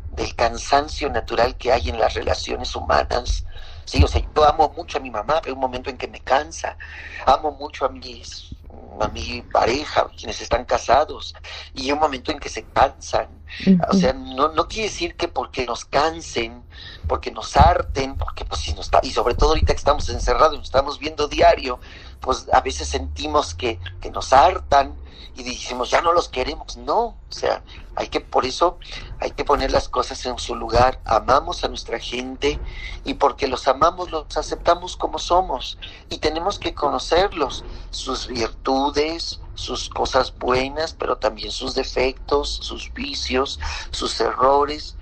del 0.09 0.34
cansancio 0.34 1.11
natural 1.11 1.57
que 1.57 1.72
hay 1.72 1.89
en 1.91 1.99
las 1.99 2.14
relaciones 2.14 2.74
humanas, 2.76 3.45
Sí, 3.87 4.03
o 4.03 4.09
sea, 4.09 4.20
yo 4.34 4.45
amo 4.45 4.72
mucho 4.76 4.99
a 4.99 5.01
mi 5.01 5.11
mamá, 5.12 5.41
pero 5.41 5.53
hay 5.53 5.53
un 5.53 5.61
momento 5.61 5.91
en 5.91 5.97
que 5.97 6.09
me 6.09 6.20
cansa. 6.20 6.76
Amo 7.24 7.53
mucho 7.53 7.84
a 7.87 7.89
mis 7.89 8.53
a 9.01 9.09
mi 9.09 9.43
pareja, 9.43 10.09
quienes 10.16 10.41
están 10.41 10.64
casados, 10.64 11.34
y 11.72 11.84
hay 11.84 11.93
un 11.93 12.01
momento 12.01 12.32
en 12.32 12.41
que 12.41 12.49
se 12.49 12.66
cansan. 12.68 13.45
O 13.90 13.94
sea, 13.94 14.12
no, 14.12 14.49
no 14.49 14.68
quiere 14.68 14.88
decir 14.88 15.16
que 15.16 15.28
porque 15.28 15.66
nos 15.66 15.84
cansen, 15.84 16.62
porque 17.07 17.30
nos 17.30 17.57
harten, 17.57 18.16
porque 18.16 18.44
pues 18.44 18.61
si 18.61 18.72
nos 18.74 18.86
está, 18.86 19.01
y 19.03 19.11
sobre 19.11 19.34
todo 19.34 19.51
ahorita 19.51 19.72
que 19.72 19.78
estamos 19.78 20.09
encerrados, 20.09 20.57
nos 20.59 20.66
estamos 20.66 20.99
viendo 20.99 21.28
diario, 21.28 21.78
pues 22.20 22.47
a 22.53 22.61
veces 22.61 22.88
sentimos 22.88 23.55
que, 23.55 23.78
que 24.01 24.11
nos 24.11 24.32
hartan, 24.32 24.94
y 25.36 25.42
decimos, 25.42 25.90
ya 25.90 26.01
no 26.01 26.12
los 26.12 26.28
queremos. 26.28 26.76
No, 26.78 26.99
o 27.05 27.16
sea, 27.28 27.62
hay 27.94 28.09
que, 28.09 28.20
por 28.20 28.47
eso, 28.47 28.78
hay 29.20 29.32
que 29.32 29.44
poner 29.44 29.70
las 29.70 29.88
cosas 29.88 30.24
en 30.24 30.38
su 30.38 30.55
lugar. 30.55 31.01
Amamos 31.05 31.62
a 31.62 31.68
nuestra 31.68 31.99
gente 31.99 32.59
y 33.05 33.14
porque 33.14 33.47
los 33.47 33.68
amamos, 33.68 34.11
los 34.11 34.34
aceptamos 34.36 34.97
como 34.97 35.18
somos 35.18 35.78
y 36.09 36.18
tenemos 36.18 36.59
que 36.59 36.74
conocerlos, 36.74 37.64
sus 37.90 38.28
virtudes, 38.28 39.40
sus 39.57 39.88
cosas 39.88 40.32
buenas, 40.38 40.94
pero 40.94 41.16
también 41.16 41.50
sus 41.50 41.74
defectos, 41.74 42.48
sus 42.62 42.92
vicios, 42.94 43.59
sus 43.90 44.20
errores. 44.20 44.96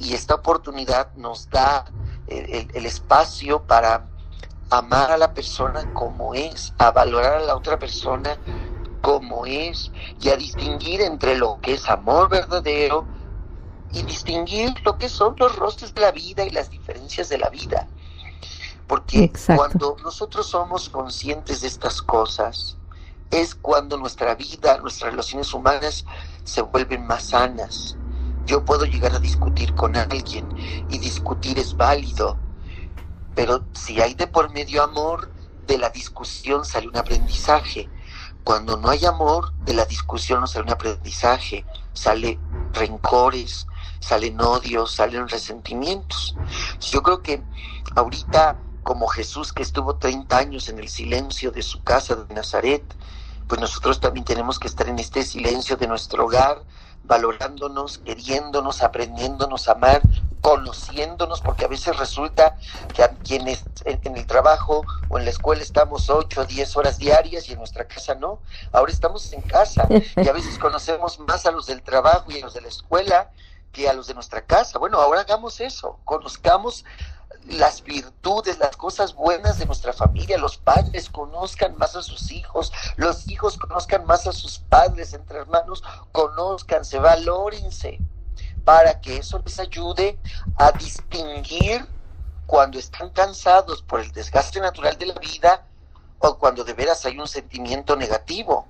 Y, 0.00 0.14
esta 0.14 0.34
oportunidad 0.34 1.14
nos 1.14 1.48
da 1.50 1.84
el 2.28 2.86
espacio 2.86 3.62
para 3.62 4.06
amar 4.70 5.10
a 5.12 5.18
la 5.18 5.34
persona 5.34 5.92
como 5.92 6.34
es, 6.34 6.72
a 6.78 6.90
valorar 6.90 7.34
a 7.34 7.40
la 7.40 7.56
otra 7.56 7.78
persona 7.78 8.38
como 9.02 9.44
es 9.44 9.90
y 10.20 10.30
a 10.30 10.36
distinguir 10.36 11.02
entre 11.02 11.36
lo 11.36 11.60
que 11.60 11.74
es 11.74 11.88
amor 11.88 12.30
verdadero 12.30 13.04
y 13.92 14.02
distinguir 14.04 14.72
lo 14.84 14.96
que 14.96 15.08
son 15.08 15.34
los 15.38 15.54
rostros 15.56 15.92
de 15.92 16.00
la 16.00 16.12
vida 16.12 16.44
y 16.44 16.50
las 16.50 16.70
diferencias 16.70 17.28
de 17.28 17.38
la 17.38 17.50
vida. 17.50 17.86
Porque 18.86 19.30
cuando 19.54 19.96
nosotros 20.02 20.46
somos 20.48 20.88
conscientes 20.88 21.60
de 21.60 21.68
estas 21.68 22.00
cosas, 22.00 22.76
es 23.32 23.54
cuando 23.54 23.96
nuestra 23.96 24.34
vida, 24.36 24.78
nuestras 24.78 25.10
relaciones 25.10 25.52
humanas 25.52 26.04
se 26.44 26.62
vuelven 26.62 27.06
más 27.06 27.24
sanas. 27.24 27.96
Yo 28.46 28.64
puedo 28.64 28.84
llegar 28.84 29.14
a 29.14 29.18
discutir 29.18 29.74
con 29.74 29.96
alguien 29.96 30.48
y 30.88 30.98
discutir 30.98 31.58
es 31.58 31.76
válido, 31.76 32.36
pero 33.34 33.64
si 33.72 34.00
hay 34.00 34.14
de 34.14 34.26
por 34.26 34.52
medio 34.52 34.82
amor, 34.82 35.32
de 35.66 35.78
la 35.78 35.90
discusión 35.90 36.64
sale 36.64 36.88
un 36.88 36.96
aprendizaje 36.96 37.88
cuando 38.44 38.76
no 38.76 38.90
hay 38.90 39.04
amor, 39.04 39.52
de 39.64 39.74
la 39.74 39.84
discusión 39.84 40.40
no 40.40 40.46
sale 40.46 40.64
un 40.64 40.70
aprendizaje, 40.70 41.64
sale 41.92 42.40
rencores, 42.72 43.66
salen 44.00 44.40
odios, 44.40 44.92
salen 44.92 45.28
resentimientos. 45.28 46.34
Yo 46.80 47.02
creo 47.02 47.22
que 47.22 47.42
ahorita, 47.94 48.58
como 48.82 49.06
Jesús 49.06 49.52
que 49.52 49.62
estuvo 49.62 49.96
30 49.96 50.36
años 50.36 50.68
en 50.68 50.80
el 50.80 50.88
silencio 50.88 51.52
de 51.52 51.62
su 51.62 51.82
casa 51.84 52.16
de 52.16 52.34
Nazaret, 52.34 52.82
pues 53.52 53.60
nosotros 53.60 54.00
también 54.00 54.24
tenemos 54.24 54.58
que 54.58 54.66
estar 54.66 54.88
en 54.88 54.98
este 54.98 55.22
silencio 55.24 55.76
de 55.76 55.86
nuestro 55.86 56.24
hogar, 56.24 56.62
valorándonos, 57.04 57.98
queriéndonos, 57.98 58.80
aprendiéndonos 58.80 59.68
a 59.68 59.72
amar, 59.72 60.00
conociéndonos, 60.40 61.42
porque 61.42 61.66
a 61.66 61.68
veces 61.68 61.98
resulta 61.98 62.56
que 62.94 63.02
a 63.02 63.10
quienes 63.10 63.62
en, 63.84 64.16
el 64.16 64.26
trabajo 64.26 64.86
o 65.10 65.18
en 65.18 65.26
la 65.26 65.32
escuela 65.32 65.60
estamos 65.60 66.08
8 66.08 66.40
o 66.40 66.44
10 66.46 66.76
horas 66.78 66.96
diarias 66.96 67.46
y 67.50 67.52
en 67.52 67.58
nuestra 67.58 67.86
casa 67.86 68.14
no. 68.14 68.38
Ahora 68.72 68.90
estamos 68.90 69.30
en 69.34 69.42
casa 69.42 69.86
y 69.90 70.26
a 70.26 70.32
veces 70.32 70.58
conocemos 70.58 71.18
más 71.18 71.44
a 71.44 71.50
los 71.50 71.66
del 71.66 71.82
trabajo 71.82 72.32
y 72.32 72.38
a 72.38 72.44
los 72.46 72.54
de 72.54 72.62
la 72.62 72.68
escuela 72.68 73.32
que 73.70 73.86
a 73.86 73.92
los 73.92 74.06
de 74.06 74.14
nuestra 74.14 74.46
casa. 74.46 74.78
Bueno, 74.78 74.98
ahora 74.98 75.20
hagamos 75.20 75.60
eso, 75.60 75.98
conozcamos 76.06 76.86
las 77.46 77.82
virtudes, 77.82 78.58
las 78.58 78.76
cosas 78.76 79.14
buenas 79.14 79.58
de 79.58 79.66
nuestra 79.66 79.92
familia, 79.92 80.38
los 80.38 80.56
padres 80.56 81.10
conozcan 81.10 81.76
más 81.76 81.96
a 81.96 82.02
sus 82.02 82.30
hijos, 82.30 82.72
los 82.96 83.28
hijos 83.28 83.58
conozcan 83.58 84.06
más 84.06 84.26
a 84.26 84.32
sus 84.32 84.58
padres, 84.58 85.12
entre 85.12 85.38
hermanos, 85.38 85.82
conozcanse, 86.12 86.98
valórense, 86.98 87.98
para 88.64 89.00
que 89.00 89.16
eso 89.16 89.40
les 89.44 89.58
ayude 89.58 90.18
a 90.56 90.72
distinguir 90.72 91.86
cuando 92.46 92.78
están 92.78 93.10
cansados 93.10 93.82
por 93.82 94.00
el 94.00 94.12
desgaste 94.12 94.60
natural 94.60 94.96
de 94.98 95.06
la 95.06 95.14
vida 95.14 95.66
o 96.18 96.38
cuando 96.38 96.62
de 96.64 96.74
veras 96.74 97.04
hay 97.04 97.18
un 97.18 97.26
sentimiento 97.26 97.96
negativo 97.96 98.68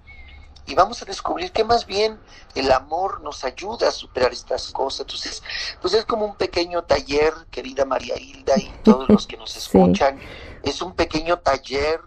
y 0.67 0.75
vamos 0.75 1.03
a 1.03 1.05
descubrir 1.05 1.53
que 1.53 1.65
más 1.65 1.87
bien 1.87 2.19
el 2.55 2.71
amor 2.71 3.21
nos 3.21 3.45
ayuda 3.45 3.89
a 3.89 3.93
superar 3.93 4.33
estas 4.33 4.71
cosas. 4.71 5.01
Entonces, 5.01 5.43
pues 5.81 5.95
es 5.95 6.05
como 6.05 6.25
un 6.25 6.37
pequeño 6.37 6.83
taller, 6.85 7.33
querida 7.51 7.85
María 7.85 8.19
Hilda 8.19 8.57
y 8.57 8.73
todos 8.83 9.09
los 9.09 9.27
que 9.27 9.37
nos 9.37 9.57
escuchan, 9.57 10.21
es 10.63 10.81
un 10.83 10.95
pequeño 10.95 11.39
taller 11.39 12.01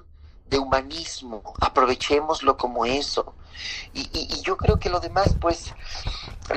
de 0.50 0.60
humanismo, 0.60 1.42
aprovechémoslo 1.60 2.56
como 2.56 2.86
eso. 2.86 3.34
Y, 3.94 4.10
y, 4.14 4.42
yo 4.42 4.58
creo 4.58 4.78
que 4.78 4.90
lo 4.90 5.00
demás, 5.00 5.36
pues, 5.40 5.74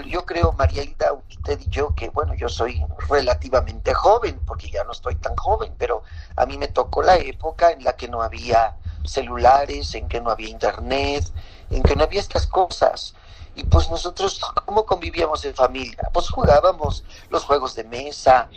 yo 0.07 0.27
creo, 0.27 0.53
María 0.53 0.83
Hilda, 0.83 1.13
usted 1.13 1.61
y 1.61 1.69
yo, 1.69 1.95
que 1.95 2.09
bueno, 2.11 2.35
yo 2.35 2.49
soy 2.49 2.85
relativamente 3.09 3.95
joven, 3.95 4.41
porque 4.45 4.69
ya 4.69 4.85
no 4.85 4.93
estoy 4.93 5.15
tan 5.15 5.35
joven, 5.37 5.75
pero 5.79 6.03
a 6.37 6.45
mí 6.45 6.59
me 6.59 6.69
tocó 6.69 7.03
la 7.03 7.17
época 7.17 7.71
en 7.71 7.85
la 7.85 7.97
que 7.97 8.09
no 8.09 8.21
había 8.21 8.77
celulares, 9.09 9.95
en 9.95 10.09
que 10.09 10.21
no 10.21 10.31
había 10.31 10.49
internet, 10.49 11.25
en 11.71 11.83
que 11.83 11.97
no 11.97 12.05
había 12.05 12.21
estas 12.21 12.47
cosas. 12.47 13.15
Y 13.55 13.65
pues 13.65 13.91
nosotros, 13.91 14.41
¿cómo 14.65 14.87
convivíamos 14.87 15.45
en 15.45 15.55
familia? 15.55 16.09
Pues 16.13 16.29
jugábamos 16.29 17.05
los 17.29 17.45
juegos 17.45 17.75
de 17.75 17.85
mesa, 17.85 18.49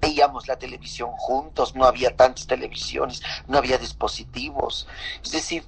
veíamos 0.00 0.48
la 0.48 0.56
televisión 0.56 1.10
juntos, 1.12 1.74
no 1.74 1.84
había 1.84 2.16
tantas 2.16 2.46
televisiones, 2.46 3.22
no 3.46 3.58
había 3.58 3.78
dispositivos. 3.78 4.86
Es 5.22 5.32
decir, 5.32 5.64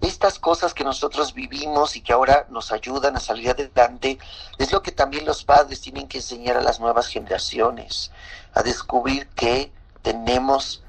estas 0.00 0.38
cosas 0.38 0.74
que 0.74 0.84
nosotros 0.84 1.34
vivimos 1.34 1.96
y 1.96 2.02
que 2.02 2.12
ahora 2.12 2.46
nos 2.50 2.72
ayudan 2.72 3.16
a 3.16 3.20
salir 3.20 3.50
adelante, 3.50 4.18
es 4.58 4.72
lo 4.72 4.82
que 4.82 4.92
también 4.92 5.24
los 5.24 5.44
padres 5.44 5.80
tienen 5.80 6.08
que 6.08 6.18
enseñar 6.18 6.56
a 6.56 6.62
las 6.62 6.80
nuevas 6.80 7.06
generaciones, 7.06 8.10
a 8.54 8.62
descubrir 8.62 9.28
que 9.28 9.72
tenemos 10.02 10.81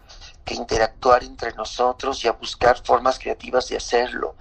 que 0.45 0.55
interactuar 0.55 1.23
entre 1.23 1.53
nosotros 1.53 2.23
y 2.23 2.27
a 2.27 2.33
buscar 2.33 2.81
formas 2.83 3.19
creativas 3.19 3.67
de 3.69 3.77
hacerlo. 3.77 4.35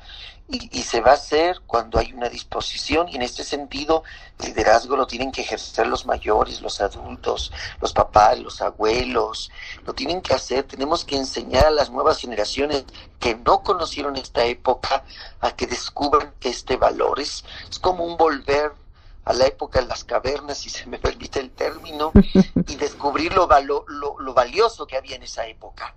Y, 0.48 0.82
se 0.82 1.00
va 1.00 1.12
a 1.12 1.14
hacer 1.14 1.60
cuando 1.66 1.98
hay 1.98 2.12
una 2.12 2.28
disposición 2.28 3.08
y 3.08 3.16
en 3.16 3.22
este 3.22 3.42
sentido 3.42 4.02
liderazgo 4.38 4.96
lo 4.96 5.06
tienen 5.06 5.32
que 5.32 5.40
ejercer 5.40 5.86
los 5.86 6.04
mayores, 6.04 6.60
los 6.60 6.82
adultos, 6.82 7.50
los 7.80 7.94
papás, 7.94 8.38
los 8.38 8.60
abuelos, 8.60 9.50
lo 9.86 9.94
tienen 9.94 10.20
que 10.20 10.34
hacer, 10.34 10.64
tenemos 10.64 11.06
que 11.06 11.16
enseñar 11.16 11.66
a 11.66 11.70
las 11.70 11.88
nuevas 11.88 12.18
generaciones 12.18 12.84
que 13.18 13.34
no 13.34 13.62
conocieron 13.62 14.16
esta 14.16 14.44
época 14.44 15.04
a 15.40 15.52
que 15.52 15.66
descubran 15.66 16.34
este 16.42 16.76
valor, 16.76 17.18
es, 17.18 17.44
como 17.80 18.04
un 18.04 18.18
volver 18.18 18.72
a 19.24 19.32
la 19.32 19.46
época 19.46 19.80
de 19.80 19.86
las 19.86 20.04
cavernas, 20.04 20.58
si 20.58 20.70
se 20.70 20.86
me 20.86 20.98
permite 21.00 21.40
el 21.40 21.50
término, 21.50 22.12
y 22.68 22.76
descubrir 22.76 23.32
lo, 23.34 23.48
lo, 23.88 24.34
valioso 24.34 24.86
que 24.86 24.96
había 24.96 25.16
en 25.16 25.22
esa 25.22 25.46
época. 25.46 25.94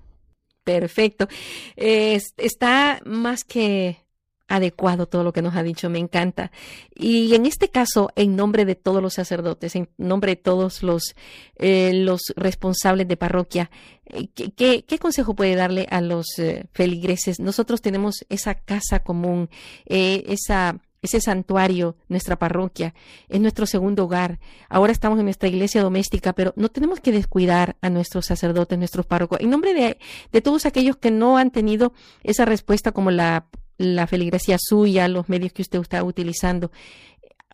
Perfecto. 0.64 1.28
está 1.76 3.00
más 3.06 3.44
que 3.44 4.06
adecuado 4.48 5.08
todo 5.08 5.24
lo 5.24 5.34
que 5.34 5.42
nos 5.42 5.56
ha 5.56 5.64
dicho, 5.64 5.90
me 5.90 6.00
encanta. 6.00 6.52
Y 6.94 7.34
en 7.36 7.46
este 7.46 7.70
caso, 7.70 8.12
en 8.16 8.36
nombre 8.36 8.66
de 8.66 8.76
todos 8.76 9.02
los 9.02 9.14
sacerdotes, 9.14 9.76
en 9.76 9.90
nombre 9.98 10.34
de 10.34 10.36
todos 10.36 10.84
los, 10.84 11.16
eh, 11.56 11.92
los 11.94 12.22
responsables 12.36 13.08
de 13.08 13.18
parroquia, 13.18 13.72
eh, 14.06 14.28
¿qué, 14.36 14.84
qué, 14.86 15.00
consejo 15.00 15.36
puede 15.36 15.56
darle 15.56 15.88
a 15.90 16.02
los 16.02 16.38
eh, 16.38 16.66
feligreses? 16.74 17.40
Nosotros 17.40 17.82
tenemos 17.82 18.26
esa 18.30 18.56
casa 18.56 19.00
común, 19.00 19.50
esa 19.86 20.80
ese 21.06 21.22
santuario, 21.22 21.96
nuestra 22.10 22.38
parroquia, 22.38 22.94
es 23.30 23.40
nuestro 23.40 23.66
segundo 23.66 24.04
hogar. 24.04 24.40
Ahora 24.70 24.92
estamos 24.92 25.18
en 25.20 25.26
nuestra 25.26 25.50
iglesia 25.50 25.82
doméstica, 25.82 26.34
pero 26.34 26.54
no 26.56 26.70
tenemos 26.70 27.00
que 27.00 27.12
descuidar 27.12 27.78
a 27.82 27.90
nuestros 27.90 28.26
sacerdotes, 28.26 28.78
nuestros 28.78 29.06
párrocos. 29.06 29.40
En 29.40 29.50
nombre 29.50 29.74
de, 29.74 29.98
de 30.32 30.42
todos 30.42 30.66
aquellos 30.66 30.98
que 30.98 31.12
no 31.12 31.38
han 31.38 31.52
tenido 31.52 31.94
esa 32.24 32.46
respuesta 32.46 32.92
como 32.92 33.12
la 33.12 33.48
la 33.78 34.08
feligresía 34.08 34.58
suya, 34.60 35.08
los 35.08 35.30
medios 35.30 35.54
que 35.54 35.62
usted 35.62 35.80
está 35.80 36.04
utilizando. 36.04 36.72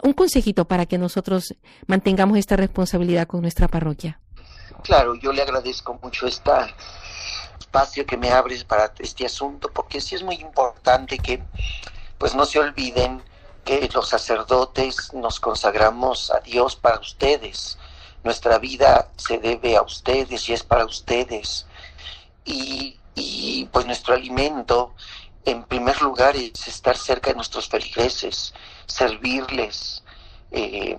Un 0.03 0.13
consejito 0.13 0.65
para 0.65 0.85
que 0.85 0.97
nosotros 0.97 1.55
mantengamos 1.87 2.37
esta 2.37 2.55
responsabilidad 2.55 3.27
con 3.27 3.41
nuestra 3.41 3.67
parroquia. 3.67 4.19
Claro, 4.83 5.15
yo 5.15 5.31
le 5.31 5.41
agradezco 5.41 5.99
mucho 6.01 6.27
este 6.27 6.51
espacio 7.59 8.05
que 8.05 8.17
me 8.17 8.31
abres 8.31 8.63
para 8.63 8.91
este 8.99 9.25
asunto, 9.25 9.69
porque 9.71 10.01
sí 10.01 10.15
es 10.15 10.23
muy 10.23 10.35
importante 10.35 11.17
que 11.17 11.43
pues 12.17 12.35
no 12.35 12.45
se 12.45 12.59
olviden 12.59 13.21
que 13.63 13.89
los 13.93 14.09
sacerdotes 14.09 15.13
nos 15.13 15.39
consagramos 15.39 16.31
a 16.31 16.39
Dios 16.39 16.75
para 16.75 16.99
ustedes. 16.99 17.77
Nuestra 18.23 18.59
vida 18.59 19.09
se 19.17 19.37
debe 19.39 19.75
a 19.77 19.81
ustedes 19.81 20.47
y 20.49 20.53
es 20.53 20.63
para 20.63 20.85
ustedes. 20.85 21.65
Y, 22.45 22.99
y 23.15 23.65
pues 23.71 23.85
nuestro 23.85 24.13
alimento 24.13 24.93
en 25.45 25.63
primer 25.63 26.01
lugar 26.01 26.35
es 26.35 26.67
estar 26.67 26.97
cerca 26.97 27.31
de 27.31 27.35
nuestros 27.35 27.67
feligreses, 27.67 28.53
servirles. 28.85 30.03
Eh, 30.51 30.97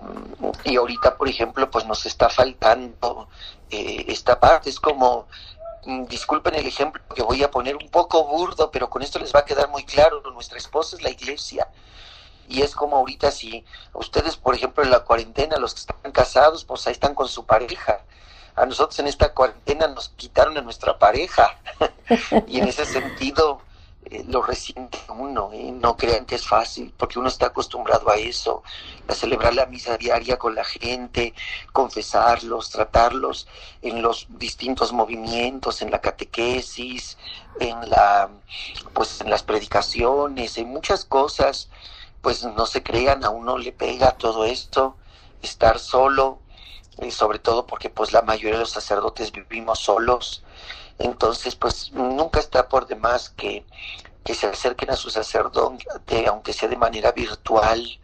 y 0.63 0.75
ahorita, 0.75 1.15
por 1.15 1.29
ejemplo, 1.29 1.69
pues 1.69 1.85
nos 1.85 2.05
está 2.05 2.29
faltando 2.29 3.29
eh, 3.69 4.05
esta 4.07 4.39
parte. 4.39 4.69
Es 4.69 4.79
como, 4.79 5.27
mm, 5.85 6.05
disculpen 6.05 6.55
el 6.55 6.65
ejemplo 6.65 7.01
que 7.15 7.23
voy 7.23 7.43
a 7.43 7.51
poner 7.51 7.75
un 7.75 7.89
poco 7.89 8.25
burdo, 8.25 8.71
pero 8.71 8.89
con 8.89 9.01
esto 9.01 9.19
les 9.19 9.33
va 9.33 9.41
a 9.41 9.45
quedar 9.45 9.69
muy 9.69 9.85
claro. 9.85 10.21
Nuestra 10.31 10.57
esposa 10.57 10.95
es 10.95 11.03
la 11.03 11.09
iglesia. 11.09 11.67
Y 12.47 12.61
es 12.61 12.75
como 12.75 12.97
ahorita 12.97 13.31
si 13.31 13.65
ustedes, 13.93 14.37
por 14.37 14.55
ejemplo, 14.55 14.83
en 14.83 14.91
la 14.91 15.01
cuarentena, 15.01 15.57
los 15.57 15.73
que 15.73 15.81
están 15.81 16.11
casados, 16.11 16.65
pues 16.65 16.85
ahí 16.87 16.93
están 16.93 17.15
con 17.15 17.27
su 17.27 17.45
pareja. 17.45 18.01
A 18.55 18.65
nosotros 18.65 18.99
en 18.99 19.07
esta 19.07 19.33
cuarentena 19.33 19.87
nos 19.87 20.09
quitaron 20.09 20.57
a 20.57 20.61
nuestra 20.61 20.99
pareja. 20.99 21.59
y 22.47 22.59
en 22.59 22.67
ese 22.67 22.85
sentido, 22.85 23.61
eh, 24.05 24.23
lo 24.27 24.41
resiente 24.41 24.99
uno, 25.09 25.51
¿eh? 25.53 25.71
no 25.71 25.95
crean 25.95 26.25
que 26.25 26.35
es 26.35 26.45
fácil, 26.45 26.93
porque 26.97 27.19
uno 27.19 27.29
está 27.29 27.47
acostumbrado 27.47 28.09
a 28.09 28.17
eso, 28.17 28.63
a 29.07 29.13
celebrar 29.13 29.53
la 29.53 29.65
misa 29.65 29.97
diaria 29.97 30.37
con 30.37 30.55
la 30.55 30.65
gente, 30.65 31.33
confesarlos, 31.71 32.69
tratarlos 32.69 33.47
en 33.81 34.01
los 34.01 34.27
distintos 34.29 34.91
movimientos, 34.91 35.81
en 35.81 35.91
la 35.91 36.01
catequesis, 36.01 37.17
en 37.59 37.89
la 37.89 38.29
pues 38.93 39.21
en 39.21 39.29
las 39.29 39.43
predicaciones, 39.43 40.57
en 40.57 40.69
muchas 40.69 41.05
cosas, 41.05 41.69
pues 42.23 42.43
no 42.43 42.65
se 42.65 42.81
crean, 42.81 43.23
a 43.23 43.29
uno 43.29 43.59
le 43.59 43.71
pega 43.71 44.17
todo 44.17 44.45
esto, 44.45 44.97
estar 45.43 45.77
solo, 45.77 46.39
y 46.99 47.11
sobre 47.11 47.37
todo 47.37 47.67
porque 47.67 47.91
pues 47.91 48.13
la 48.13 48.23
mayoría 48.23 48.53
de 48.53 48.61
los 48.61 48.71
sacerdotes 48.71 49.31
vivimos 49.31 49.79
solos, 49.79 50.43
entonces, 50.99 51.55
pues 51.55 51.91
nunca 51.91 52.39
está 52.39 52.69
por 52.69 52.87
demás 52.87 53.29
que, 53.29 53.65
que 54.23 54.35
se 54.35 54.47
acerquen 54.47 54.91
a 54.91 54.95
su 54.95 55.09
sacerdote, 55.09 56.27
aunque 56.27 56.53
sea 56.53 56.69
de 56.69 56.77
manera 56.77 57.11
virtual, 57.11 57.99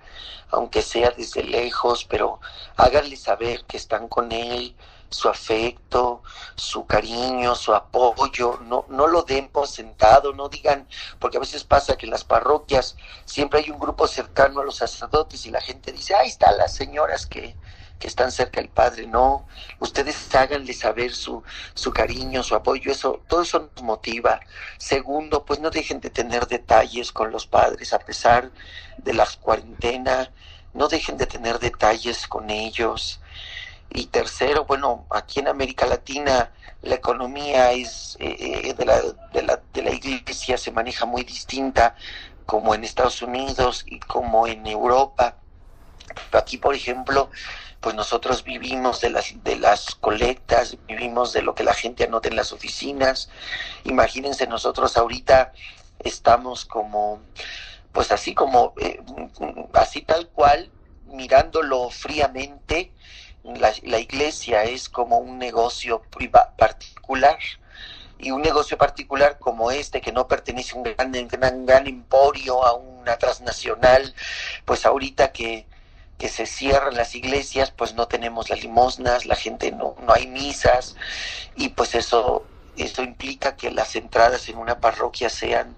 aunque 0.51 0.81
sea 0.81 1.11
desde 1.11 1.43
lejos, 1.43 2.05
pero 2.05 2.39
háganle 2.75 3.15
saber 3.15 3.65
que 3.65 3.77
están 3.77 4.07
con 4.07 4.31
él, 4.31 4.75
su 5.09 5.27
afecto, 5.27 6.21
su 6.55 6.85
cariño, 6.85 7.55
su 7.55 7.73
apoyo, 7.73 8.59
no, 8.63 8.85
no 8.89 9.07
lo 9.07 9.23
den 9.23 9.49
por 9.49 9.67
sentado, 9.67 10.33
no 10.33 10.49
digan, 10.49 10.87
porque 11.19 11.37
a 11.37 11.41
veces 11.41 11.63
pasa 11.63 11.97
que 11.97 12.05
en 12.05 12.11
las 12.11 12.23
parroquias 12.23 12.95
siempre 13.25 13.59
hay 13.59 13.69
un 13.71 13.79
grupo 13.79 14.07
cercano 14.07 14.61
a 14.61 14.65
los 14.65 14.77
sacerdotes 14.77 15.45
y 15.45 15.51
la 15.51 15.61
gente 15.61 15.91
dice, 15.91 16.15
ahí 16.15 16.27
están 16.27 16.57
las 16.57 16.73
señoras 16.73 17.25
que, 17.25 17.55
que 17.99 18.07
están 18.07 18.31
cerca 18.31 18.61
del 18.61 18.69
Padre, 18.69 19.07
no, 19.07 19.47
ustedes 19.79 20.33
háganle 20.33 20.73
saber 20.73 21.13
su, 21.13 21.43
su 21.73 21.91
cariño, 21.91 22.43
su 22.43 22.55
apoyo, 22.55 22.91
eso, 22.91 23.21
todo 23.27 23.41
eso 23.41 23.69
nos 23.75 23.83
motiva. 23.83 24.39
Segundo, 24.77 25.43
pues 25.43 25.59
no 25.59 25.69
dejen 25.69 25.99
de 25.99 26.09
tener 26.09 26.47
detalles 26.47 27.11
con 27.11 27.31
los 27.31 27.45
padres, 27.45 27.93
a 27.93 27.99
pesar 27.99 28.51
de 28.97 29.13
la 29.13 29.27
cuarentena, 29.41 30.31
no 30.73 30.87
dejen 30.87 31.17
de 31.17 31.25
tener 31.25 31.59
detalles 31.59 32.27
con 32.27 32.49
ellos. 32.49 33.19
Y 33.91 34.07
tercero, 34.07 34.65
bueno, 34.65 35.05
aquí 35.09 35.39
en 35.39 35.47
América 35.47 35.85
Latina 35.85 36.51
la 36.81 36.95
economía 36.95 37.71
es 37.71 38.17
eh, 38.19 38.35
eh, 38.39 38.73
de, 38.73 38.85
la, 38.85 39.01
de, 39.33 39.41
la, 39.41 39.61
de 39.73 39.81
la 39.81 39.91
iglesia 39.91 40.57
se 40.57 40.71
maneja 40.71 41.05
muy 41.05 41.23
distinta 41.23 41.95
como 42.45 42.73
en 42.73 42.83
Estados 42.83 43.21
Unidos 43.21 43.83
y 43.85 43.99
como 43.99 44.47
en 44.47 44.65
Europa. 44.65 45.35
Aquí, 46.31 46.57
por 46.57 46.73
ejemplo, 46.73 47.29
pues 47.79 47.95
nosotros 47.95 48.43
vivimos 48.43 49.01
de 49.01 49.09
las, 49.09 49.43
de 49.43 49.57
las 49.57 49.95
colectas, 49.95 50.77
vivimos 50.87 51.33
de 51.33 51.41
lo 51.41 51.53
que 51.55 51.63
la 51.63 51.73
gente 51.73 52.05
anota 52.05 52.27
en 52.27 52.35
las 52.35 52.51
oficinas. 52.51 53.29
Imagínense, 53.83 54.47
nosotros 54.47 54.97
ahorita 54.97 55.53
estamos 55.99 56.65
como, 56.65 57.21
pues 57.91 58.11
así 58.11 58.33
como, 58.33 58.73
eh, 58.79 58.99
así 59.73 60.01
tal 60.01 60.27
cual, 60.29 60.71
mirándolo 61.05 61.89
fríamente, 61.89 62.91
la, 63.43 63.73
la 63.83 63.99
iglesia 63.99 64.63
es 64.63 64.89
como 64.89 65.17
un 65.17 65.39
negocio 65.39 66.03
particular 66.57 67.39
y 68.19 68.31
un 68.31 68.41
negocio 68.41 68.77
particular 68.77 69.39
como 69.39 69.71
este 69.71 70.01
que 70.01 70.11
no 70.11 70.27
pertenece 70.27 70.73
a 70.73 70.77
un 70.77 70.83
gran, 70.83 71.11
gran, 71.11 71.65
gran 71.65 71.87
emporio, 71.87 72.65
a 72.65 72.73
una 72.73 73.17
transnacional, 73.17 74.13
pues 74.65 74.85
ahorita 74.85 75.31
que, 75.31 75.65
que 76.17 76.27
se 76.27 76.45
cierran 76.45 76.95
las 76.95 77.15
iglesias, 77.15 77.71
pues 77.71 77.93
no 77.93 78.07
tenemos 78.07 78.49
las 78.49 78.61
limosnas, 78.61 79.25
la 79.25 79.35
gente 79.35 79.71
no, 79.71 79.95
no 80.05 80.13
hay 80.13 80.27
misas 80.27 80.97
y 81.55 81.69
pues 81.69 81.95
eso, 81.95 82.45
eso 82.75 83.03
implica 83.03 83.55
que 83.55 83.71
las 83.71 83.95
entradas 83.95 84.49
en 84.49 84.57
una 84.57 84.81
parroquia 84.81 85.29
sean 85.29 85.77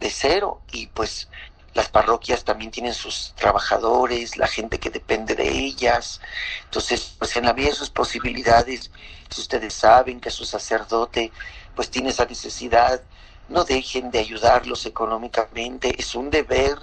de 0.00 0.08
cero 0.08 0.62
y 0.72 0.86
pues 0.86 1.28
las 1.74 1.88
parroquias 1.88 2.44
también 2.44 2.70
tienen 2.70 2.94
sus 2.94 3.32
trabajadores, 3.36 4.36
la 4.36 4.48
gente 4.48 4.78
que 4.78 4.90
depende 4.90 5.34
de 5.34 5.48
ellas. 5.48 6.20
Entonces, 6.64 7.14
pues 7.18 7.36
en 7.36 7.44
la 7.44 7.52
vida 7.52 7.68
de 7.68 7.74
sus 7.74 7.90
posibilidades, 7.90 8.90
si 9.28 9.40
ustedes 9.40 9.74
saben 9.74 10.20
que 10.20 10.30
su 10.30 10.44
sacerdote 10.44 11.32
pues 11.74 11.90
tiene 11.90 12.10
esa 12.10 12.24
necesidad, 12.24 13.02
no 13.48 13.64
dejen 13.64 14.10
de 14.10 14.18
ayudarlos 14.18 14.86
económicamente, 14.86 15.94
es 15.98 16.14
un 16.14 16.30
deber. 16.30 16.76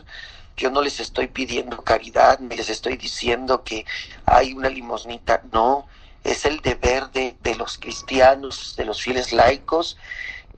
Yo 0.56 0.72
no 0.72 0.82
les 0.82 1.00
estoy 1.00 1.28
pidiendo 1.28 1.84
caridad, 1.84 2.40
ni 2.40 2.56
les 2.56 2.70
estoy 2.70 2.98
diciendo 2.98 3.64
que 3.64 3.86
hay 4.26 4.54
una 4.54 4.70
limosnita, 4.70 5.44
no, 5.52 5.88
es 6.24 6.46
el 6.46 6.62
deber 6.62 7.12
de, 7.12 7.38
de 7.42 7.56
los 7.56 7.78
cristianos, 7.78 8.74
de 8.76 8.86
los 8.86 9.02
fieles 9.02 9.34
laicos, 9.34 9.98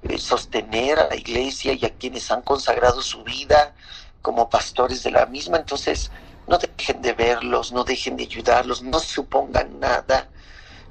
eh, 0.02 0.18
sostener 0.18 0.98
a 0.98 1.08
la 1.08 1.16
iglesia 1.18 1.74
y 1.74 1.84
a 1.86 1.94
quienes 1.94 2.32
han 2.32 2.42
consagrado 2.42 3.02
su 3.02 3.24
vida, 3.24 3.76
como 4.22 4.50
pastores 4.50 5.04
de 5.04 5.12
la 5.12 5.26
misma, 5.26 5.58
entonces 5.58 6.12
no 6.48 6.58
dejen 6.58 7.02
de 7.02 7.14
verlos, 7.14 7.72
no 7.72 7.84
dejen 7.84 8.18
de 8.18 8.24
ayudarlos, 8.24 8.82
no 8.82 9.00
supongan 9.00 9.80
nada, 9.80 10.30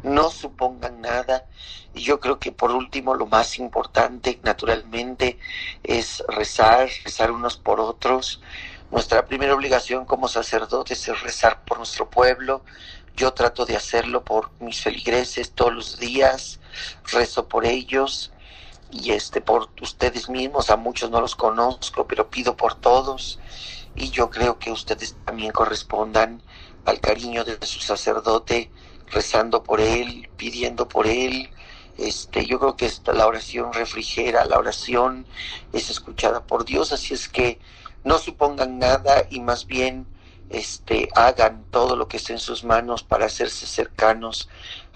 no 0.02 0.30
supongan 0.30 1.00
nada. 1.00 1.46
Y 1.94 2.02
yo 2.02 2.20
creo 2.20 2.38
que 2.38 2.52
por 2.52 2.70
último 2.70 3.14
lo 3.14 3.26
más 3.26 3.58
importante, 3.58 4.38
naturalmente, 4.44 5.38
es 5.82 6.22
rezar, 6.28 6.88
rezar 7.04 7.32
unos 7.32 7.56
por 7.56 7.80
otros. 7.80 8.40
Nuestra 8.90 9.26
primera 9.26 9.54
obligación 9.54 10.04
como 10.04 10.28
sacerdotes 10.28 11.08
es 11.08 11.20
rezar 11.22 11.64
por 11.64 11.78
nuestro 11.78 12.08
pueblo. 12.08 12.62
Yo 13.16 13.32
trato 13.34 13.66
de 13.66 13.76
hacerlo 13.76 14.24
por 14.24 14.52
mis 14.60 14.80
feligreses 14.80 15.50
todos 15.50 15.74
los 15.74 15.98
días, 15.98 16.60
rezo 17.10 17.48
por 17.48 17.66
ellos 17.66 18.32
y 18.90 19.12
este 19.12 19.40
por 19.40 19.68
ustedes 19.80 20.28
mismos, 20.28 20.70
a 20.70 20.76
muchos 20.76 21.10
no 21.10 21.20
los 21.20 21.36
conozco, 21.36 22.06
pero 22.06 22.30
pido 22.30 22.56
por 22.56 22.74
todos 22.74 23.38
y 23.94 24.10
yo 24.10 24.30
creo 24.30 24.58
que 24.58 24.70
ustedes 24.70 25.16
también 25.24 25.52
correspondan 25.52 26.42
al 26.84 27.00
cariño 27.00 27.44
de 27.44 27.58
su 27.66 27.80
sacerdote, 27.80 28.70
rezando 29.10 29.62
por 29.62 29.80
él, 29.80 30.30
pidiendo 30.36 30.88
por 30.88 31.06
él. 31.06 31.50
Este, 31.98 32.46
yo 32.46 32.60
creo 32.60 32.76
que 32.76 32.86
esta, 32.86 33.12
la 33.12 33.26
oración 33.26 33.72
refrigera, 33.72 34.44
la 34.44 34.58
oración 34.58 35.26
es 35.72 35.90
escuchada 35.90 36.46
por 36.46 36.64
Dios, 36.64 36.92
así 36.92 37.12
es 37.12 37.28
que 37.28 37.58
no 38.04 38.18
supongan 38.18 38.78
nada 38.78 39.26
y 39.28 39.40
más 39.40 39.66
bien 39.66 40.06
este, 40.48 41.08
hagan 41.14 41.64
todo 41.70 41.96
lo 41.96 42.08
que 42.08 42.16
esté 42.18 42.32
en 42.32 42.38
sus 42.38 42.64
manos 42.64 43.02
para 43.02 43.26
hacerse 43.26 43.66
cercanos 43.66 44.48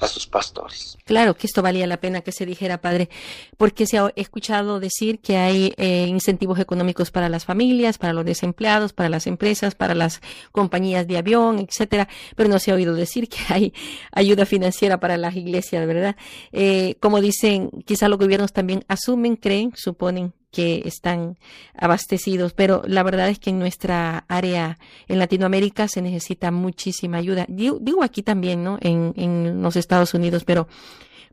a 0.05 0.09
sus 0.09 0.27
pastores. 0.27 0.99
Claro 1.05 1.35
que 1.35 1.47
esto 1.47 1.63
valía 1.63 1.87
la 1.87 2.01
pena 2.01 2.23
que 2.23 2.33
se 2.33 2.47
dijera, 2.47 2.81
padre, 2.81 3.09
porque 3.57 3.87
se 3.87 3.99
ha 3.99 4.13
escuchado 4.17 4.81
decir 4.81 5.21
que 5.21 5.37
hay 5.37 5.75
eh, 5.77 6.07
incentivos 6.09 6.59
económicos 6.59 7.11
para 7.11 7.29
las 7.29 7.45
familias, 7.45 7.99
para 7.99 8.13
los 8.13 8.25
desempleados, 8.25 8.93
para 8.93 9.09
las 9.09 9.27
empresas, 9.27 9.75
para 9.75 9.95
las 9.95 10.21
compañías 10.51 11.07
de 11.07 11.19
avión, 11.19 11.59
etcétera, 11.59 12.09
pero 12.37 12.49
no 12.49 12.59
se 12.59 12.71
ha 12.71 12.75
oído 12.75 12.95
decir 12.95 13.29
que 13.29 13.39
hay 13.49 13.73
ayuda 14.13 14.47
financiera 14.47 15.01
para 15.01 15.17
las 15.17 15.37
iglesias, 15.37 15.87
¿verdad? 15.87 16.17
Eh, 16.53 16.97
como 17.01 17.21
dicen, 17.21 17.71
quizá 17.85 18.09
los 18.09 18.19
gobiernos 18.19 18.53
también 18.53 18.85
asumen, 18.89 19.37
creen, 19.37 19.73
suponen 19.77 20.35
que 20.53 20.83
están 20.85 21.39
abastecidos, 21.75 22.53
pero 22.53 22.83
la 22.87 23.03
verdad 23.03 23.29
es 23.29 23.39
que 23.39 23.51
en 23.51 23.59
nuestra 23.59 24.25
área 24.29 24.79
en 25.09 25.19
Latinoamérica 25.19 25.89
se 25.89 26.03
necesita 26.03 26.51
muchísima 26.53 27.17
ayuda. 27.17 27.47
Digo, 27.49 28.03
aquí 28.03 28.23
también, 28.23 28.63
¿no? 28.63 28.79
En, 28.81 29.15
en 29.17 29.63
los 29.63 29.77
Estados 29.77 30.15
Unidos, 30.15 30.45
pero 30.45 30.69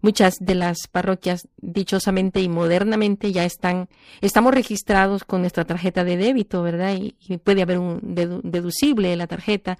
muchas 0.01 0.35
de 0.39 0.55
las 0.55 0.87
parroquias 0.87 1.47
dichosamente 1.57 2.41
y 2.41 2.49
modernamente 2.49 3.31
ya 3.31 3.45
están, 3.45 3.89
estamos 4.21 4.53
registrados 4.53 5.23
con 5.23 5.41
nuestra 5.41 5.65
tarjeta 5.65 6.03
de 6.03 6.17
débito, 6.17 6.63
¿verdad? 6.63 6.95
Y, 6.95 7.15
puede 7.37 7.61
haber 7.61 7.79
un 7.79 7.99
deducible 8.43 9.09
de 9.09 9.15
la 9.15 9.27
tarjeta 9.27 9.77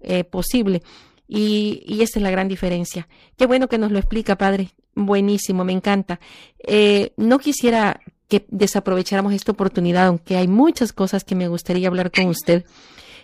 eh, 0.00 0.24
posible. 0.24 0.82
Y, 1.28 1.82
y 1.86 2.02
esa 2.02 2.18
es 2.18 2.22
la 2.22 2.30
gran 2.30 2.48
diferencia. 2.48 3.08
Qué 3.36 3.46
bueno 3.46 3.68
que 3.68 3.78
nos 3.78 3.92
lo 3.92 3.98
explica, 3.98 4.36
padre. 4.36 4.70
Buenísimo, 4.94 5.64
me 5.64 5.72
encanta. 5.72 6.18
Eh, 6.66 7.12
no 7.16 7.38
quisiera 7.38 8.00
que 8.30 8.46
desaprovecháramos 8.48 9.34
esta 9.34 9.52
oportunidad, 9.52 10.06
aunque 10.06 10.36
hay 10.36 10.48
muchas 10.48 10.94
cosas 10.94 11.24
que 11.24 11.34
me 11.34 11.48
gustaría 11.48 11.88
hablar 11.88 12.10
con 12.10 12.26
usted, 12.26 12.64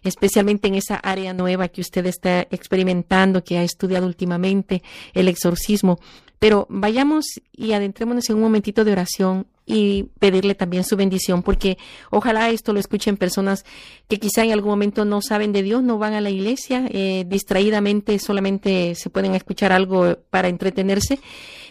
especialmente 0.02 0.68
en 0.68 0.74
esa 0.74 0.96
área 0.96 1.32
nueva 1.32 1.68
que 1.68 1.80
usted 1.80 2.04
está 2.04 2.40
experimentando, 2.50 3.42
que 3.42 3.57
ha 3.57 3.62
estudiado 3.62 4.07
últimamente, 4.07 4.82
el 5.14 5.28
exorcismo. 5.28 5.98
Pero 6.38 6.66
vayamos 6.68 7.24
y 7.52 7.72
adentrémonos 7.72 8.28
en 8.28 8.36
un 8.36 8.42
momentito 8.42 8.84
de 8.84 8.92
oración 8.92 9.46
y 9.64 10.04
pedirle 10.20 10.54
también 10.54 10.84
su 10.84 10.96
bendición, 10.96 11.42
porque 11.42 11.78
ojalá 12.11 12.50
esto 12.50 12.72
lo 12.72 12.78
escuchen 12.78 13.16
personas 13.16 13.64
que 14.07 14.18
quizá 14.18 14.44
en 14.44 14.52
algún 14.52 14.70
momento 14.70 15.04
no 15.04 15.22
saben 15.22 15.52
de 15.52 15.62
Dios, 15.62 15.82
no 15.82 15.98
van 15.98 16.12
a 16.12 16.20
la 16.20 16.30
iglesia, 16.30 16.86
eh, 16.90 17.24
distraídamente 17.26 18.18
solamente 18.18 18.94
se 18.94 19.11
pueden 19.11 19.34
escuchar 19.34 19.72
algo 19.72 20.18
para 20.30 20.48
entretenerse 20.48 21.18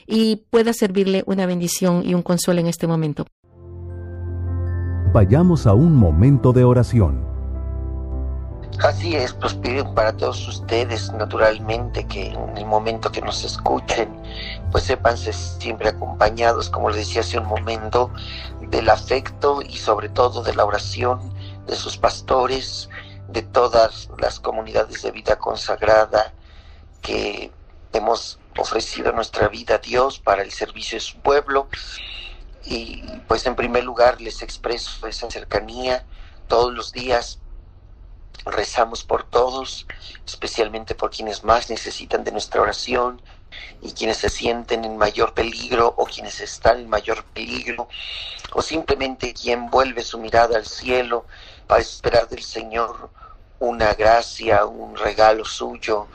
y 0.08 0.48
pueda 0.50 0.74
servirle 0.74 1.24
una 1.26 1.46
bendición 1.46 2.04
y 2.06 2.14
un 2.14 2.22
consuelo 2.22 2.62
en 2.62 2.68
este 2.68 2.88
momento. 2.88 3.26
Vayamos 5.14 5.66
a 5.66 5.74
un 5.74 5.96
momento 5.96 6.52
de 6.52 6.64
oración. 6.64 7.26
Así 8.84 9.16
es, 9.16 9.34
pues 9.34 9.54
pido 9.54 9.94
para 9.96 10.18
todos 10.18 10.46
ustedes, 10.48 11.12
naturalmente, 11.14 12.06
que 12.06 12.28
en 12.28 12.58
el 12.58 12.66
momento 12.66 13.10
que 13.10 13.22
nos 13.22 13.46
escuchen, 13.46 14.10
pues 14.72 14.84
sépanse 14.84 15.32
siempre 15.32 15.90
acompañados, 15.90 16.70
como 16.70 16.90
les 16.90 17.00
decía 17.00 17.22
hace 17.22 17.40
un 17.40 17.48
momento, 17.48 18.12
del 18.70 18.90
afecto 18.90 19.62
y 19.62 19.78
sobre 19.78 20.10
todo 20.10 20.44
de 20.44 20.54
la 20.54 20.66
oración 20.66 21.22
de 21.68 21.76
sus 21.76 21.98
pastores, 21.98 22.90
de 23.30 23.42
todas 23.44 24.10
las 24.20 24.42
comunidades 24.42 25.02
de 25.02 25.12
vida 25.12 25.38
consagrada 25.38 26.34
que 27.02 27.52
hemos 27.94 28.40
ofrecido 28.58 29.12
nuestra 29.12 29.48
vida 29.48 29.76
a 29.76 29.80
Dios 29.80 30.20
para 30.20 30.42
el 30.42 30.52
servicio 30.52 30.98
de 30.98 31.02
su 31.02 31.18
pueblo. 31.20 31.68
Y 32.66 33.04
pues 33.28 33.46
en 33.46 33.56
primer 33.56 33.84
lugar 33.84 34.22
les 34.22 34.42
expreso 34.42 35.08
esa 35.08 35.30
cercanía. 35.30 36.06
Todos 36.48 36.74
los 36.74 36.92
días 36.92 37.40
rezamos 38.46 39.04
por 39.04 39.24
todos, 39.24 39.88
especialmente 40.26 40.96
por 40.96 41.10
quienes 41.10 41.44
más 41.44 41.70
necesitan 41.70 42.24
de 42.24 42.32
nuestra 42.32 42.62
oración 42.62 43.22
y 43.82 43.92
quienes 43.92 44.18
se 44.18 44.30
sienten 44.30 44.86
en 44.86 44.98
mayor 44.98 45.34
peligro 45.34 45.94
o 45.98 46.06
quienes 46.06 46.40
están 46.42 46.80
en 46.82 46.90
mayor 46.90 47.24
peligro 47.26 47.88
o 48.54 48.62
simplemente 48.62 49.34
quien 49.34 49.70
vuelve 49.70 50.04
su 50.04 50.20
mirada 50.20 50.58
al 50.58 50.66
cielo 50.66 51.26
para 51.68 51.82
esperar 51.82 52.28
del 52.28 52.44
Señor 52.44 53.10
una 53.60 53.94
gracia, 53.94 54.66
un 54.66 54.96
regalo 54.96 55.46
suyo, 55.46 56.08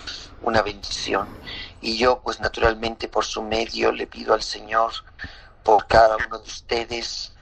una 0.42 0.62
bendición. 0.62 1.28
Y 1.80 1.96
yo 1.96 2.20
pues 2.20 2.40
naturalmente 2.40 3.08
por 3.08 3.24
su 3.24 3.42
medio 3.42 3.92
le 3.92 4.06
pido 4.06 4.34
al 4.34 4.42
Señor 4.42 4.92
por 5.62 5.86
cada 5.86 6.16
uno 6.16 6.38
de 6.38 6.46
ustedes 6.46 7.32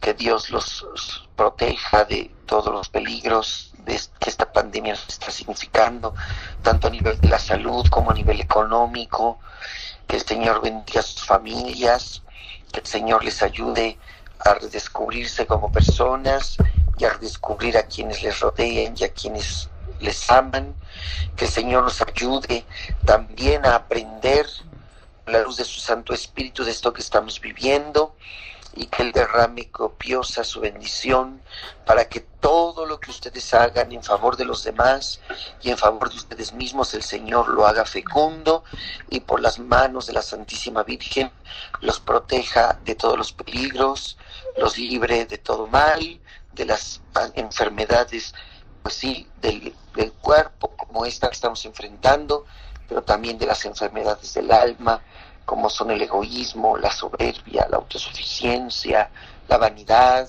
que 0.00 0.14
Dios 0.14 0.50
los 0.50 1.28
proteja 1.34 2.04
de 2.04 2.30
todos 2.46 2.72
los 2.72 2.88
peligros 2.88 3.72
que 4.18 4.28
esta 4.28 4.52
pandemia 4.52 4.92
está 4.92 5.30
significando, 5.30 6.14
tanto 6.62 6.88
a 6.88 6.90
nivel 6.90 7.18
de 7.20 7.28
la 7.28 7.38
salud 7.38 7.86
como 7.88 8.10
a 8.10 8.14
nivel 8.14 8.40
económico, 8.40 9.38
que 10.06 10.16
el 10.16 10.22
Señor 10.22 10.60
bendiga 10.60 11.00
a 11.00 11.02
sus 11.02 11.24
familias, 11.24 12.22
que 12.72 12.80
el 12.80 12.86
Señor 12.86 13.24
les 13.24 13.42
ayude 13.42 13.98
a 14.40 14.54
redescubrirse 14.54 15.46
como 15.46 15.72
personas 15.72 16.58
y 16.98 17.04
a 17.04 17.10
redescubrir 17.10 17.78
a 17.78 17.84
quienes 17.84 18.22
les 18.22 18.40
rodean 18.40 18.94
y 18.96 19.04
a 19.04 19.12
quienes 19.12 19.70
les 20.00 20.30
aman, 20.30 20.76
que 21.36 21.44
el 21.44 21.50
Señor 21.50 21.84
nos 21.84 22.00
ayude 22.02 22.64
también 23.04 23.64
a 23.66 23.74
aprender 23.74 24.46
la 25.26 25.42
luz 25.42 25.56
de 25.56 25.64
su 25.64 25.80
Santo 25.80 26.14
Espíritu 26.14 26.64
de 26.64 26.70
esto 26.70 26.92
que 26.92 27.02
estamos 27.02 27.40
viviendo 27.40 28.16
y 28.74 28.86
que 28.86 29.02
Él 29.02 29.12
derrame 29.12 29.70
copiosa 29.70 30.44
su 30.44 30.60
bendición 30.60 31.40
para 31.84 32.08
que 32.08 32.20
todo 32.20 32.86
lo 32.86 33.00
que 33.00 33.10
ustedes 33.10 33.52
hagan 33.54 33.92
en 33.92 34.02
favor 34.02 34.36
de 34.36 34.44
los 34.44 34.62
demás 34.62 35.20
y 35.60 35.70
en 35.70 35.78
favor 35.78 36.10
de 36.10 36.16
ustedes 36.16 36.52
mismos, 36.52 36.94
el 36.94 37.02
Señor 37.02 37.48
lo 37.48 37.66
haga 37.66 37.84
fecundo 37.84 38.64
y 39.10 39.20
por 39.20 39.40
las 39.40 39.58
manos 39.58 40.06
de 40.06 40.12
la 40.12 40.22
Santísima 40.22 40.82
Virgen 40.84 41.32
los 41.80 41.98
proteja 41.98 42.78
de 42.84 42.94
todos 42.94 43.18
los 43.18 43.32
peligros, 43.32 44.16
los 44.56 44.78
libre 44.78 45.26
de 45.26 45.38
todo 45.38 45.66
mal, 45.66 46.20
de 46.52 46.64
las 46.64 47.00
enfermedades 47.34 48.34
pues 48.88 49.00
sí, 49.00 49.28
del, 49.42 49.74
cuerpo, 50.22 50.72
como 50.78 51.04
esta 51.04 51.28
que 51.28 51.34
estamos 51.34 51.62
enfrentando, 51.66 52.46
pero 52.88 53.02
también 53.02 53.36
de 53.36 53.44
las 53.44 53.66
enfermedades 53.66 54.32
del 54.32 54.50
alma, 54.50 55.02
como 55.44 55.68
son 55.68 55.90
el 55.90 56.00
egoísmo, 56.00 56.78
la 56.78 56.90
soberbia, 56.90 57.66
la 57.68 57.76
autosuficiencia, 57.76 59.10
la 59.46 59.58
vanidad, 59.58 60.26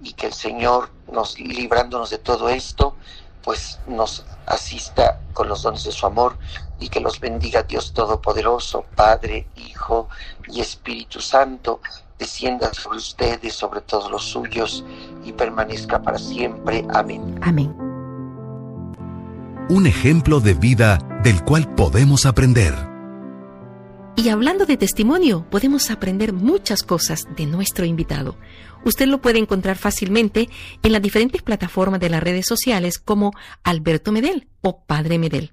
y 0.00 0.12
que 0.12 0.28
el 0.28 0.34
Señor, 0.34 0.92
nos 1.10 1.36
librándonos 1.36 2.10
de 2.10 2.18
todo 2.18 2.48
esto, 2.48 2.94
pues 3.42 3.80
nos 3.88 4.24
asista 4.46 5.18
con 5.32 5.48
los 5.48 5.62
dones 5.62 5.82
de 5.82 5.90
su 5.90 6.06
amor 6.06 6.38
y 6.78 6.90
que 6.90 7.00
los 7.00 7.18
bendiga 7.18 7.64
Dios 7.64 7.92
Todopoderoso, 7.92 8.84
Padre, 8.94 9.48
Hijo 9.56 10.08
y 10.46 10.60
Espíritu 10.60 11.20
Santo, 11.20 11.80
descienda 12.20 12.72
sobre 12.72 12.98
ustedes, 12.98 13.52
sobre 13.52 13.80
todos 13.80 14.12
los 14.12 14.24
suyos 14.24 14.84
y 15.24 15.32
permanezca 15.32 16.02
para 16.02 16.18
siempre. 16.18 16.84
Amén. 16.90 17.38
Amén. 17.42 17.74
Un 19.68 19.86
ejemplo 19.86 20.40
de 20.40 20.54
vida 20.54 20.98
del 21.22 21.42
cual 21.42 21.74
podemos 21.74 22.26
aprender. 22.26 22.74
Y 24.16 24.28
hablando 24.28 24.64
de 24.64 24.76
testimonio, 24.76 25.44
podemos 25.50 25.90
aprender 25.90 26.32
muchas 26.32 26.82
cosas 26.82 27.24
de 27.36 27.46
nuestro 27.46 27.84
invitado. 27.84 28.36
Usted 28.84 29.06
lo 29.06 29.20
puede 29.20 29.38
encontrar 29.38 29.76
fácilmente 29.76 30.48
en 30.82 30.92
las 30.92 31.02
diferentes 31.02 31.42
plataformas 31.42 31.98
de 31.98 32.10
las 32.10 32.22
redes 32.22 32.46
sociales 32.46 32.98
como 32.98 33.32
Alberto 33.64 34.12
Medel 34.12 34.46
o 34.60 34.84
Padre 34.84 35.18
Medel. 35.18 35.52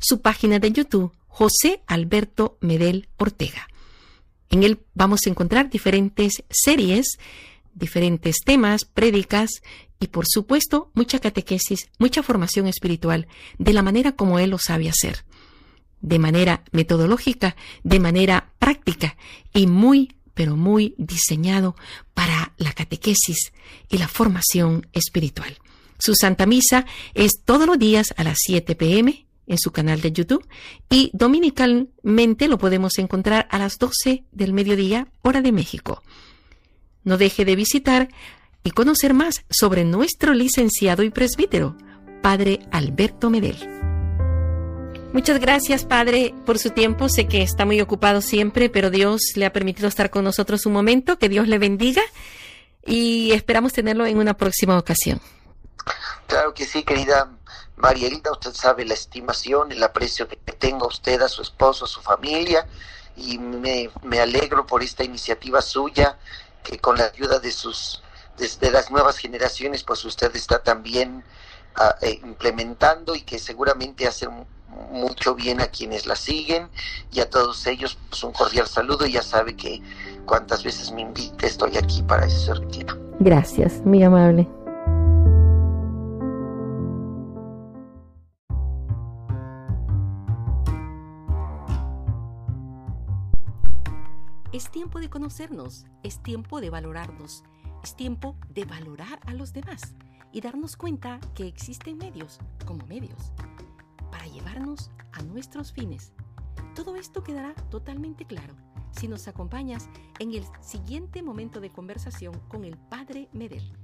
Su 0.00 0.22
página 0.22 0.58
de 0.58 0.72
YouTube, 0.72 1.12
José 1.28 1.82
Alberto 1.86 2.58
Medel 2.60 3.08
Ortega. 3.16 3.68
En 4.50 4.62
él 4.62 4.80
vamos 4.94 5.20
a 5.26 5.30
encontrar 5.30 5.70
diferentes 5.70 6.42
series, 6.48 7.18
diferentes 7.74 8.36
temas, 8.44 8.84
prédicas 8.84 9.62
y 10.00 10.08
por 10.08 10.26
supuesto 10.26 10.90
mucha 10.94 11.18
catequesis, 11.18 11.88
mucha 11.98 12.22
formación 12.22 12.66
espiritual, 12.66 13.26
de 13.58 13.72
la 13.72 13.82
manera 13.82 14.12
como 14.12 14.38
él 14.38 14.50
lo 14.50 14.58
sabe 14.58 14.88
hacer. 14.88 15.24
De 16.00 16.18
manera 16.18 16.64
metodológica, 16.72 17.56
de 17.82 18.00
manera 18.00 18.52
práctica 18.58 19.16
y 19.52 19.66
muy 19.66 20.16
pero 20.34 20.56
muy 20.56 20.94
diseñado 20.98 21.76
para 22.12 22.52
la 22.58 22.72
catequesis 22.72 23.52
y 23.88 23.98
la 23.98 24.08
formación 24.08 24.86
espiritual. 24.92 25.56
Su 25.98 26.14
Santa 26.14 26.44
Misa 26.44 26.86
es 27.14 27.42
todos 27.44 27.66
los 27.66 27.78
días 27.78 28.12
a 28.16 28.24
las 28.24 28.38
7 28.40 28.74
pm 28.74 29.26
en 29.46 29.58
su 29.58 29.70
canal 29.70 30.00
de 30.00 30.12
YouTube 30.12 30.46
y 30.90 31.10
dominicalmente 31.12 32.48
lo 32.48 32.58
podemos 32.58 32.98
encontrar 32.98 33.46
a 33.50 33.58
las 33.58 33.78
12 33.78 34.24
del 34.32 34.52
mediodía, 34.52 35.08
hora 35.22 35.40
de 35.40 35.52
México. 35.52 36.02
No 37.04 37.18
deje 37.18 37.44
de 37.44 37.54
visitar 37.54 38.08
y 38.62 38.70
conocer 38.70 39.14
más 39.14 39.44
sobre 39.50 39.84
nuestro 39.84 40.32
licenciado 40.32 41.02
y 41.02 41.10
presbítero, 41.10 41.76
Padre 42.22 42.60
Alberto 42.72 43.30
Medel. 43.30 43.56
Muchas 45.12 45.38
gracias, 45.38 45.84
Padre, 45.84 46.34
por 46.44 46.58
su 46.58 46.70
tiempo. 46.70 47.08
Sé 47.08 47.28
que 47.28 47.42
está 47.42 47.64
muy 47.64 47.80
ocupado 47.80 48.20
siempre, 48.20 48.68
pero 48.68 48.90
Dios 48.90 49.20
le 49.36 49.46
ha 49.46 49.52
permitido 49.52 49.86
estar 49.86 50.10
con 50.10 50.24
nosotros 50.24 50.66
un 50.66 50.72
momento. 50.72 51.18
Que 51.20 51.28
Dios 51.28 51.46
le 51.46 51.58
bendiga 51.58 52.02
y 52.84 53.30
esperamos 53.30 53.72
tenerlo 53.72 54.06
en 54.06 54.18
una 54.18 54.34
próxima 54.34 54.76
ocasión. 54.76 55.20
Claro 56.26 56.52
que 56.52 56.64
sí, 56.64 56.82
querida 56.82 57.30
María 57.76 58.08
Hilda. 58.08 58.32
Usted 58.32 58.54
sabe 58.54 58.84
la 58.84 58.94
estimación, 58.94 59.70
el 59.70 59.84
aprecio 59.84 60.26
que 60.26 60.36
tenga 60.36 60.86
usted 60.86 61.22
a 61.22 61.28
su 61.28 61.42
esposo, 61.42 61.84
a 61.84 61.88
su 61.88 62.00
familia. 62.00 62.66
Y 63.16 63.38
me, 63.38 63.90
me 64.02 64.18
alegro 64.18 64.66
por 64.66 64.82
esta 64.82 65.04
iniciativa 65.04 65.62
suya, 65.62 66.18
que 66.64 66.78
con 66.78 66.96
la 66.98 67.04
ayuda 67.04 67.38
de 67.38 67.52
sus 67.52 68.02
de 68.36 68.70
las 68.72 68.90
nuevas 68.90 69.18
generaciones, 69.18 69.84
pues 69.84 70.04
usted 70.04 70.34
está 70.34 70.60
también 70.60 71.22
uh, 71.78 72.04
eh, 72.04 72.20
implementando 72.24 73.14
y 73.14 73.20
que 73.20 73.38
seguramente 73.38 74.08
hace 74.08 74.28
mucho 74.90 75.36
bien 75.36 75.60
a 75.60 75.66
quienes 75.68 76.06
la 76.06 76.16
siguen 76.16 76.68
y 77.12 77.20
a 77.20 77.30
todos 77.30 77.64
ellos 77.68 77.96
pues 78.10 78.24
un 78.24 78.32
cordial 78.32 78.66
saludo 78.66 79.06
y 79.06 79.12
ya 79.12 79.22
sabe 79.22 79.54
que 79.54 79.80
cuantas 80.26 80.64
veces 80.64 80.90
me 80.90 81.02
invite 81.02 81.46
estoy 81.46 81.76
aquí 81.76 82.02
para 82.02 82.26
eso 82.26 82.54
Gracias, 83.20 83.74
muy 83.84 84.02
amable. 84.02 84.48
Es 94.54 94.70
tiempo 94.70 95.00
de 95.00 95.10
conocernos, 95.10 95.84
es 96.04 96.22
tiempo 96.22 96.60
de 96.60 96.70
valorarnos, 96.70 97.42
es 97.82 97.96
tiempo 97.96 98.36
de 98.50 98.64
valorar 98.64 99.18
a 99.26 99.34
los 99.34 99.52
demás 99.52 99.96
y 100.30 100.42
darnos 100.42 100.76
cuenta 100.76 101.18
que 101.34 101.48
existen 101.48 101.98
medios 101.98 102.38
como 102.64 102.86
medios 102.86 103.32
para 104.12 104.28
llevarnos 104.28 104.92
a 105.10 105.22
nuestros 105.22 105.72
fines. 105.72 106.12
Todo 106.76 106.94
esto 106.94 107.24
quedará 107.24 107.52
totalmente 107.68 108.26
claro 108.26 108.54
si 108.92 109.08
nos 109.08 109.26
acompañas 109.26 109.88
en 110.20 110.32
el 110.32 110.44
siguiente 110.60 111.20
momento 111.20 111.60
de 111.60 111.70
conversación 111.70 112.38
con 112.46 112.64
el 112.64 112.76
Padre 112.76 113.28
Medel. 113.32 113.76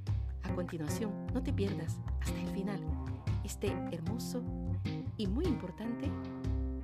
A 0.44 0.54
continuación, 0.54 1.26
no 1.34 1.42
te 1.42 1.52
pierdas 1.52 1.98
hasta 2.20 2.40
el 2.40 2.48
final 2.50 2.80
este 3.42 3.72
hermoso 3.90 4.40
y 5.16 5.26
muy 5.26 5.46
importante 5.46 6.08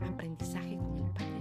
aprendizaje 0.01 0.77
con 0.77 0.97
el 0.97 1.11
Padre. 1.13 1.36